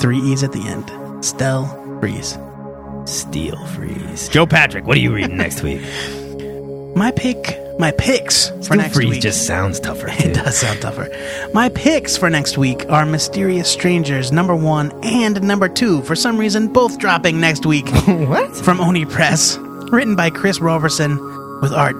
three 0.00 0.18
E's 0.18 0.42
at 0.42 0.52
the 0.52 0.66
end. 0.66 0.90
Stel 1.26 1.66
Freeze. 2.00 2.38
Steel 3.04 3.56
Freeze. 3.66 4.28
Joe 4.28 4.46
Patrick, 4.46 4.86
what 4.86 4.96
are 4.96 5.00
you 5.00 5.12
reading 5.12 5.36
next 5.36 5.62
week? 5.62 5.80
My 6.96 7.10
pick, 7.10 7.60
my 7.78 7.90
picks 7.90 8.48
for 8.48 8.62
Steel 8.62 8.76
next 8.78 8.94
Freeze 8.94 9.10
week. 9.10 9.20
just 9.20 9.46
sounds 9.46 9.78
tougher. 9.80 10.06
It 10.24 10.34
does 10.34 10.56
sound 10.56 10.80
tougher. 10.80 11.10
My 11.52 11.68
picks 11.68 12.16
for 12.16 12.30
next 12.30 12.56
week 12.56 12.88
are 12.88 13.04
Mysterious 13.04 13.70
Strangers 13.70 14.32
number 14.32 14.56
one 14.56 14.92
and 15.04 15.42
number 15.42 15.68
two. 15.68 16.00
For 16.02 16.16
some 16.16 16.38
reason, 16.38 16.68
both 16.72 16.98
dropping 16.98 17.38
next 17.38 17.66
week. 17.66 17.86
what? 18.06 18.56
From 18.56 18.80
Oni 18.80 19.04
Press. 19.04 19.58
Written 19.58 20.16
by 20.16 20.30
Chris 20.30 20.58
Roberson 20.60 21.16
with 21.60 21.72
art 21.72 21.96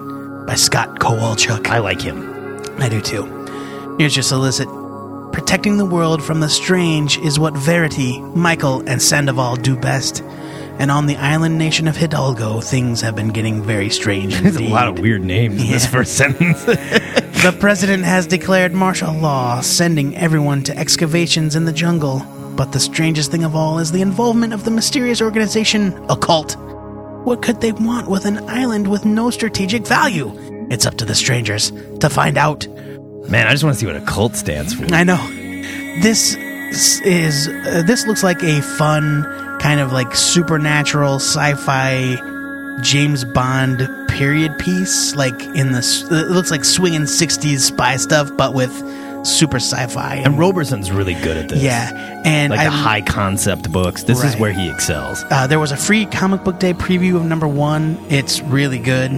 by 0.47 0.55
Scott 0.55 0.97
Kowalchuk. 0.99 1.67
I 1.67 1.77
like 1.77 2.01
him. 2.01 2.17
I 2.79 2.89
do 2.89 2.99
too. 2.99 3.25
Here's 3.99 4.15
your 4.15 4.23
solicit. 4.23 4.67
Protecting 5.37 5.77
the 5.77 5.85
world 5.85 6.23
from 6.23 6.39
the 6.39 6.49
strange 6.49 7.19
is 7.19 7.37
what 7.37 7.53
Verity, 7.55 8.19
Michael, 8.33 8.81
and 8.89 8.99
Sandoval 8.99 9.55
do 9.57 9.77
best. 9.77 10.21
And 10.79 10.89
on 10.89 11.05
the 11.05 11.15
island 11.17 11.59
nation 11.59 11.87
of 11.87 11.95
Hidalgo, 11.95 12.59
things 12.59 13.01
have 13.01 13.15
been 13.15 13.27
getting 13.29 13.61
very 13.61 13.91
strange. 13.91 14.33
There's 14.41 14.55
a 14.55 14.63
lot 14.63 14.87
of 14.87 14.97
weird 14.97 15.23
names 15.23 15.61
in 15.61 15.69
this 15.69 15.83
Yeah. 15.83 15.89
first 15.91 16.17
sentence. 16.17 16.65
The 17.43 17.55
president 17.59 18.03
has 18.03 18.25
declared 18.25 18.73
martial 18.73 19.13
law, 19.13 19.61
sending 19.61 20.17
everyone 20.17 20.63
to 20.63 20.75
excavations 20.75 21.55
in 21.55 21.65
the 21.65 21.71
jungle. 21.71 22.19
But 22.55 22.71
the 22.71 22.79
strangest 22.79 23.29
thing 23.29 23.43
of 23.43 23.55
all 23.55 23.77
is 23.77 23.91
the 23.91 24.01
involvement 24.01 24.53
of 24.53 24.63
the 24.65 24.71
mysterious 24.71 25.21
organization, 25.21 25.93
Occult. 26.09 26.55
What 27.27 27.43
could 27.43 27.61
they 27.61 27.73
want 27.73 28.09
with 28.09 28.25
an 28.25 28.39
island 28.49 28.87
with 28.87 29.05
no 29.05 29.29
strategic 29.29 29.85
value? 29.85 30.31
It's 30.71 30.87
up 30.87 30.95
to 30.97 31.05
the 31.05 31.13
strangers 31.13 31.71
to 31.99 32.09
find 32.09 32.39
out. 32.39 32.67
Man, 33.29 33.47
I 33.47 33.51
just 33.51 33.63
want 33.63 33.75
to 33.75 33.79
see 33.79 33.85
what 33.85 33.95
a 33.95 34.01
cult 34.01 34.35
stands 34.35 34.73
for. 34.73 34.85
I 34.93 35.03
know. 35.03 35.17
This 36.01 36.35
is. 37.01 37.47
Uh, 37.47 37.83
this 37.85 38.05
looks 38.07 38.23
like 38.23 38.43
a 38.43 38.61
fun, 38.61 39.23
kind 39.59 39.79
of 39.79 39.91
like 39.91 40.15
supernatural 40.15 41.15
sci 41.15 41.53
fi 41.55 42.79
James 42.81 43.25
Bond 43.25 43.89
period 44.09 44.57
piece. 44.57 45.15
Like 45.15 45.41
in 45.41 45.71
the. 45.71 45.79
It 46.11 46.31
looks 46.31 46.51
like 46.51 46.63
swinging 46.65 47.01
60s 47.01 47.59
spy 47.59 47.97
stuff, 47.97 48.29
but 48.37 48.53
with 48.53 48.71
super 49.25 49.57
sci 49.57 49.87
fi. 49.87 50.15
And 50.23 50.37
Roberson's 50.39 50.91
really 50.91 51.15
good 51.15 51.35
at 51.37 51.49
this. 51.49 51.61
Yeah. 51.61 52.21
And 52.23 52.51
Like 52.51 52.61
I, 52.61 52.63
the 52.65 52.69
high 52.71 53.01
concept 53.01 53.71
books. 53.71 54.03
This 54.03 54.23
is 54.23 54.37
where 54.37 54.51
he 54.53 54.69
excels. 54.69 55.23
uh, 55.29 55.47
there 55.47 55.59
was 55.59 55.71
a 55.71 55.77
free 55.77 56.05
comic 56.05 56.43
book 56.43 56.59
day 56.59 56.73
preview 56.73 57.15
of 57.17 57.25
number 57.25 57.47
one. 57.47 57.97
It's 58.09 58.41
really 58.41 58.79
good. 58.79 59.11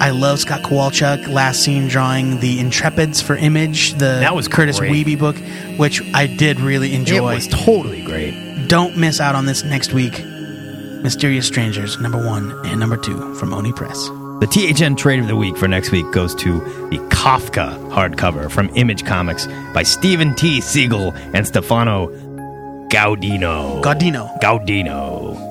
I 0.00 0.10
love 0.10 0.38
Scott 0.40 0.62
Kowalchuk. 0.62 1.28
Last 1.28 1.62
seen 1.62 1.88
drawing 1.88 2.40
the 2.40 2.58
Intrepids 2.58 3.22
for 3.22 3.34
Image, 3.36 3.92
the 3.92 4.18
That 4.20 4.34
was 4.34 4.46
Kurtis 4.48 4.78
great. 4.78 5.06
Wiebe 5.06 5.18
book, 5.18 5.36
which 5.78 6.02
I 6.14 6.26
did 6.26 6.60
really 6.60 6.94
enjoy. 6.94 7.32
It 7.32 7.34
was 7.34 7.48
totally 7.48 8.02
great. 8.02 8.68
Don't 8.68 8.96
miss 8.96 9.20
out 9.20 9.34
on 9.34 9.46
this 9.46 9.64
next 9.64 9.92
week. 9.92 10.22
Mysterious 11.02 11.46
Strangers, 11.46 11.98
number 12.00 12.18
one 12.18 12.52
and 12.66 12.80
number 12.80 12.96
two 12.96 13.34
from 13.36 13.54
Oni 13.54 13.72
Press. 13.72 14.08
The 14.40 14.46
THN 14.46 14.96
Trade 14.96 15.20
of 15.20 15.28
the 15.28 15.36
Week 15.36 15.56
for 15.56 15.66
next 15.66 15.92
week 15.92 16.10
goes 16.12 16.34
to 16.36 16.60
the 16.90 16.98
Kafka 17.10 17.78
hardcover 17.90 18.50
from 18.50 18.68
Image 18.74 19.06
Comics 19.06 19.46
by 19.72 19.82
Stephen 19.82 20.34
T. 20.34 20.60
Seagle 20.60 21.14
and 21.32 21.46
Stefano 21.46 22.08
Gaudiano. 22.88 23.82
Gaudino. 23.82 24.38
Gaudino. 24.40 25.45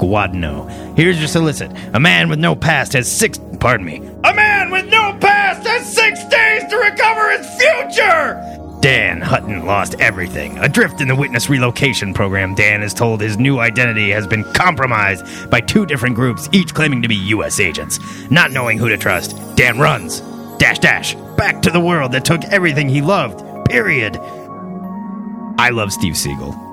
Guadino. 0.00 0.96
Here's 0.96 1.18
your 1.18 1.28
solicit. 1.28 1.70
A 1.92 2.00
man 2.00 2.30
with 2.30 2.38
no 2.38 2.56
past 2.56 2.94
has 2.94 3.10
six. 3.10 3.38
Pardon 3.60 3.84
me. 3.84 3.96
A 4.24 4.34
man 4.34 4.70
with 4.70 4.86
no 4.86 5.16
past 5.20 5.66
has 5.66 5.92
six 5.92 6.24
days 6.24 6.64
to 6.70 6.76
recover 6.78 7.36
his 7.36 7.46
future! 7.60 8.56
Dan 8.80 9.20
Hutton 9.20 9.66
lost 9.66 9.94
everything. 10.00 10.56
Adrift 10.58 11.02
in 11.02 11.08
the 11.08 11.14
witness 11.14 11.50
relocation 11.50 12.14
program, 12.14 12.54
Dan 12.54 12.82
is 12.82 12.94
told 12.94 13.20
his 13.20 13.36
new 13.36 13.58
identity 13.58 14.08
has 14.08 14.26
been 14.26 14.42
compromised 14.54 15.50
by 15.50 15.60
two 15.60 15.84
different 15.84 16.16
groups, 16.16 16.48
each 16.50 16.72
claiming 16.72 17.02
to 17.02 17.08
be 17.08 17.16
U.S. 17.16 17.60
agents. 17.60 17.98
Not 18.30 18.52
knowing 18.52 18.78
who 18.78 18.88
to 18.88 18.96
trust, 18.96 19.36
Dan 19.54 19.78
runs. 19.78 20.20
Dash 20.56 20.78
dash. 20.78 21.14
Back 21.36 21.60
to 21.62 21.70
the 21.70 21.80
world 21.80 22.12
that 22.12 22.24
took 22.24 22.42
everything 22.44 22.88
he 22.88 23.02
loved. 23.02 23.44
Period. 23.66 24.16
I 25.58 25.68
love 25.70 25.92
Steve 25.92 26.14
Seagle. 26.14 26.69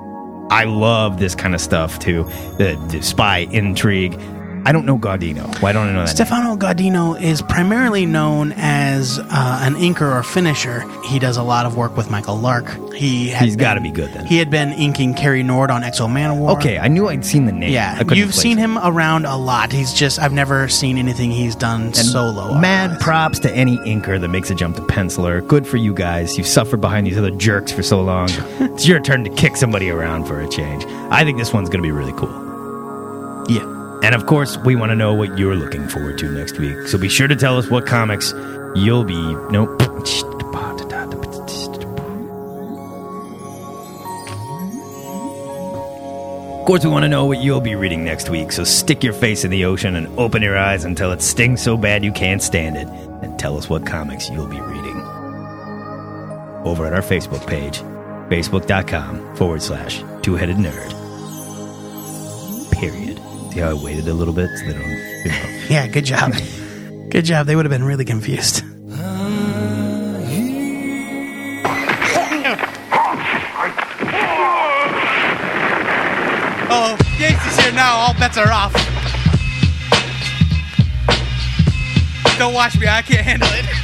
I 0.50 0.64
love 0.64 1.18
this 1.18 1.34
kind 1.34 1.54
of 1.54 1.60
stuff 1.60 1.98
too. 1.98 2.24
The, 2.56 2.82
the 2.90 3.02
spy 3.02 3.48
intrigue. 3.50 4.18
I 4.64 4.72
don't 4.72 4.86
know 4.86 4.98
Gaudino. 4.98 5.60
Why 5.62 5.72
don't 5.72 5.88
I 5.88 5.92
know 5.92 6.00
that? 6.00 6.08
Stefano 6.08 6.56
Gaudiano 6.56 7.20
is 7.20 7.42
primarily 7.42 8.06
known 8.06 8.52
as 8.56 9.18
uh, 9.18 9.60
an 9.62 9.74
inker 9.74 10.14
or 10.14 10.22
finisher. 10.22 10.84
He 11.02 11.18
does 11.18 11.36
a 11.36 11.42
lot 11.42 11.66
of 11.66 11.76
work 11.76 11.96
with 11.96 12.10
Michael 12.10 12.36
Lark. 12.36 12.94
He 12.94 13.28
had 13.28 13.44
He's 13.44 13.56
got 13.56 13.74
to 13.74 13.80
be 13.80 13.90
good 13.90 14.12
then. 14.12 14.26
He 14.26 14.38
had 14.38 14.50
been 14.50 14.72
inking 14.72 15.14
Cary 15.14 15.42
Nord 15.42 15.70
on 15.70 15.84
X-O 15.84 16.06
Manowar. 16.06 16.56
Okay, 16.56 16.78
I 16.78 16.88
knew 16.88 17.08
I'd 17.08 17.24
seen 17.24 17.46
the 17.46 17.52
name. 17.52 17.72
Yeah, 17.72 18.02
you've 18.12 18.34
seen 18.34 18.58
him 18.58 18.78
around 18.78 19.24
a 19.24 19.36
lot. 19.36 19.72
He's 19.72 19.92
just 19.92 20.18
I've 20.18 20.32
never 20.32 20.68
seen 20.68 20.98
anything 20.98 21.30
he's 21.30 21.54
done 21.54 21.94
solo. 21.94 22.54
Mad 22.54 22.90
otherwise. 22.90 23.02
props 23.02 23.38
to 23.40 23.52
any 23.52 23.76
inker 23.78 24.20
that 24.20 24.28
makes 24.28 24.50
a 24.50 24.54
jump 24.54 24.76
to 24.76 24.82
penciler. 24.82 25.46
Good 25.46 25.66
for 25.66 25.76
you 25.76 25.94
guys. 25.94 26.36
You've 26.36 26.46
suffered 26.46 26.80
behind 26.80 27.06
these 27.06 27.18
other 27.18 27.30
jerks 27.30 27.72
for 27.72 27.82
so 27.82 28.00
long. 28.00 28.28
it's 28.60 28.86
your 28.86 29.00
turn 29.00 29.24
to 29.24 29.30
kick 29.30 29.56
somebody 29.56 29.90
around 29.90 30.24
for 30.26 30.40
a 30.40 30.48
change. 30.48 30.84
I 31.10 31.24
think 31.24 31.38
this 31.38 31.52
one's 31.52 31.68
going 31.68 31.82
to 31.82 31.86
be 31.86 31.92
really 31.92 32.12
cool. 32.12 32.46
Yeah. 33.48 33.77
And 34.02 34.14
of 34.14 34.26
course, 34.26 34.56
we 34.58 34.76
want 34.76 34.90
to 34.90 34.96
know 34.96 35.12
what 35.14 35.38
you're 35.38 35.56
looking 35.56 35.88
forward 35.88 36.18
to 36.18 36.30
next 36.30 36.58
week. 36.58 36.86
So 36.86 36.98
be 36.98 37.08
sure 37.08 37.28
to 37.28 37.36
tell 37.36 37.58
us 37.58 37.68
what 37.68 37.86
comics 37.86 38.32
you'll 38.74 39.04
be 39.04 39.20
nope. 39.50 39.80
Of 46.60 46.70
course, 46.70 46.84
we 46.84 46.90
want 46.90 47.04
to 47.04 47.08
know 47.08 47.24
what 47.24 47.38
you'll 47.38 47.62
be 47.62 47.74
reading 47.74 48.04
next 48.04 48.28
week, 48.28 48.52
so 48.52 48.62
stick 48.62 49.02
your 49.02 49.14
face 49.14 49.42
in 49.42 49.50
the 49.50 49.64
ocean 49.64 49.96
and 49.96 50.06
open 50.18 50.42
your 50.42 50.58
eyes 50.58 50.84
until 50.84 51.12
it 51.12 51.22
stings 51.22 51.62
so 51.62 51.78
bad 51.78 52.04
you 52.04 52.12
can't 52.12 52.42
stand 52.42 52.76
it, 52.76 52.86
and 53.22 53.38
tell 53.38 53.56
us 53.56 53.70
what 53.70 53.86
comics 53.86 54.28
you'll 54.28 54.46
be 54.46 54.60
reading. 54.60 55.00
Over 56.66 56.86
at 56.86 56.92
our 56.92 57.00
Facebook 57.00 57.46
page, 57.46 57.78
facebook.com 58.28 59.36
forward 59.36 59.62
slash 59.62 60.02
two 60.20 60.34
headed 60.34 60.58
nerd. 60.58 60.97
See 63.58 63.62
how 63.62 63.70
I 63.70 63.74
waited 63.74 64.06
a 64.06 64.14
little 64.14 64.32
bit 64.32 64.56
so 64.56 64.66
they 64.66 64.72
don't, 64.72 64.88
you 64.88 65.30
know. 65.32 65.64
Yeah, 65.68 65.88
good 65.88 66.04
job. 66.04 66.32
good 67.10 67.24
job. 67.24 67.48
They 67.48 67.56
would 67.56 67.64
have 67.64 67.72
been 67.72 67.82
really 67.82 68.04
confused. 68.04 68.62
Oh, 76.70 76.96
Yates 77.18 77.44
is 77.46 77.58
here 77.58 77.72
now. 77.72 77.96
All 77.96 78.14
bets 78.14 78.36
are 78.36 78.52
off. 78.52 78.72
Don't 82.38 82.54
watch 82.54 82.78
me. 82.78 82.86
I 82.86 83.02
can't 83.02 83.26
handle 83.26 83.48
it. 83.52 83.77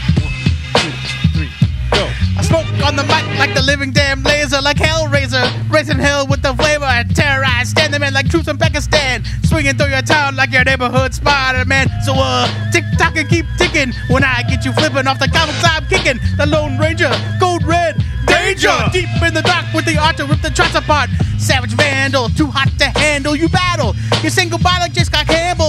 I 2.37 2.43
smoke 2.43 2.67
on 2.85 2.97
the 2.97 3.05
mic 3.05 3.25
like 3.39 3.55
the 3.55 3.63
living 3.63 3.93
damn 3.93 4.23
laser, 4.23 4.61
like 4.61 4.77
Hellraiser, 4.77 5.45
raising 5.71 5.99
hell 5.99 6.27
with 6.27 6.43
the 6.43 6.55
flavor 6.55 6.85
and 6.85 7.15
terrorize, 7.15 7.71
stand 7.71 7.95
them 7.95 8.03
in 8.03 8.13
like 8.13 8.29
troops 8.29 8.49
in 8.49 8.59
Pakistan, 8.59 9.25
swinging 9.45 9.77
through 9.77 9.91
your 9.91 10.03
town 10.03 10.37
like 10.37 10.53
your 10.53 10.65
neighborhood 10.65 11.15
Spider-Man. 11.15 11.89
So 12.05 12.13
uh, 12.17 12.47
tick 12.73 12.85
tock 12.99 13.17
and 13.17 13.29
keep 13.29 13.47
ticking. 13.57 13.93
When 14.09 14.25
I 14.25 14.43
get 14.49 14.65
you 14.65 14.73
flipping 14.73 15.07
off 15.07 15.19
the 15.19 15.29
comics 15.29 15.63
I'm 15.65 15.87
kicking, 15.87 16.19
the 16.37 16.47
Lone 16.47 16.79
Ranger, 16.79 17.13
Gold 17.41 17.65
Red, 17.65 18.03
Danger, 18.27 18.77
deep 18.93 19.09
in 19.23 19.33
the 19.33 19.43
dark 19.43 19.65
with 19.73 19.85
the 19.85 19.97
art 19.97 20.17
to 20.19 20.25
rip 20.27 20.41
the 20.41 20.51
tracks 20.51 20.75
apart. 20.75 21.09
Savage 21.39 21.73
Vandal, 21.73 22.29
too 22.31 22.47
hot 22.47 22.69
to 22.79 22.87
handle, 22.99 23.37
you 23.37 23.49
battle. 23.49 23.95
You 24.23 24.31
sing 24.31 24.49
goodbye 24.49 24.79
like 24.81 24.93
Jessica 24.93 25.25
Campbell, 25.25 25.64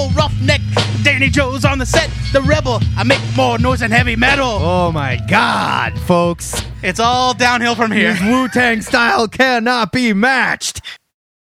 roughneck. 0.46 0.62
Danny 1.04 1.30
Joe's 1.30 1.66
on 1.66 1.78
the 1.78 1.86
set, 1.86 2.10
the 2.34 2.42
rebel. 2.42 2.80
I 2.98 3.04
make 3.04 3.22
more 3.36 3.58
noise 3.58 3.80
than 3.80 3.92
heavy 3.92 4.16
metal. 4.16 4.48
Oh 4.48 4.92
my 4.92 5.20
god, 5.30 5.98
folks. 6.02 6.62
It's 6.84 7.00
all 7.00 7.34
downhill 7.34 7.76
from 7.76 7.92
here. 7.92 8.14
His 8.14 8.32
Wu 8.32 8.48
Tang 8.50 8.82
style 8.82 9.28
cannot 9.28 9.92
be 9.92 10.14
matched. 10.14 10.82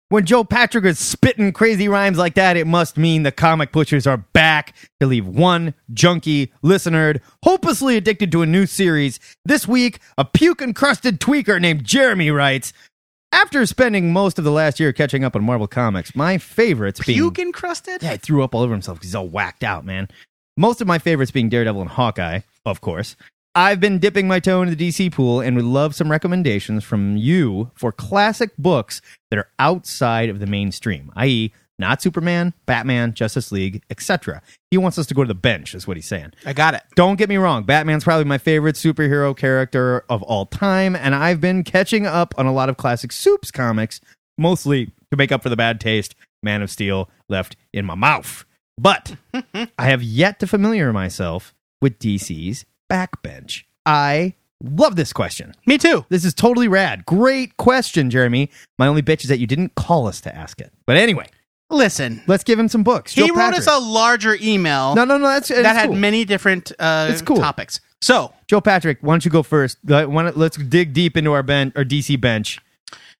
When 0.09 0.25
Joe 0.25 0.45
Patrick 0.45 0.85
is 0.85 0.99
spitting 0.99 1.51
crazy 1.51 1.89
rhymes 1.89 2.17
like 2.17 2.35
that, 2.35 2.55
it 2.55 2.65
must 2.65 2.95
mean 2.95 3.23
the 3.23 3.31
comic 3.31 3.73
pushers 3.73 4.07
are 4.07 4.15
back 4.15 4.73
to 5.01 5.05
leave 5.05 5.27
one 5.27 5.73
junkie 5.91 6.53
listener 6.61 7.15
hopelessly 7.43 7.97
addicted 7.97 8.31
to 8.31 8.41
a 8.41 8.45
new 8.45 8.65
series. 8.65 9.19
This 9.43 9.67
week, 9.67 9.99
a 10.17 10.23
puke 10.23 10.61
encrusted 10.61 11.19
tweaker 11.19 11.59
named 11.59 11.83
Jeremy 11.83 12.31
writes 12.31 12.71
After 13.31 13.65
spending 13.65 14.13
most 14.13 14.39
of 14.39 14.45
the 14.45 14.51
last 14.51 14.79
year 14.79 14.93
catching 14.93 15.23
up 15.23 15.35
on 15.35 15.43
Marvel 15.43 15.67
Comics, 15.67 16.15
my 16.15 16.37
favorites 16.37 17.01
being. 17.05 17.17
Puke 17.17 17.39
encrusted? 17.39 18.01
Yeah, 18.01 18.13
he 18.13 18.17
threw 18.17 18.43
up 18.43 18.55
all 18.55 18.61
over 18.61 18.73
himself 18.73 18.97
because 18.97 19.09
he's 19.09 19.15
all 19.15 19.27
whacked 19.27 19.63
out, 19.63 19.85
man. 19.85 20.07
Most 20.55 20.81
of 20.81 20.87
my 20.87 20.97
favorites 20.97 21.31
being 21.31 21.49
Daredevil 21.49 21.81
and 21.81 21.89
Hawkeye, 21.89 22.39
of 22.65 22.81
course. 22.81 23.15
I've 23.53 23.79
been 23.79 23.99
dipping 23.99 24.27
my 24.27 24.39
toe 24.39 24.61
into 24.61 24.75
the 24.75 24.87
DC 24.89 25.11
pool 25.11 25.41
and 25.41 25.55
would 25.55 25.65
love 25.65 25.95
some 25.95 26.11
recommendations 26.11 26.83
from 26.83 27.17
you 27.17 27.71
for 27.75 27.91
classic 27.91 28.51
books 28.57 29.01
that 29.29 29.39
are 29.39 29.49
outside 29.59 30.29
of 30.29 30.39
the 30.39 30.45
mainstream, 30.45 31.11
i.e., 31.15 31.51
not 31.79 32.01
Superman, 32.01 32.53
Batman, 32.65 33.13
Justice 33.13 33.51
League, 33.51 33.83
etc. 33.89 34.41
He 34.71 34.77
wants 34.77 34.97
us 34.97 35.05
to 35.07 35.13
go 35.13 35.23
to 35.23 35.27
the 35.27 35.35
bench, 35.35 35.75
is 35.75 35.87
what 35.87 35.97
he's 35.97 36.07
saying. 36.07 36.33
I 36.45 36.53
got 36.53 36.73
it. 36.73 36.83
Don't 36.95 37.17
get 37.17 37.29
me 37.29 37.37
wrong, 37.37 37.63
Batman's 37.63 38.03
probably 38.03 38.25
my 38.25 38.37
favorite 38.37 38.75
superhero 38.75 39.35
character 39.35 40.03
of 40.09 40.23
all 40.23 40.45
time, 40.45 40.95
and 40.95 41.13
I've 41.15 41.41
been 41.41 41.63
catching 41.63 42.05
up 42.05 42.33
on 42.37 42.45
a 42.45 42.53
lot 42.53 42.69
of 42.69 42.77
classic 42.77 43.11
Soups 43.11 43.51
comics, 43.51 44.01
mostly 44.37 44.87
to 45.11 45.17
make 45.17 45.31
up 45.31 45.43
for 45.43 45.49
the 45.49 45.55
bad 45.55 45.79
taste 45.79 46.15
Man 46.43 46.61
of 46.61 46.69
Steel 46.69 47.09
left 47.29 47.55
in 47.73 47.85
my 47.85 47.95
mouth. 47.95 48.45
But 48.77 49.15
I 49.33 49.85
have 49.85 50.03
yet 50.03 50.39
to 50.39 50.47
familiar 50.47 50.93
myself 50.93 51.53
with 51.81 51.99
DC's 51.99 52.65
backbench. 52.91 53.63
I 53.85 54.33
love 54.63 54.95
this 54.95 55.13
question. 55.13 55.53
Me 55.65 55.77
too. 55.77 56.05
This 56.09 56.25
is 56.25 56.33
totally 56.33 56.67
rad. 56.67 57.05
Great 57.05 57.57
question, 57.57 58.09
Jeremy. 58.09 58.49
My 58.77 58.87
only 58.87 59.01
bitch 59.01 59.23
is 59.23 59.29
that 59.29 59.39
you 59.39 59.47
didn't 59.47 59.75
call 59.75 60.07
us 60.07 60.21
to 60.21 60.35
ask 60.35 60.61
it. 60.61 60.71
But 60.85 60.97
anyway, 60.97 61.27
Listen, 61.69 62.21
let's 62.27 62.43
give 62.45 62.57
him 62.57 62.69
some 62.69 62.83
books. 62.83 63.13
he 63.13 63.27
Joe 63.27 63.33
wrote 63.35 63.53
us 63.53 63.67
a 63.67 63.77
larger 63.79 64.37
email 64.41 64.95
No, 64.95 65.03
no, 65.03 65.17
no. 65.17 65.27
That's 65.27 65.49
that 65.49 65.65
had 65.75 65.87
cool. 65.87 65.95
many 65.97 66.23
different 66.23 66.71
uh, 66.79 67.07
It's 67.11 67.21
cool. 67.21 67.37
topics. 67.37 67.81
So, 68.01 68.31
Joe 68.47 68.61
Patrick, 68.61 68.99
why 69.01 69.13
don't 69.13 69.25
you 69.25 69.31
go 69.31 69.43
first? 69.43 69.77
Like, 69.85 70.07
why 70.07 70.23
don't- 70.23 70.37
Let's 70.37 70.55
dig 70.57 70.93
deep 70.93 71.17
into 71.17 71.33
our 71.33 71.43
bench, 71.43 71.73
our 71.75 71.83
DC 71.83 72.21
bench, 72.21 72.59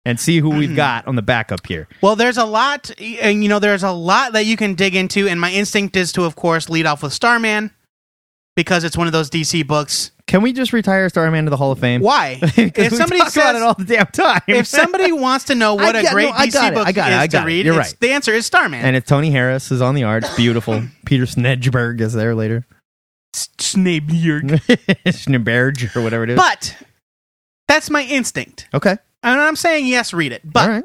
and 0.05 0.17
see 0.19 0.37
who 0.39 0.49
Mm-hmm. 0.49 0.59
we've 0.59 0.75
got 0.75 1.05
on 1.07 1.15
the 1.15 1.21
backup 1.21 1.65
here. 1.67 1.87
well, 2.01 2.15
there's 2.15 2.37
a 2.37 2.45
lot, 2.45 2.89
and 3.01 3.43
you 3.43 3.49
know, 3.49 3.59
there's 3.59 3.83
a 3.83 3.91
lot 3.91 4.31
that 4.33 4.45
you 4.45 4.55
can 4.55 4.75
dig 4.75 4.95
into, 4.95 5.27
and 5.27 5.41
my 5.41 5.51
instinct 5.51 5.95
is 5.97 6.11
to, 6.13 6.23
of 6.23 6.35
course, 6.37 6.69
lead 6.69 6.85
off 6.85 7.03
with 7.03 7.11
Starman 7.11 7.71
because 8.55 8.83
it's 8.85 8.95
one 8.95 9.07
of 9.07 9.13
those 9.13 9.29
DC 9.29 9.65
books. 9.67 10.11
Can 10.27 10.41
we 10.41 10.51
just 10.53 10.73
retire 10.73 11.07
Starman 11.09 11.45
to 11.45 11.49
the 11.49 11.55
Hall 11.57 11.71
of 11.71 11.79
Fame? 11.79 12.01
Why? 12.01 12.37
If 12.57 12.93
somebody 12.93 13.19
talk 13.19 13.27
about 13.27 13.31
says, 13.31 13.55
it 13.55 13.61
all 13.63 13.73
the 13.73 13.85
damn 13.85 14.05
time. 14.07 14.41
if 14.47 14.67
somebody 14.67 15.11
wants 15.13 15.45
to 15.45 15.55
know 15.55 15.75
what 15.75 15.95
I 15.95 15.99
a 15.99 16.03
got- 16.03 16.13
great 16.13 16.29
no, 16.29 16.35
I 16.35 16.47
DC 16.47 16.53
got 16.53 16.71
it, 16.73 16.75
book 16.75 16.87
I 16.87 16.91
got 16.91 17.11
it, 17.11 17.15
is 17.15 17.19
I 17.19 17.27
got 17.27 17.39
to 17.39 17.43
it. 17.45 17.47
read, 17.47 17.65
You're 17.65 17.75
it's- 17.75 17.91
right. 17.93 17.99
the 18.01 18.11
answer 18.11 18.33
is 18.33 18.45
Starman. 18.45 18.83
and 18.85 18.95
it's 18.95 19.07
Tony 19.07 19.31
Harris 19.31 19.71
is 19.71 19.81
on 19.81 19.95
the 19.95 20.03
art. 20.03 20.25
It's 20.25 20.35
beautiful. 20.37 20.83
Peter 21.05 21.23
Snejbjerg 21.25 22.01
is 22.01 22.13
there 22.13 22.35
later. 22.35 22.65
Snape 23.33 24.07
Yerg. 24.07 24.59
Schneberg 25.05 25.95
or 25.95 26.01
whatever 26.01 26.23
it 26.23 26.31
is. 26.31 26.37
But 26.37 26.75
that's 27.67 27.89
my 27.89 28.03
instinct. 28.03 28.67
okay. 28.73 28.97
And 29.23 29.39
I'm 29.41 29.55
saying 29.55 29.87
yes, 29.87 30.13
read 30.13 30.31
it. 30.31 30.41
But 30.43 30.69
right. 30.69 30.83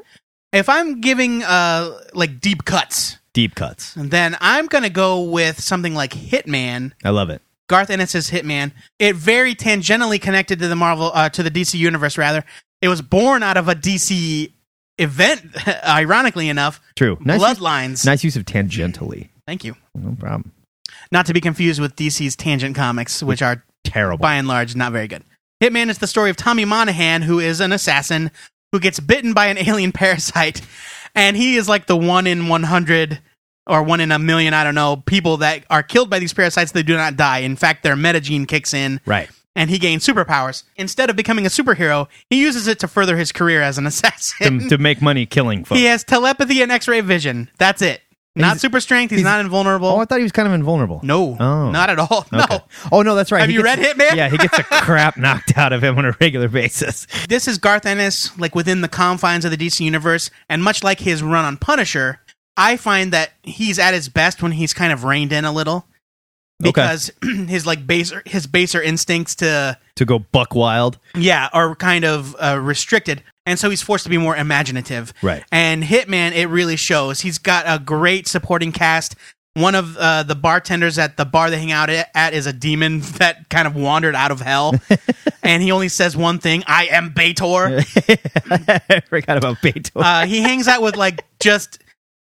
if 0.51 0.69
I'm 0.69 1.01
giving 1.01 1.43
uh 1.43 1.99
like 2.13 2.39
deep 2.39 2.65
cuts, 2.65 3.17
Deep 3.33 3.55
cuts. 3.55 3.93
then 3.97 4.37
I'm 4.41 4.67
gonna 4.67 4.89
go 4.89 5.23
with 5.23 5.59
something 5.59 5.95
like 5.95 6.11
Hitman. 6.13 6.91
I 7.03 7.09
love 7.09 7.29
it. 7.29 7.41
Garth 7.69 7.89
Ennis's 7.89 8.29
Hitman. 8.31 8.71
It 8.99 9.15
very 9.15 9.55
tangentially 9.55 10.21
connected 10.21 10.59
to 10.59 10.67
the 10.67 10.75
Marvel 10.75 11.11
uh, 11.13 11.29
to 11.29 11.43
the 11.43 11.51
DC 11.51 11.75
universe. 11.75 12.17
Rather, 12.17 12.43
it 12.81 12.87
was 12.89 13.01
born 13.01 13.43
out 13.43 13.57
of 13.57 13.67
a 13.67 13.75
DC 13.75 14.51
event. 14.97 15.41
Ironically 15.87 16.49
enough, 16.49 16.81
True. 16.95 17.17
Nice 17.21 17.39
use, 17.41 17.59
Bloodlines. 17.59 18.05
nice 18.05 18.23
use 18.23 18.35
of 18.35 18.45
tangentially. 18.45 19.29
Thank 19.47 19.63
you. 19.63 19.75
No 19.95 20.15
problem. 20.19 20.51
Not 21.11 21.25
to 21.27 21.33
be 21.33 21.41
confused 21.41 21.79
with 21.79 21.95
DC's 21.95 22.35
Tangent 22.35 22.75
comics, 22.75 23.21
which 23.21 23.41
are 23.41 23.63
Terrible. 23.83 24.21
by 24.21 24.35
and 24.35 24.47
large 24.47 24.75
not 24.75 24.91
very 24.91 25.07
good. 25.07 25.23
Hitman 25.61 25.89
is 25.89 25.99
the 25.99 26.07
story 26.07 26.29
of 26.29 26.35
Tommy 26.37 26.65
Monaghan, 26.65 27.21
who 27.21 27.39
is 27.39 27.59
an 27.59 27.71
assassin 27.71 28.31
who 28.71 28.79
gets 28.79 28.99
bitten 28.99 29.33
by 29.33 29.47
an 29.47 29.57
alien 29.67 29.91
parasite, 29.91 30.61
and 31.13 31.37
he 31.37 31.55
is 31.57 31.69
like 31.69 31.85
the 31.87 31.95
one 31.97 32.25
in 32.27 32.47
one 32.47 32.63
hundred 32.63 33.19
or 33.67 33.83
one 33.83 33.99
in 34.01 34.11
a 34.11 34.19
million, 34.19 34.53
I 34.53 34.63
don't 34.63 34.75
know, 34.75 34.97
people 35.05 35.37
that 35.37 35.63
are 35.69 35.83
killed 35.83 36.09
by 36.09 36.19
these 36.19 36.33
parasites. 36.33 36.71
They 36.71 36.83
do 36.83 36.95
not 36.95 37.15
die. 37.15 37.39
In 37.39 37.55
fact, 37.55 37.83
their 37.83 37.95
metagene 37.95 38.47
kicks 38.47 38.73
in, 38.73 38.99
Right. 39.05 39.29
and 39.55 39.69
he 39.69 39.79
gains 39.79 40.05
superpowers. 40.05 40.63
Instead 40.75 41.09
of 41.09 41.15
becoming 41.15 41.45
a 41.45 41.49
superhero, 41.49 42.07
he 42.29 42.41
uses 42.41 42.67
it 42.67 42.79
to 42.79 42.87
further 42.87 43.15
his 43.17 43.31
career 43.31 43.61
as 43.61 43.77
an 43.77 43.85
assassin. 43.87 44.59
To, 44.59 44.69
to 44.69 44.77
make 44.77 45.01
money 45.01 45.25
killing 45.25 45.63
folks. 45.63 45.79
he 45.79 45.85
has 45.85 46.03
telepathy 46.03 46.61
and 46.61 46.71
X-ray 46.71 47.01
vision. 47.01 47.49
That's 47.57 47.81
it. 47.81 48.01
Not 48.35 48.53
He's- 48.53 48.61
super 48.61 48.79
strength. 48.79 49.11
He's, 49.11 49.19
he's- 49.19 49.25
not 49.31 49.41
invulnerable. 49.41 49.89
Oh, 49.89 49.99
I 49.99 50.05
thought 50.05 50.17
he 50.17 50.23
was 50.23 50.31
kind 50.31 50.47
of 50.47 50.55
invulnerable. 50.55 50.99
no, 51.03 51.37
Oh. 51.39 51.69
not 51.69 51.91
at 51.91 51.99
all. 51.99 52.25
No. 52.31 52.39
Okay. 52.43 52.59
Oh 52.91 53.03
no, 53.03 53.13
that's 53.13 53.31
right. 53.31 53.41
Have 53.41 53.49
He 53.49 53.55
you 53.55 53.61
gets- 53.63 53.77
read 53.79 53.95
Hitman? 53.95 54.15
Yeah, 54.15 54.27
he 54.29 54.37
gets 54.37 54.57
the 54.57 54.63
crap 54.63 55.17
knocked 55.17 55.55
out 55.55 55.71
of 55.71 55.83
him 55.83 55.99
on 55.99 56.05
a 56.05 56.13
regular 56.19 56.47
basis. 56.49 57.05
this 57.29 57.47
is 57.47 57.59
Garth 57.59 57.85
Ennis, 57.85 58.35
like 58.39 58.55
within 58.55 58.81
the 58.81 58.87
confines 58.89 59.45
of 59.45 59.51
the 59.51 59.57
DC 59.57 59.81
universe, 59.81 60.31
and 60.49 60.63
much 60.63 60.83
like 60.83 60.99
his 60.99 61.21
run 61.21 61.45
on 61.45 61.57
Punisher, 61.57 62.21
I 62.57 62.77
find 62.77 63.11
that 63.13 63.31
he's 63.43 63.79
at 63.79 63.93
his 63.93 64.09
best 64.09 64.41
when 64.43 64.51
he's 64.53 64.73
kind 64.73 64.93
of 64.93 65.03
reined 65.03 65.31
in 65.33 65.45
a 65.45 65.51
little 65.51 65.85
because 66.61 67.11
his 67.23 67.65
like 67.65 67.85
baser 67.87 68.21
his 68.25 68.47
baser 68.47 68.81
instincts 68.81 69.35
to 69.35 69.77
To 69.95 70.05
go 70.05 70.19
buck 70.19 70.55
wild. 70.55 70.97
yeah 71.15 71.49
are 71.53 71.75
kind 71.75 72.05
of 72.05 72.35
uh, 72.39 72.59
restricted, 72.61 73.23
and 73.45 73.57
so 73.59 73.69
he's 73.69 73.81
forced 73.81 74.03
to 74.05 74.09
be 74.09 74.17
more 74.17 74.35
imaginative. 74.37 75.13
Right. 75.21 75.43
And 75.51 75.83
Hitman, 75.83 76.33
it 76.33 76.47
really 76.47 76.75
shows. 76.75 77.21
He's 77.21 77.37
got 77.39 77.65
a 77.67 77.83
great 77.83 78.27
supporting 78.27 78.71
cast. 78.71 79.15
One 79.55 79.75
of 79.75 79.95
uh, 79.97 80.23
the 80.23 80.33
bartenders 80.35 80.97
at 80.97 81.15
the 81.17 81.25
bar 81.25 81.51
they 81.51 81.59
hang 81.59 81.71
out 81.71 81.87
at 81.89 82.33
is 82.33 82.47
a 82.47 82.53
demon 82.53 82.99
that 83.19 83.49
kind 83.49 83.67
of 83.67 83.75
wandered 83.75 84.15
out 84.15 84.31
of 84.31 84.41
hell, 84.41 84.73
and 85.43 85.61
he 85.61 85.71
only 85.71 85.89
says 85.89 86.15
one 86.15 86.39
thing: 86.39 86.63
"I 86.67 86.85
am 86.85 87.11
Baytor." 87.13 87.83
I 88.89 88.99
forgot 89.01 89.37
about 89.37 89.61
Beethoven. 89.61 90.03
uh, 90.03 90.25
he 90.25 90.41
hangs 90.41 90.67
out 90.67 90.81
with 90.81 90.95
like 90.95 91.25
just 91.39 91.79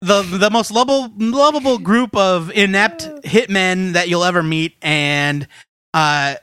the 0.05 0.21
the 0.37 0.49
most 0.49 0.71
lovable 0.71 1.11
lovable 1.17 1.79
group 1.79 2.15
of 2.15 2.51
inept 2.51 3.03
hitmen 3.23 3.93
that 3.93 4.07
you'll 4.07 4.23
ever 4.23 4.43
meet, 4.43 4.75
and 4.81 5.47
uh, 5.93 6.35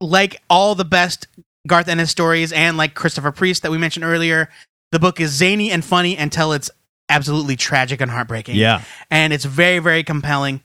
like 0.00 0.42
all 0.50 0.74
the 0.74 0.84
best 0.84 1.26
Garth 1.66 1.88
Ennis 1.88 2.10
stories, 2.10 2.52
and 2.52 2.76
like 2.76 2.94
Christopher 2.94 3.32
Priest 3.32 3.62
that 3.62 3.70
we 3.70 3.78
mentioned 3.78 4.04
earlier, 4.04 4.50
the 4.92 4.98
book 4.98 5.20
is 5.20 5.30
zany 5.30 5.70
and 5.70 5.84
funny 5.84 6.16
until 6.16 6.52
it's 6.52 6.70
absolutely 7.08 7.56
tragic 7.56 8.00
and 8.00 8.10
heartbreaking. 8.10 8.56
yeah. 8.56 8.82
and 9.10 9.32
it's 9.32 9.44
very 9.44 9.78
very 9.78 10.02
compelling. 10.02 10.62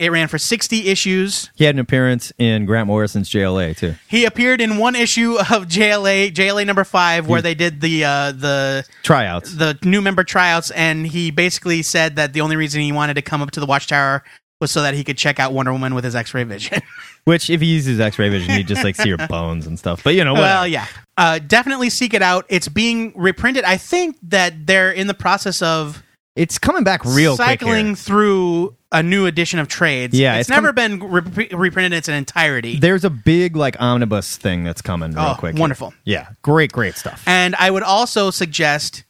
It 0.00 0.10
ran 0.10 0.28
for 0.28 0.38
60 0.38 0.88
issues. 0.88 1.50
He 1.54 1.64
had 1.64 1.74
an 1.74 1.78
appearance 1.78 2.32
in 2.38 2.64
Grant 2.64 2.86
Morrison's 2.86 3.28
JLA 3.28 3.76
too. 3.76 3.96
He 4.08 4.24
appeared 4.24 4.62
in 4.62 4.78
one 4.78 4.96
issue 4.96 5.36
of 5.38 5.66
JLA, 5.66 6.32
JLA 6.32 6.64
number 6.64 6.84
five, 6.84 7.28
where 7.28 7.42
they 7.42 7.54
did 7.54 7.82
the 7.82 8.06
uh, 8.06 8.32
the 8.32 8.86
Tryouts. 9.02 9.54
the 9.56 9.78
new 9.84 10.00
member 10.00 10.24
tryouts, 10.24 10.70
and 10.70 11.06
he 11.06 11.30
basically 11.30 11.82
said 11.82 12.16
that 12.16 12.32
the 12.32 12.40
only 12.40 12.56
reason 12.56 12.80
he 12.80 12.92
wanted 12.92 13.14
to 13.14 13.22
come 13.22 13.42
up 13.42 13.50
to 13.50 13.60
the 13.60 13.66
Watchtower 13.66 14.24
was 14.58 14.70
so 14.70 14.80
that 14.80 14.94
he 14.94 15.04
could 15.04 15.18
check 15.18 15.38
out 15.38 15.52
Wonder 15.52 15.72
Woman 15.72 15.94
with 15.94 16.04
his 16.04 16.14
X-ray 16.14 16.44
vision. 16.44 16.80
Which, 17.24 17.50
if 17.50 17.60
he 17.60 17.66
uses 17.66 18.00
X-ray 18.00 18.30
vision, 18.30 18.54
he'd 18.54 18.68
just 18.68 18.82
like 18.82 18.96
see 18.96 19.10
her 19.10 19.26
bones 19.28 19.66
and 19.66 19.78
stuff. 19.78 20.02
But 20.02 20.14
you 20.14 20.24
know, 20.24 20.32
well, 20.32 20.66
yeah, 20.66 20.86
uh, 21.18 21.40
definitely 21.40 21.90
seek 21.90 22.14
it 22.14 22.22
out. 22.22 22.46
It's 22.48 22.68
being 22.68 23.12
reprinted. 23.14 23.64
I 23.64 23.76
think 23.76 24.16
that 24.22 24.66
they're 24.66 24.92
in 24.92 25.08
the 25.08 25.14
process 25.14 25.60
of 25.60 26.02
it's 26.36 26.58
coming 26.58 26.84
back 26.84 27.04
real 27.04 27.36
quick 27.36 27.60
cycling 27.60 27.94
through 27.96 28.76
a 28.92 29.02
new 29.02 29.26
edition 29.26 29.58
of 29.58 29.68
trades. 29.68 30.18
Yeah, 30.18 30.34
it's, 30.34 30.48
it's 30.48 30.50
never 30.50 30.72
been 30.72 30.98
re- 31.00 31.48
reprinted 31.52 31.92
in 31.92 31.98
its 31.98 32.08
entirety. 32.08 32.78
There's 32.78 33.04
a 33.04 33.10
big 33.10 33.54
like 33.56 33.80
omnibus 33.80 34.36
thing 34.36 34.64
that's 34.64 34.82
coming 34.82 35.12
real 35.12 35.24
Oh, 35.24 35.34
quick. 35.38 35.54
here. 35.54 35.60
wonderful. 35.60 35.94
Yeah, 36.04 36.28
great, 36.42 36.72
great 36.72 36.94
stuff. 36.96 37.22
And 37.26 37.54
I 37.56 37.70
would 37.70 37.82
also 37.84 38.30
suggest 38.30 39.04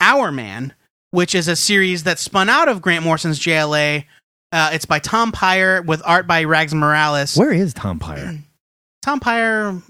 Hourman, 0.00 0.72
which 1.12 1.34
is 1.34 1.46
a 1.48 1.56
series 1.56 2.02
that 2.04 2.18
spun 2.18 2.48
out 2.48 2.68
of 2.68 2.82
Grant 2.82 3.04
Morrison's 3.04 3.38
JLA. 3.38 4.04
Uh, 4.52 4.70
it's 4.72 4.84
by 4.84 4.98
Tom 4.98 5.32
Peyer 5.32 5.82
with 5.82 6.02
art 6.04 6.26
by 6.26 6.44
Rags 6.44 6.74
Morales. 6.74 7.36
Where 7.36 7.52
is 7.52 7.72
Tom 7.74 7.98
Peyer? 7.98 8.38
Tom 9.02 9.20
Peyer 9.20 9.80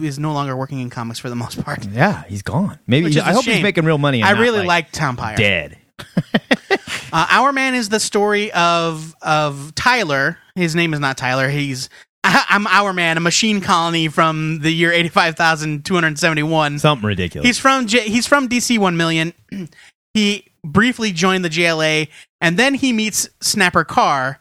is 0.00 0.18
no 0.18 0.32
longer 0.32 0.56
working 0.56 0.78
in 0.80 0.90
comics 0.90 1.18
for 1.18 1.28
the 1.28 1.34
most 1.36 1.62
part. 1.64 1.84
Yeah, 1.86 2.22
he's 2.24 2.42
gone. 2.42 2.78
Maybe 2.86 3.08
is 3.08 3.16
I 3.18 3.32
hope 3.32 3.44
he's 3.44 3.62
making 3.62 3.84
real 3.84 3.98
money. 3.98 4.22
I 4.22 4.32
really 4.32 4.58
like, 4.58 4.66
like 4.66 4.92
Tom 4.92 5.16
Peyer. 5.16 5.36
dead. 5.36 5.76
Uh, 7.10 7.26
Hourman 7.26 7.72
is 7.74 7.88
the 7.88 8.00
story 8.00 8.52
of 8.52 9.14
of 9.22 9.74
Tyler. 9.74 10.36
His 10.54 10.74
name 10.74 10.92
is 10.92 11.00
not 11.00 11.16
Tyler. 11.16 11.48
He's 11.48 11.88
I'm 12.24 12.66
Our 12.66 12.92
Man, 12.92 13.16
a 13.16 13.20
machine 13.20 13.62
colony 13.62 14.08
from 14.08 14.58
the 14.60 14.70
year 14.70 14.92
eighty 14.92 15.08
five 15.08 15.34
thousand 15.34 15.86
two 15.86 15.94
hundred 15.94 16.18
seventy 16.18 16.42
one. 16.42 16.78
Something 16.78 17.06
ridiculous. 17.06 17.46
He's 17.46 17.58
from 17.58 17.86
J- 17.86 18.10
he's 18.10 18.26
from 18.26 18.46
DC 18.48 18.78
One 18.78 18.98
Million. 18.98 19.32
he 20.14 20.44
briefly 20.62 21.10
joined 21.12 21.46
the 21.46 21.48
JLA, 21.48 22.08
and 22.42 22.58
then 22.58 22.74
he 22.74 22.92
meets 22.92 23.26
Snapper 23.40 23.84
Carr, 23.84 24.38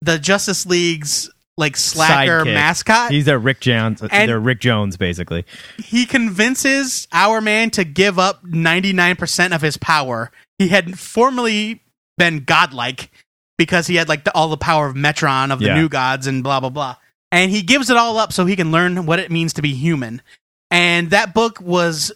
the 0.00 0.18
Justice 0.18 0.64
League's 0.64 1.30
like 1.58 1.76
slacker 1.76 2.44
Sidekick. 2.44 2.54
mascot. 2.54 3.10
He's 3.10 3.26
their 3.26 3.38
Rick 3.38 3.60
Jones. 3.60 4.02
And- 4.10 4.28
they're 4.30 4.40
Rick 4.40 4.60
Jones, 4.60 4.96
basically. 4.96 5.44
he 5.76 6.06
convinces 6.06 7.06
Hourman 7.12 7.70
to 7.72 7.84
give 7.84 8.18
up 8.18 8.42
99% 8.44 9.54
of 9.54 9.60
his 9.60 9.76
power. 9.76 10.32
He 10.58 10.68
had 10.68 10.98
formerly 10.98 11.82
been 12.18 12.44
godlike 12.44 13.10
because 13.58 13.86
he 13.86 13.96
had 13.96 14.08
like 14.08 14.24
the, 14.24 14.34
all 14.34 14.48
the 14.48 14.56
power 14.56 14.86
of 14.86 14.94
Metron 14.94 15.52
of 15.52 15.58
the 15.58 15.66
Yeah. 15.66 15.74
new 15.74 15.88
gods 15.88 16.26
and 16.26 16.42
blah 16.42 16.60
blah 16.60 16.68
blah. 16.70 16.96
And 17.32 17.50
he 17.50 17.62
gives 17.62 17.90
it 17.90 17.96
all 17.96 18.18
up 18.18 18.32
so 18.32 18.46
he 18.46 18.54
can 18.56 18.70
learn 18.70 19.06
what 19.06 19.18
it 19.18 19.30
means 19.30 19.52
to 19.54 19.62
be 19.62 19.74
human. 19.74 20.22
And 20.70 21.10
that 21.10 21.34
book 21.34 21.60
was 21.60 22.12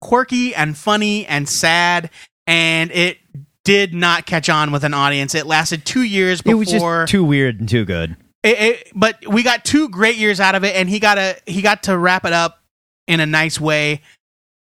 quirky 0.00 0.54
and 0.54 0.76
funny 0.76 1.26
and 1.26 1.48
sad 1.48 2.10
and 2.46 2.90
it 2.90 3.18
did 3.64 3.92
not 3.94 4.26
catch 4.26 4.48
on 4.48 4.70
with 4.70 4.84
an 4.84 4.94
audience. 4.94 5.34
It 5.34 5.46
lasted 5.46 5.84
2 5.84 6.02
years 6.02 6.40
before 6.42 6.52
It 6.52 6.58
was 6.58 6.70
just 6.70 7.08
too 7.10 7.24
weird 7.24 7.58
and 7.60 7.68
too 7.68 7.84
good. 7.84 8.16
it, 8.44 8.60
it, 8.60 8.92
but 8.94 9.26
we 9.26 9.42
got 9.42 9.64
two 9.64 9.88
great 9.88 10.16
years 10.16 10.38
out 10.38 10.54
of 10.54 10.62
it, 10.62 10.76
and 10.76 10.88
he 10.88 11.00
got 11.00 11.18
a 11.18 11.36
he 11.46 11.62
got 11.62 11.82
to 11.84 11.98
wrap 11.98 12.24
it 12.24 12.32
up 12.32 12.62
in 13.08 13.18
a 13.18 13.26
nice 13.26 13.58
way. 13.58 14.02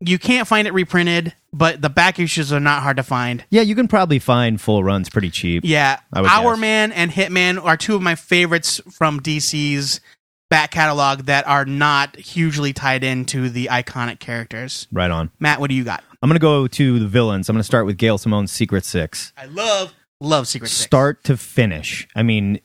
You 0.05 0.19
can't 0.19 0.47
find 0.47 0.67
it 0.67 0.73
reprinted, 0.73 1.33
but 1.51 1.81
the 1.81 1.89
back 1.89 2.19
issues 2.19 2.51
are 2.51 2.59
not 2.59 2.83
hard 2.83 2.97
to 2.97 3.03
find. 3.03 3.43
Yeah, 3.49 3.61
you 3.61 3.75
can 3.75 3.87
probably 3.87 4.19
find 4.19 4.59
full 4.59 4.83
runs 4.83 5.09
pretty 5.09 5.29
cheap. 5.29 5.63
Yeah, 5.65 5.99
Our 6.13 6.23
guess. 6.23 6.59
Man 6.59 6.91
and 6.91 7.11
Hitman 7.11 7.63
are 7.63 7.77
two 7.77 7.95
of 7.95 8.01
my 8.01 8.15
favorites 8.15 8.81
from 8.91 9.19
DC's 9.19 10.01
back 10.49 10.71
catalog 10.71 11.21
that 11.21 11.47
are 11.47 11.65
not 11.65 12.15
hugely 12.15 12.73
tied 12.73 13.03
into 13.03 13.49
the 13.49 13.67
iconic 13.71 14.19
characters. 14.19 14.87
Right 14.91 15.09
on. 15.09 15.31
Matt, 15.39 15.59
what 15.59 15.69
do 15.69 15.75
you 15.75 15.83
got? 15.83 16.03
I'm 16.21 16.29
going 16.29 16.35
to 16.35 16.41
go 16.41 16.67
to 16.67 16.99
the 16.99 17.07
villains. 17.07 17.49
I'm 17.49 17.55
going 17.55 17.61
to 17.61 17.65
start 17.65 17.85
with 17.85 17.97
Gail 17.97 18.17
Simone's 18.17 18.51
Secret 18.51 18.85
Six. 18.85 19.33
I 19.35 19.45
love 19.45 19.93
love 20.21 20.47
Secret 20.47 20.69
Six. 20.69 20.85
Start 20.85 21.23
to 21.25 21.37
finish. 21.37 22.07
I 22.15 22.23
mean, 22.23 22.59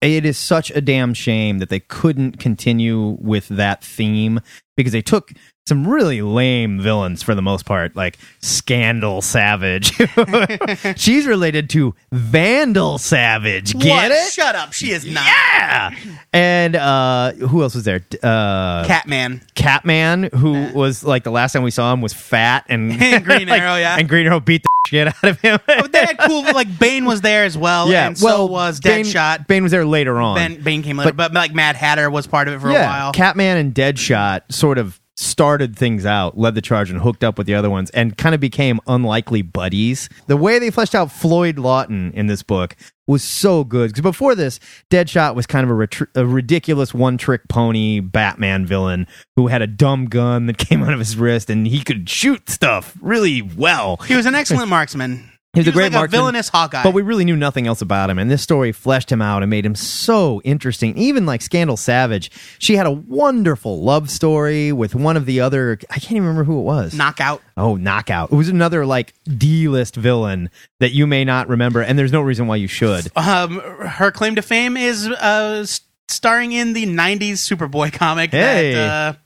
it 0.00 0.24
is 0.24 0.38
such 0.38 0.70
a 0.70 0.80
damn 0.80 1.12
shame 1.14 1.58
that 1.58 1.68
they 1.68 1.80
couldn't 1.80 2.38
continue 2.38 3.16
with 3.20 3.48
that 3.48 3.84
theme 3.84 4.40
because 4.76 4.92
they 4.92 5.02
took 5.02 5.32
some 5.68 5.86
really 5.86 6.22
lame 6.22 6.80
villains 6.80 7.22
for 7.22 7.34
the 7.34 7.42
most 7.42 7.66
part, 7.66 7.94
like 7.94 8.18
Scandal 8.40 9.22
Savage. 9.22 9.92
She's 10.96 11.26
related 11.26 11.70
to 11.70 11.94
Vandal 12.10 12.98
Savage. 12.98 13.78
Get 13.78 13.88
What? 13.88 14.10
it? 14.10 14.32
Shut 14.32 14.54
up. 14.56 14.72
She 14.72 14.90
is 14.90 15.04
not. 15.06 15.24
Yeah. 15.26 15.90
And 16.32 16.74
uh, 16.76 17.32
who 17.32 17.62
else 17.62 17.74
was 17.74 17.84
there? 17.84 18.00
Uh, 18.22 18.84
Catman. 18.86 19.42
Catman, 19.54 20.24
who 20.34 20.72
was 20.72 21.04
like 21.04 21.24
the 21.24 21.30
last 21.30 21.52
time 21.52 21.62
we 21.62 21.70
saw 21.70 21.92
him 21.92 22.00
was 22.00 22.12
fat 22.12 22.64
and, 22.68 22.92
And 23.02 23.24
Green 23.24 23.48
like, 23.48 23.60
Arrow, 23.62 23.76
yeah. 23.76 23.96
and 23.98 24.08
Green 24.08 24.26
Arrow 24.26 24.40
beat 24.40 24.62
the 24.62 24.68
shit 24.88 25.08
out 25.08 25.24
of 25.24 25.40
him. 25.40 25.58
But 25.66 25.92
they 25.92 26.00
had 26.04 26.18
cool 26.18 26.42
like 26.42 26.78
Bane 26.78 27.04
was 27.04 27.20
there 27.20 27.44
as 27.44 27.56
well. 27.58 27.90
yeah, 27.90 28.06
and 28.08 28.16
so 28.18 28.24
well, 28.26 28.48
was 28.48 28.80
Bane, 28.80 29.04
Deadshot. 29.04 29.46
Bane 29.46 29.62
was 29.62 29.72
there 29.72 29.84
later 29.84 30.18
on. 30.18 30.36
Ben, 30.36 30.62
Bane 30.62 30.82
came 30.82 30.96
later, 30.96 31.12
but, 31.12 31.32
like 31.34 31.54
Mad 31.54 31.76
Hatter 31.76 32.08
was 32.10 32.26
part 32.26 32.48
of 32.48 32.54
it 32.54 32.60
for 32.60 32.70
yeah, 32.70 32.84
a 32.84 32.86
while. 32.86 33.12
Catman 33.12 33.58
and 33.58 33.74
Deadshot 33.74 34.50
sort 34.50 34.78
of 34.78 34.97
started 35.18 35.76
things 35.76 36.06
out, 36.06 36.38
led 36.38 36.54
the 36.54 36.62
charge, 36.62 36.90
and 36.90 37.00
hooked 37.00 37.24
up 37.24 37.38
with 37.38 37.46
the 37.46 37.54
other 37.54 37.68
ones, 37.68 37.90
and 37.90 38.16
kind 38.16 38.34
of 38.34 38.40
became 38.40 38.80
unlikely 38.86 39.42
buddies. 39.42 40.08
The 40.26 40.36
way 40.36 40.58
they 40.58 40.70
fleshed 40.70 40.94
out 40.94 41.10
Floyd 41.10 41.58
Lawton 41.58 42.12
in 42.12 42.28
this 42.28 42.42
book 42.42 42.76
was 43.06 43.24
so 43.24 43.64
good 43.64 43.88
because 43.90 44.02
before 44.02 44.34
this, 44.34 44.60
Deadshot 44.90 45.34
was 45.34 45.46
kind 45.46 45.64
of 45.64 45.70
a, 45.70 45.74
retri- 45.74 46.06
a 46.14 46.24
ridiculous 46.24 46.94
one-trick 46.94 47.48
pony 47.48 48.00
Batman 48.00 48.64
villain 48.64 49.06
who 49.34 49.48
had 49.48 49.60
a 49.62 49.66
dumb 49.66 50.06
gun 50.06 50.46
that 50.46 50.58
came 50.68 50.82
out 50.82 50.92
of 50.92 51.00
his 51.00 51.16
wrist, 51.16 51.50
and 51.50 51.66
he 51.66 51.82
could 51.82 52.08
shoot 52.08 52.48
stuff 52.48 52.96
really 53.00 53.42
well. 53.42 53.96
he 54.06 54.14
was 54.14 54.26
an 54.26 54.34
excellent 54.34 54.68
marksman. 54.68 55.30
He 55.54 55.60
was 55.60 55.68
a 55.68 55.72
great 55.72 55.84
like 55.84 55.92
marksman, 55.92 56.18
a 56.18 56.22
villainous 56.22 56.48
Hawkeye. 56.50 56.82
But 56.82 56.92
we 56.92 57.00
really 57.02 57.24
knew 57.24 57.34
nothing 57.36 57.66
else 57.66 57.80
about 57.80 58.10
him, 58.10 58.18
and 58.18 58.30
this 58.30 58.42
story 58.42 58.70
fleshed 58.70 59.10
him 59.10 59.22
out 59.22 59.42
and 59.42 59.48
made 59.48 59.64
him 59.64 59.74
so 59.74 60.42
interesting. 60.44 60.96
Even 60.98 61.24
like 61.24 61.40
Scandal 61.40 61.76
Savage, 61.78 62.30
she 62.58 62.76
had 62.76 62.86
a 62.86 62.90
wonderful 62.90 63.82
love 63.82 64.10
story 64.10 64.72
with 64.72 64.94
one 64.94 65.16
of 65.16 65.24
the 65.24 65.40
other. 65.40 65.78
I 65.90 65.94
can't 65.98 66.12
even 66.12 66.22
remember 66.24 66.44
who 66.44 66.58
it 66.60 66.64
was. 66.64 66.92
knockout. 66.94 67.42
oh, 67.56 67.76
Knockout. 67.76 68.30
It 68.30 68.34
was 68.34 68.48
another 68.50 68.84
like 68.84 69.14
D-list 69.26 69.96
villain 69.96 70.50
that 70.80 70.92
you 70.92 71.06
may 71.06 71.24
not 71.24 71.48
remember, 71.48 71.80
and 71.80 71.98
there's 71.98 72.12
no 72.12 72.20
reason 72.20 72.46
why 72.46 72.56
you 72.56 72.68
should. 72.68 73.08
Um, 73.16 73.58
her 73.60 74.10
claim 74.10 74.34
to 74.36 74.42
fame 74.42 74.76
is 74.76 75.08
uh, 75.08 75.64
starring 76.08 76.52
in 76.52 76.74
the 76.74 76.84
'90s 76.86 77.32
Superboy 77.38 77.90
comic 77.92 78.32
Hey. 78.32 78.74
that 78.74 79.14
uh, 79.14 79.18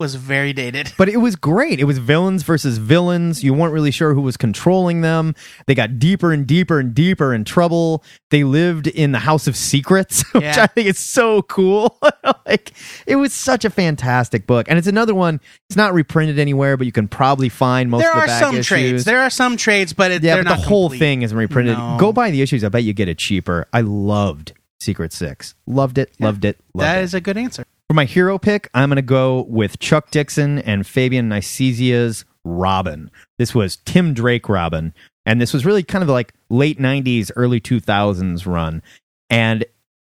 was 0.00 0.16
very 0.16 0.52
dated. 0.52 0.92
But 0.98 1.08
it 1.08 1.18
was 1.18 1.36
great. 1.36 1.78
It 1.78 1.84
was 1.84 1.98
villains 1.98 2.42
versus 2.42 2.78
villains. 2.78 3.44
You 3.44 3.54
weren't 3.54 3.72
really 3.72 3.90
sure 3.92 4.12
who 4.14 4.20
was 4.22 4.36
controlling 4.36 5.02
them. 5.02 5.34
They 5.66 5.74
got 5.74 5.98
deeper 5.98 6.32
and 6.32 6.46
deeper 6.46 6.80
and 6.80 6.92
deeper 6.94 7.32
in 7.32 7.44
trouble. 7.44 8.02
They 8.30 8.42
lived 8.44 8.86
in 8.88 9.12
the 9.12 9.20
House 9.20 9.46
of 9.46 9.56
Secrets, 9.56 10.22
which 10.32 10.42
Yeah. 10.42 10.62
I 10.62 10.66
think 10.66 10.88
is 10.88 10.98
so 10.98 11.42
cool. 11.42 11.96
like 12.46 12.72
it 13.06 13.16
was 13.16 13.32
such 13.32 13.64
a 13.64 13.70
fantastic 13.70 14.46
book. 14.46 14.66
And 14.68 14.78
it's 14.78 14.88
another 14.88 15.14
one. 15.14 15.40
It's 15.70 15.76
not 15.76 15.94
reprinted 15.94 16.38
anywhere, 16.38 16.76
but 16.76 16.86
you 16.86 16.92
can 16.92 17.06
probably 17.06 17.48
find 17.48 17.88
most 17.90 18.02
there 18.02 18.10
of 18.10 18.16
the 18.16 18.22
are 18.22 18.26
back 18.26 18.40
some 18.42 18.54
issues. 18.56 18.66
trades. 18.66 19.04
There 19.04 19.20
are 19.20 19.30
some 19.30 19.56
trades, 19.56 19.92
but 19.92 20.10
it, 20.10 20.22
yeah, 20.22 20.36
but 20.36 20.48
the 20.48 20.54
whole 20.56 20.88
complete. 20.88 20.98
thing 20.98 21.22
isn't 21.22 21.36
reprinted. 21.38 21.78
No. 21.78 21.96
Go 22.00 22.12
buy 22.12 22.30
the 22.32 22.42
issues. 22.42 22.64
I 22.64 22.68
bet 22.68 22.82
you 22.82 22.92
get 22.92 23.08
it 23.08 23.18
cheaper. 23.18 23.68
I 23.72 23.82
loved 23.82 24.52
Secret 24.80 25.12
Six. 25.12 25.54
Loved 25.66 25.98
it. 25.98 26.12
Loved 26.18 26.44
it. 26.44 26.58
Loved 26.74 26.84
That 26.84 26.98
it. 26.98 27.04
is 27.04 27.14
a 27.14 27.20
good 27.20 27.36
answer. 27.36 27.64
For 27.94 27.98
my 27.98 28.06
hero 28.06 28.38
pick, 28.38 28.68
I'm 28.74 28.88
going 28.88 28.96
to 28.96 29.02
go 29.02 29.42
with 29.42 29.78
Chuck 29.78 30.10
Dixon 30.10 30.58
and 30.58 30.84
Fabian 30.84 31.28
Nicieza's 31.28 32.24
Robin. 32.42 33.08
This 33.38 33.54
was 33.54 33.76
Tim 33.84 34.14
Drake 34.14 34.48
Robin. 34.48 34.92
And 35.24 35.40
this 35.40 35.52
was 35.52 35.64
really 35.64 35.84
kind 35.84 36.02
of 36.02 36.08
like 36.08 36.34
late 36.50 36.80
90s, 36.80 37.30
early 37.36 37.60
2000s 37.60 38.52
run. 38.52 38.82
And 39.30 39.64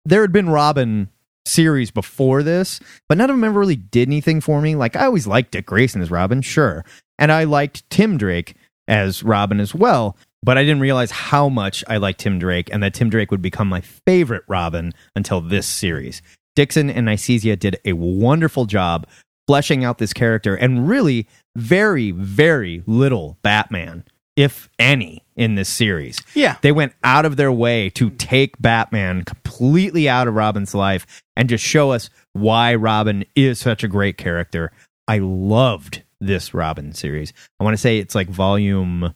there 0.04 0.20
had 0.20 0.30
been 0.30 0.50
Robin 0.50 1.08
series 1.46 1.90
before 1.90 2.42
this, 2.42 2.80
but 3.08 3.16
none 3.16 3.30
of 3.30 3.36
them 3.36 3.44
ever 3.44 3.58
really 3.58 3.76
did 3.76 4.08
anything 4.08 4.42
for 4.42 4.60
me. 4.60 4.76
Like, 4.76 4.94
I 4.94 5.06
always 5.06 5.26
liked 5.26 5.52
Dick 5.52 5.64
Grayson 5.64 6.02
as 6.02 6.10
Robin, 6.10 6.42
sure. 6.42 6.84
And 7.18 7.32
I 7.32 7.44
liked 7.44 7.88
Tim 7.88 8.18
Drake 8.18 8.56
as 8.88 9.22
Robin 9.22 9.58
as 9.58 9.74
well. 9.74 10.18
But 10.42 10.58
I 10.58 10.64
didn't 10.64 10.80
realize 10.80 11.12
how 11.12 11.48
much 11.48 11.82
I 11.88 11.96
liked 11.96 12.20
Tim 12.20 12.38
Drake 12.38 12.68
and 12.70 12.82
that 12.82 12.92
Tim 12.92 13.08
Drake 13.08 13.30
would 13.30 13.40
become 13.40 13.70
my 13.70 13.80
favorite 13.80 14.44
Robin 14.48 14.92
until 15.16 15.40
this 15.40 15.66
series. 15.66 16.20
Dixon 16.60 16.90
and 16.90 17.08
Nicieza 17.08 17.58
did 17.58 17.80
a 17.86 17.94
wonderful 17.94 18.66
job 18.66 19.06
fleshing 19.46 19.82
out 19.82 19.96
this 19.96 20.12
character 20.12 20.54
and 20.54 20.86
really 20.86 21.26
very, 21.56 22.10
very 22.10 22.82
little 22.86 23.38
Batman, 23.40 24.04
if 24.36 24.68
any, 24.78 25.24
in 25.36 25.54
this 25.54 25.70
series. 25.70 26.20
Yeah. 26.34 26.56
They 26.60 26.70
went 26.70 26.92
out 27.02 27.24
of 27.24 27.38
their 27.38 27.50
way 27.50 27.88
to 27.94 28.10
take 28.10 28.60
Batman 28.60 29.24
completely 29.24 30.06
out 30.06 30.28
of 30.28 30.34
Robin's 30.34 30.74
life 30.74 31.06
and 31.34 31.48
just 31.48 31.64
show 31.64 31.92
us 31.92 32.10
why 32.34 32.74
Robin 32.74 33.24
is 33.34 33.58
such 33.58 33.82
a 33.82 33.88
great 33.88 34.18
character. 34.18 34.70
I 35.08 35.16
loved 35.20 36.02
this 36.20 36.52
Robin 36.52 36.92
series. 36.92 37.32
I 37.58 37.64
want 37.64 37.72
to 37.72 37.80
say 37.80 37.96
it's 37.96 38.14
like 38.14 38.28
volume 38.28 39.14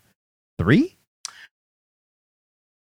three. 0.58 0.93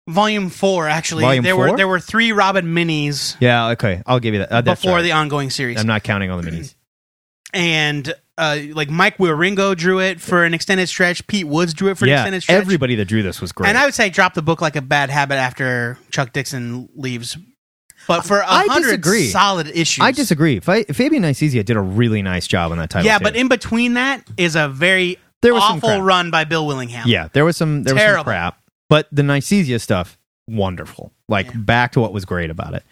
Volume 0.09 0.51
four, 0.51 0.89
actually. 0.89 1.23
Volume 1.23 1.43
there 1.45 1.55
four? 1.55 1.71
were 1.73 1.77
there 1.77 1.89
were 1.89 1.99
three 2.01 2.31
Robin 2.33 2.67
minis 2.67 3.37
Yeah, 3.41 3.71
okay, 3.71 4.03
I'll 4.07 4.21
give 4.21 4.35
you 4.35 4.41
that. 4.41 4.53
Uh, 4.53 4.61
that's 4.61 4.81
before 4.83 4.99
right. 4.99 5.03
the 5.03 5.13
ongoing 5.13 5.51
series, 5.51 5.81
I'm 5.81 5.87
not 5.87 6.05
counting 6.05 6.31
all 6.31 6.41
the 6.41 6.49
minis. 6.49 6.75
and 7.53 8.15
uh, 8.39 8.59
like 8.73 8.91
Mike 8.91 9.17
Wieringo 9.19 9.77
drew 9.77 9.99
it 10.01 10.21
for 10.21 10.45
an 10.45 10.55
extended 10.55 10.89
stretch. 10.89 11.27
Pete 11.27 11.47
Woods 11.47 11.75
drew 11.75 11.91
it 11.91 11.99
for 11.99 12.05
an 12.05 12.11
yeah, 12.11 12.17
extended 12.21 12.43
stretch. 12.43 12.57
everybody 12.61 12.95
that 12.97 13.07
drew 13.07 13.23
this 13.23 13.41
was 13.41 13.51
great. 13.53 13.69
And 13.69 13.79
I 13.79 13.85
would 13.85 13.95
say 13.95 14.11
drop 14.11 14.35
the 14.35 14.43
book 14.43 14.61
like 14.61 14.77
a 14.77 14.83
bad 14.83 15.11
habit 15.11 15.37
after 15.37 15.99
Chuck 16.11 16.33
Dixon 16.33 16.89
leaves. 16.95 17.37
But 18.07 18.23
for 18.23 18.39
a 18.39 18.47
I 18.47 18.67
hundred 18.67 19.03
disagree. 19.03 19.27
solid 19.29 19.67
issues, 19.69 20.05
I 20.05 20.13
disagree. 20.13 20.61
Fa- 20.61 20.85
Fabian 20.93 21.25
Nicieza 21.25 21.65
did 21.65 21.77
a 21.77 21.81
really 21.81 22.23
nice 22.23 22.47
job 22.47 22.71
on 22.71 22.79
that 22.79 22.91
title. 22.91 23.07
Yeah, 23.07 23.19
too. 23.19 23.25
but 23.25 23.35
in 23.35 23.49
between 23.49 23.95
that 23.95 24.23
is 24.37 24.55
a 24.55 24.69
very 24.69 25.19
There 25.43 25.53
was 25.53 25.65
some 25.65 25.79
awful 25.79 25.89
crap. 25.89 26.03
run 26.03 26.31
by 26.31 26.45
Bill 26.45 26.65
Willingham. 26.65 27.09
yeah, 27.09 27.29
there 27.33 27.45
was 27.45 27.57
some 27.57 27.83
there 27.83 27.95
was 27.95 28.01
Terrible. 28.03 28.19
some 28.21 28.25
crap, 28.27 28.61
but 28.89 29.09
the 29.13 29.23
Nicieza 29.23 29.81
stuff, 29.81 30.19
wonderful. 30.49 31.13
Like 31.29 31.47
Yeah. 31.47 31.57
back 31.59 31.93
to 31.93 32.01
what 32.01 32.13
was 32.13 32.25
great 32.25 32.51
about 32.51 32.75
it. 32.75 32.85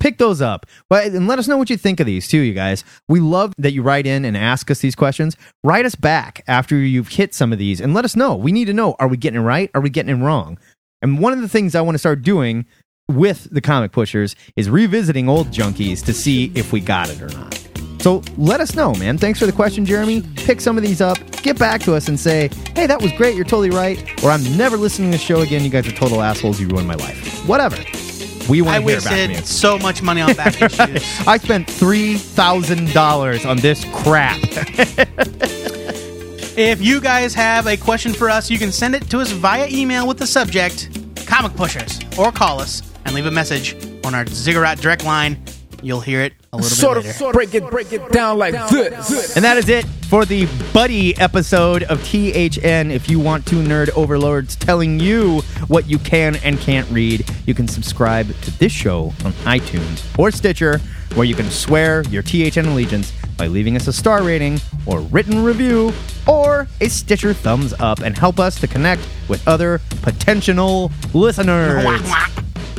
Pick 0.00 0.18
those 0.18 0.42
up, 0.42 0.66
but 0.90 1.06
and 1.06 1.28
let 1.28 1.38
us 1.38 1.46
know 1.46 1.56
what 1.56 1.70
you 1.70 1.76
think 1.76 2.00
of 2.00 2.06
these 2.06 2.26
too, 2.26 2.38
you 2.40 2.54
guys. 2.54 2.82
We 3.08 3.20
love 3.20 3.52
that 3.58 3.72
you 3.72 3.82
write 3.82 4.04
in 4.04 4.24
and 4.24 4.36
ask 4.36 4.68
us 4.68 4.80
these 4.80 4.96
questions. 4.96 5.36
Write 5.62 5.86
us 5.86 5.94
back 5.94 6.42
after 6.48 6.76
you've 6.76 7.06
hit 7.08 7.34
some 7.34 7.52
of 7.52 7.60
these, 7.60 7.80
and 7.80 7.94
let 7.94 8.04
us 8.04 8.16
know. 8.16 8.34
We 8.34 8.50
need 8.50 8.64
to 8.64 8.72
know: 8.72 8.96
Are 8.98 9.06
we 9.06 9.16
getting 9.16 9.40
it 9.40 9.44
right? 9.44 9.70
Are 9.74 9.80
we 9.80 9.90
getting 9.90 10.16
it 10.20 10.24
wrong? 10.24 10.58
And 11.02 11.20
one 11.20 11.32
of 11.32 11.40
the 11.40 11.48
things 11.48 11.76
I 11.76 11.82
want 11.82 11.94
to 11.94 12.00
start 12.00 12.22
doing 12.22 12.66
with 13.08 13.46
the 13.52 13.60
comic 13.60 13.92
pushers 13.92 14.34
is 14.56 14.68
revisiting 14.68 15.28
old 15.28 15.48
junkies 15.48 16.04
to 16.06 16.12
see 16.12 16.50
if 16.56 16.72
we 16.72 16.80
got 16.80 17.08
it 17.08 17.22
or 17.22 17.28
not. 17.28 17.60
So 18.02 18.22
let 18.36 18.60
us 18.60 18.74
know, 18.74 18.94
man. 18.94 19.16
Thanks 19.16 19.38
for 19.38 19.46
the 19.46 19.52
question, 19.52 19.86
Jeremy. 19.86 20.22
Pick 20.34 20.60
some 20.60 20.76
of 20.76 20.82
these 20.82 21.00
up, 21.00 21.18
get 21.42 21.56
back 21.56 21.80
to 21.82 21.94
us 21.94 22.08
and 22.08 22.18
say, 22.18 22.50
hey, 22.74 22.86
that 22.86 23.00
was 23.00 23.12
great, 23.12 23.36
you're 23.36 23.44
totally 23.44 23.70
right, 23.70 23.96
or 24.24 24.30
I'm 24.30 24.42
never 24.56 24.76
listening 24.76 25.12
to 25.12 25.18
the 25.18 25.22
show 25.22 25.40
again, 25.40 25.62
you 25.62 25.70
guys 25.70 25.86
are 25.86 25.92
total 25.92 26.20
assholes, 26.20 26.60
you 26.60 26.66
ruined 26.66 26.88
my 26.88 26.96
life. 26.96 27.48
Whatever. 27.48 27.76
We 28.48 28.60
I 28.60 28.80
want 28.80 28.84
to 28.84 28.90
hear 28.90 29.00
back 29.00 29.04
from 29.04 29.28
wasted 29.28 29.46
so 29.46 29.78
much 29.78 30.02
money 30.02 30.20
on 30.20 30.34
back 30.34 30.60
issues. 30.62 31.28
I 31.28 31.38
spent 31.38 31.68
$3,000 31.68 33.48
on 33.48 33.56
this 33.58 33.84
crap. 33.94 34.40
If 36.54 36.82
you 36.82 37.00
guys 37.00 37.32
have 37.32 37.66
a 37.66 37.78
question 37.78 38.12
for 38.12 38.28
us, 38.28 38.50
you 38.50 38.58
can 38.58 38.72
send 38.72 38.94
it 38.94 39.08
to 39.08 39.20
us 39.20 39.30
via 39.30 39.66
email 39.70 40.06
with 40.06 40.18
the 40.18 40.26
subject 40.26 40.90
Comic 41.26 41.56
Pushers 41.56 41.98
or 42.18 42.30
call 42.30 42.60
us 42.60 42.82
and 43.06 43.14
leave 43.14 43.24
a 43.24 43.30
message 43.30 43.74
on 44.04 44.14
our 44.14 44.26
Ziggurat 44.26 44.78
direct 44.78 45.02
line. 45.02 45.42
You'll 45.82 46.00
hear 46.00 46.20
it 46.20 46.34
a 46.52 46.56
little 46.56 46.70
Sort 46.70 46.94
bit 46.94 46.98
of, 46.98 47.04
later. 47.06 47.18
sort 47.18 47.30
of 47.30 47.34
break 47.34 47.54
it, 47.54 47.70
break 47.70 47.92
it 47.92 48.12
down 48.12 48.38
like 48.38 48.52
this. 48.70 49.34
And 49.36 49.44
that 49.44 49.56
is 49.56 49.68
it 49.68 49.84
for 50.08 50.24
the 50.24 50.46
Buddy 50.72 51.16
episode 51.18 51.82
of 51.84 52.00
THN. 52.04 52.90
If 52.92 53.10
you 53.10 53.18
want 53.18 53.46
two 53.46 53.62
nerd 53.62 53.90
overlords 53.96 54.54
telling 54.54 55.00
you 55.00 55.40
what 55.66 55.88
you 55.88 55.98
can 55.98 56.36
and 56.36 56.58
can't 56.60 56.88
read, 56.90 57.28
you 57.46 57.54
can 57.54 57.66
subscribe 57.66 58.28
to 58.42 58.50
this 58.58 58.70
show 58.70 59.12
on 59.24 59.32
iTunes 59.44 60.02
or 60.18 60.30
Stitcher, 60.30 60.78
where 61.14 61.26
you 61.26 61.34
can 61.34 61.50
swear 61.50 62.02
your 62.02 62.22
THN 62.22 62.66
allegiance 62.66 63.12
by 63.36 63.48
leaving 63.48 63.74
us 63.74 63.88
a 63.88 63.92
star 63.92 64.22
rating 64.22 64.60
or 64.86 65.00
written 65.00 65.42
review 65.42 65.92
or 66.28 66.68
a 66.80 66.88
Stitcher 66.88 67.34
thumbs 67.34 67.74
up 67.80 67.98
and 68.00 68.16
help 68.16 68.38
us 68.38 68.60
to 68.60 68.68
connect 68.68 69.06
with 69.28 69.46
other 69.48 69.80
potential 70.02 70.92
listeners. 71.12 71.84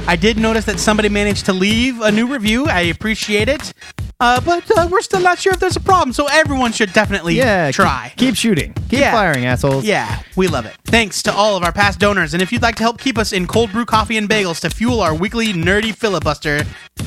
I 0.05 0.15
did 0.15 0.37
notice 0.37 0.65
that 0.65 0.79
somebody 0.79 1.07
managed 1.09 1.45
to 1.45 1.53
leave 1.53 2.01
a 2.01 2.11
new 2.11 2.27
review. 2.27 2.65
I 2.67 2.81
appreciate 2.81 3.47
it. 3.49 3.73
Uh, 4.19 4.39
but 4.41 4.63
uh, 4.77 4.87
we're 4.91 5.01
still 5.01 5.19
not 5.19 5.37
sure 5.39 5.51
if 5.53 5.59
there's 5.59 5.75
a 5.75 5.81
problem, 5.81 6.13
so 6.13 6.27
everyone 6.31 6.71
should 6.71 6.93
definitely 6.93 7.35
Yeah, 7.35 7.71
try. 7.71 8.13
Keep, 8.15 8.35
shooting. 8.35 8.73
Keep 8.89 8.99
Yeah. 8.99 9.11
firing, 9.11 9.45
assholes. 9.45 9.83
Yeah, 9.83 10.21
we 10.37 10.47
love 10.47 10.65
it. 10.65 10.75
Thanks 10.85 11.21
to 11.23 11.33
all 11.33 11.57
of 11.57 11.63
our 11.63 11.73
past 11.73 11.99
donors, 11.99 12.33
and 12.33 12.41
if 12.41 12.51
you'd 12.51 12.61
like 12.61 12.75
to 12.75 12.83
help 12.83 12.99
keep 13.01 13.17
us 13.17 13.33
in 13.33 13.47
cold 13.47 13.71
brew 13.73 13.83
coffee 13.85 14.15
and 14.17 14.29
bagels 14.29 14.61
to 14.61 14.69
fuel 14.69 15.01
our 15.01 15.13
weekly 15.13 15.47
nerdy 15.47 15.93
filibuster, 15.93 16.61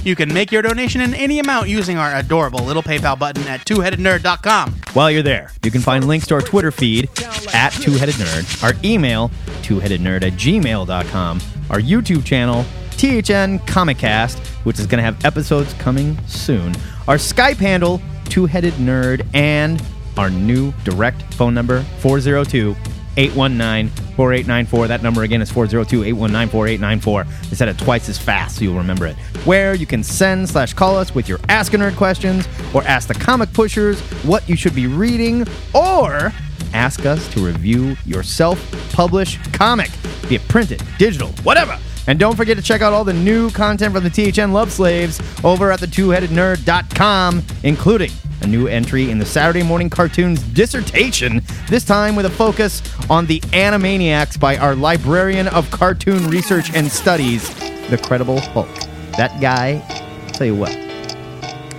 you 0.04 0.14
can 0.14 0.32
make 0.34 0.52
your 0.52 0.60
donation 0.62 1.00
in 1.00 1.14
any 1.14 1.38
amount 1.38 1.68
using 1.68 1.96
our 1.96 2.14
adorable 2.16 2.60
little 2.64 2.82
PayPal 2.82 3.18
button 3.18 3.46
at 3.46 3.64
twoheadednerd.com. 3.64 4.74
While 4.92 5.10
you're 5.10 5.22
there, 5.22 5.52
you 5.62 5.70
can 5.70 5.80
find 5.80 6.06
links 6.06 6.26
to 6.26 6.34
our 6.34 6.42
Twitter 6.42 6.70
feed 6.70 7.08
at 7.54 7.72
twoheadednerd, 7.72 8.62
our 8.62 8.74
email, 8.84 9.30
twoheadednerd 9.62 10.22
at 10.22 10.32
gmail.com, 10.34 11.40
our 11.70 11.78
YouTube 11.80 12.24
channel, 12.26 12.66
THN 12.96 13.58
Comiccast, 13.66 14.38
which 14.64 14.78
is 14.78 14.86
going 14.86 14.98
to 14.98 15.04
have 15.04 15.24
episodes 15.24 15.72
coming 15.74 16.18
soon, 16.26 16.74
our 17.06 17.16
Skype 17.16 17.56
handle, 17.56 18.00
Two 18.24 18.46
Headed 18.46 18.72
Nerd, 18.74 19.26
and 19.34 19.82
our 20.16 20.30
new 20.30 20.72
direct 20.84 21.22
phone 21.34 21.54
number, 21.54 21.82
402 22.00 22.74
819 23.18 23.88
4894. 24.16 24.88
That 24.88 25.02
number 25.02 25.22
again 25.22 25.42
is 25.42 25.50
402 25.50 26.04
819 26.04 26.50
4894. 26.50 27.20
I 27.24 27.54
said 27.54 27.68
it 27.68 27.78
twice 27.78 28.08
as 28.08 28.18
fast 28.18 28.56
so 28.56 28.64
you'll 28.64 28.76
remember 28.76 29.06
it. 29.06 29.16
Where 29.44 29.74
you 29.74 29.86
can 29.86 30.02
send 30.02 30.48
slash 30.48 30.74
call 30.74 30.96
us 30.96 31.14
with 31.14 31.28
your 31.28 31.38
Ask 31.48 31.74
a 31.74 31.76
Nerd 31.76 31.96
questions 31.96 32.48
or 32.74 32.82
ask 32.84 33.08
the 33.08 33.14
comic 33.14 33.52
pushers 33.52 34.00
what 34.24 34.48
you 34.48 34.56
should 34.56 34.74
be 34.74 34.86
reading 34.86 35.46
or 35.74 36.32
ask 36.72 37.06
us 37.06 37.26
to 37.32 37.40
review 37.40 37.96
your 38.04 38.22
self 38.22 38.58
published 38.92 39.52
comic, 39.52 39.90
be 40.28 40.36
it 40.36 40.48
printed, 40.48 40.82
digital, 40.98 41.28
whatever. 41.42 41.78
And 42.08 42.18
don't 42.18 42.36
forget 42.36 42.56
to 42.56 42.62
check 42.62 42.82
out 42.82 42.92
all 42.92 43.04
the 43.04 43.12
new 43.12 43.50
content 43.50 43.92
from 43.94 44.04
the 44.04 44.10
THN 44.10 44.52
Love 44.52 44.70
Slaves 44.72 45.20
over 45.44 45.72
at 45.72 45.80
the 45.80 45.86
twoheadednerd.com, 45.86 47.42
including 47.64 48.10
a 48.42 48.46
new 48.46 48.68
entry 48.68 49.10
in 49.10 49.18
the 49.18 49.24
Saturday 49.24 49.62
Morning 49.62 49.90
Cartoons 49.90 50.42
dissertation, 50.42 51.42
this 51.68 51.84
time 51.84 52.14
with 52.14 52.26
a 52.26 52.30
focus 52.30 52.82
on 53.10 53.26
the 53.26 53.40
Animaniacs 53.40 54.38
by 54.38 54.56
our 54.58 54.74
librarian 54.76 55.48
of 55.48 55.70
cartoon 55.70 56.28
research 56.28 56.72
and 56.74 56.90
studies, 56.90 57.48
the 57.88 57.98
Credible 57.98 58.38
Hulk. 58.40 58.68
That 59.16 59.40
guy, 59.40 59.82
I'll 60.26 60.30
tell 60.32 60.46
you 60.46 60.54
what, 60.54 60.74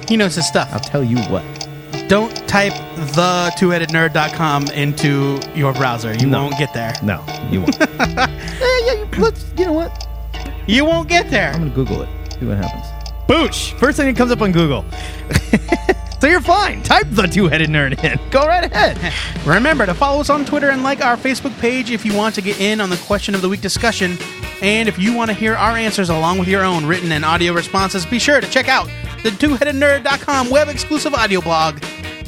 He 0.10 0.18
knows 0.18 0.36
his 0.36 0.48
stuff. 0.48 0.70
I'll 0.72 0.80
tell 0.80 1.04
you 1.04 1.20
what. 1.30 1.44
Don't 2.10 2.34
type 2.48 2.74
the 2.96 3.52
twoheadednerd.com 3.58 4.68
into 4.70 5.40
your 5.54 5.74
browser. 5.74 6.14
You 6.16 6.28
No. 6.28 6.44
won't 6.46 6.58
get 6.58 6.74
there. 6.74 6.94
No, 7.04 7.24
you 7.52 7.62
won't. 7.62 7.78
Eh, 8.60 8.82
yeah, 8.86 9.06
let's, 9.20 9.46
you 9.58 9.66
know 9.66 9.74
what? 9.74 10.07
You 10.68 10.84
won't 10.84 11.08
get 11.08 11.30
there. 11.32 11.52
I'm 11.52 11.60
gonna 11.60 11.74
Google 11.74 12.02
it. 12.02 12.10
See 12.34 12.46
what 12.46 12.58
happens. 12.58 12.86
Boosh! 13.28 13.78
First 13.80 13.98
thing 13.98 14.08
that 14.08 14.18
comes 14.18 14.32
up 14.32 14.42
on 14.42 14.52
Google. 14.52 14.86
so 16.20 16.28
you're 16.28 16.42
fine. 16.42 16.84
Type 16.84 17.08
the 17.10 17.26
two-headed 17.26 17.70
nerd 17.70 18.04
in. 18.04 18.20
Go 18.32 18.46
right 18.46 18.64
ahead. 18.64 19.14
Remember 19.46 19.86
to 19.86 19.94
follow 19.94 20.20
us 20.20 20.30
on 20.30 20.46
Twitter 20.46 20.70
and 20.70 20.84
like 20.84 21.02
our 21.02 21.16
Facebook 21.16 21.58
page 21.60 21.90
if 21.90 22.06
you 22.06 22.14
want 22.14 22.36
to 22.36 22.42
get 22.42 22.60
in 22.60 22.82
on 22.82 22.90
the 22.90 22.98
question 22.98 23.34
of 23.34 23.42
the 23.42 23.50
week 23.50 23.62
discussion. 23.62 24.18
And 24.62 24.90
if 24.90 25.00
you 25.00 25.14
want 25.14 25.30
to 25.30 25.34
hear 25.34 25.56
our 25.56 25.78
answers 25.78 26.10
along 26.10 26.40
with 26.40 26.48
your 26.48 26.64
own 26.64 26.86
written 26.86 27.12
and 27.12 27.24
audio 27.24 27.54
responses, 27.54 28.06
be 28.06 28.20
sure 28.20 28.42
to 28.42 28.50
check 28.50 28.68
out 28.68 28.88
the 29.24 29.30
twoheadednerd.com 29.30 30.50
web 30.50 30.68
exclusive 30.68 31.14
audio 31.14 31.42
blog, 31.42 31.82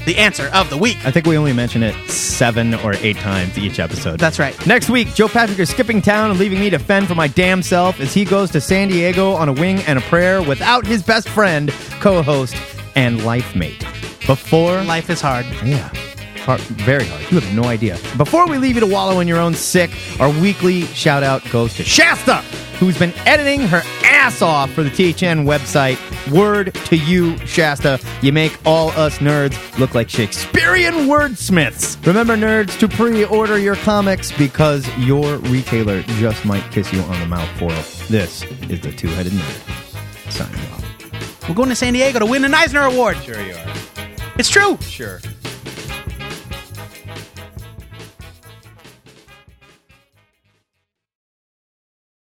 The 0.10 0.18
Answer 0.18 0.48
of 0.56 0.72
the 0.72 0.78
Week. 0.78 0.98
I 1.06 1.12
think 1.12 1.28
we 1.28 1.38
only 1.38 1.54
mention 1.54 1.84
it 1.84 1.94
seven 2.10 2.74
or 2.74 2.96
eight 2.96 3.18
times 3.18 3.60
each 3.60 3.78
episode. 3.78 4.20
That's 4.20 4.40
right. 4.40 4.56
Next 4.66 4.90
week, 4.90 5.14
Joe 5.14 5.28
Patrick 5.28 5.60
is 5.60 5.70
skipping 5.70 6.02
town 6.02 6.32
and 6.32 6.40
leaving 6.40 6.60
me 6.60 6.72
to 6.72 6.80
fend 6.80 7.08
for 7.08 7.14
my 7.14 7.28
damn 7.28 7.62
self 7.62 8.00
as 8.00 8.12
he 8.12 8.26
goes 8.26 8.50
to 8.50 8.60
San 8.60 8.88
Diego 8.88 9.34
on 9.34 9.50
a 9.50 9.54
wing 9.54 9.82
and 9.82 10.00
a 10.00 10.02
prayer 10.02 10.42
without 10.42 10.84
his 10.84 11.04
best 11.04 11.30
friend, 11.30 11.70
co-host, 12.00 12.56
and 12.96 13.24
life 13.24 13.56
mate. 13.56 13.86
Before 14.26 14.84
Life 14.84 15.12
is 15.12 15.22
hard. 15.22 15.46
Yeah. 15.64 15.92
Hard, 16.42 16.62
very 16.62 17.06
hard. 17.06 17.22
You 17.32 17.40
have 17.40 17.56
no 17.56 17.66
idea. 17.66 17.98
Before 18.18 18.48
we 18.48 18.58
leave 18.58 18.76
you 18.76 18.82
to 18.82 18.88
wallow 18.88 19.20
in 19.20 19.28
your 19.28 19.40
own 19.40 19.54
sick, 19.54 19.92
our 20.20 20.30
weekly 20.30 20.84
shout 20.88 21.22
out 21.22 21.48
goes 21.52 21.74
to 21.76 21.84
Shasta, 21.84 22.38
who's 22.80 22.98
been 22.98 23.14
editing 23.26 23.62
her 23.62 23.82
ass 24.04 24.42
off 24.42 24.72
for 24.72 24.84
the 24.84 24.90
THN 24.90 25.46
website. 25.46 25.98
Word 26.32 26.74
to 26.86 26.96
you, 26.96 27.38
Shasta. 27.46 28.00
You 28.22 28.32
make 28.32 28.58
all 28.66 28.90
us 28.92 29.20
nerds 29.20 29.78
look 29.78 29.96
like 29.96 30.10
Shakespearean 30.10 31.08
wordsmiths. 31.08 32.04
Remember, 32.06 32.36
nerds, 32.36 32.78
to 32.80 32.88
pre 32.88 33.26
order 33.26 33.58
your 33.60 33.76
comics 33.78 34.32
because 34.32 34.88
your 34.98 35.38
retailer 35.38 36.02
just 36.04 36.46
might 36.46 36.64
kiss 36.72 36.92
you 36.94 37.02
on 37.02 37.20
the 37.20 37.26
mouth 37.28 37.50
for 37.58 37.72
it. 37.72 38.10
This 38.10 38.44
is 38.70 38.82
the 38.82 38.92
Two 38.92 39.10
Headed 39.10 39.34
Nerd. 39.34 40.32
Signing 40.32 40.60
off. 40.72 41.50
We're 41.50 41.56
going 41.56 41.70
to 41.70 41.76
San 41.76 41.94
Diego 41.94 42.20
to 42.20 42.26
win 42.26 42.46
an 42.46 42.54
Eisner 42.54 42.82
Award. 42.82 43.18
Sure 43.24 43.42
you 43.42 43.54
are. 43.54 43.74
It's 44.38 44.50
true. 44.50 44.78
Sure. 44.82 45.20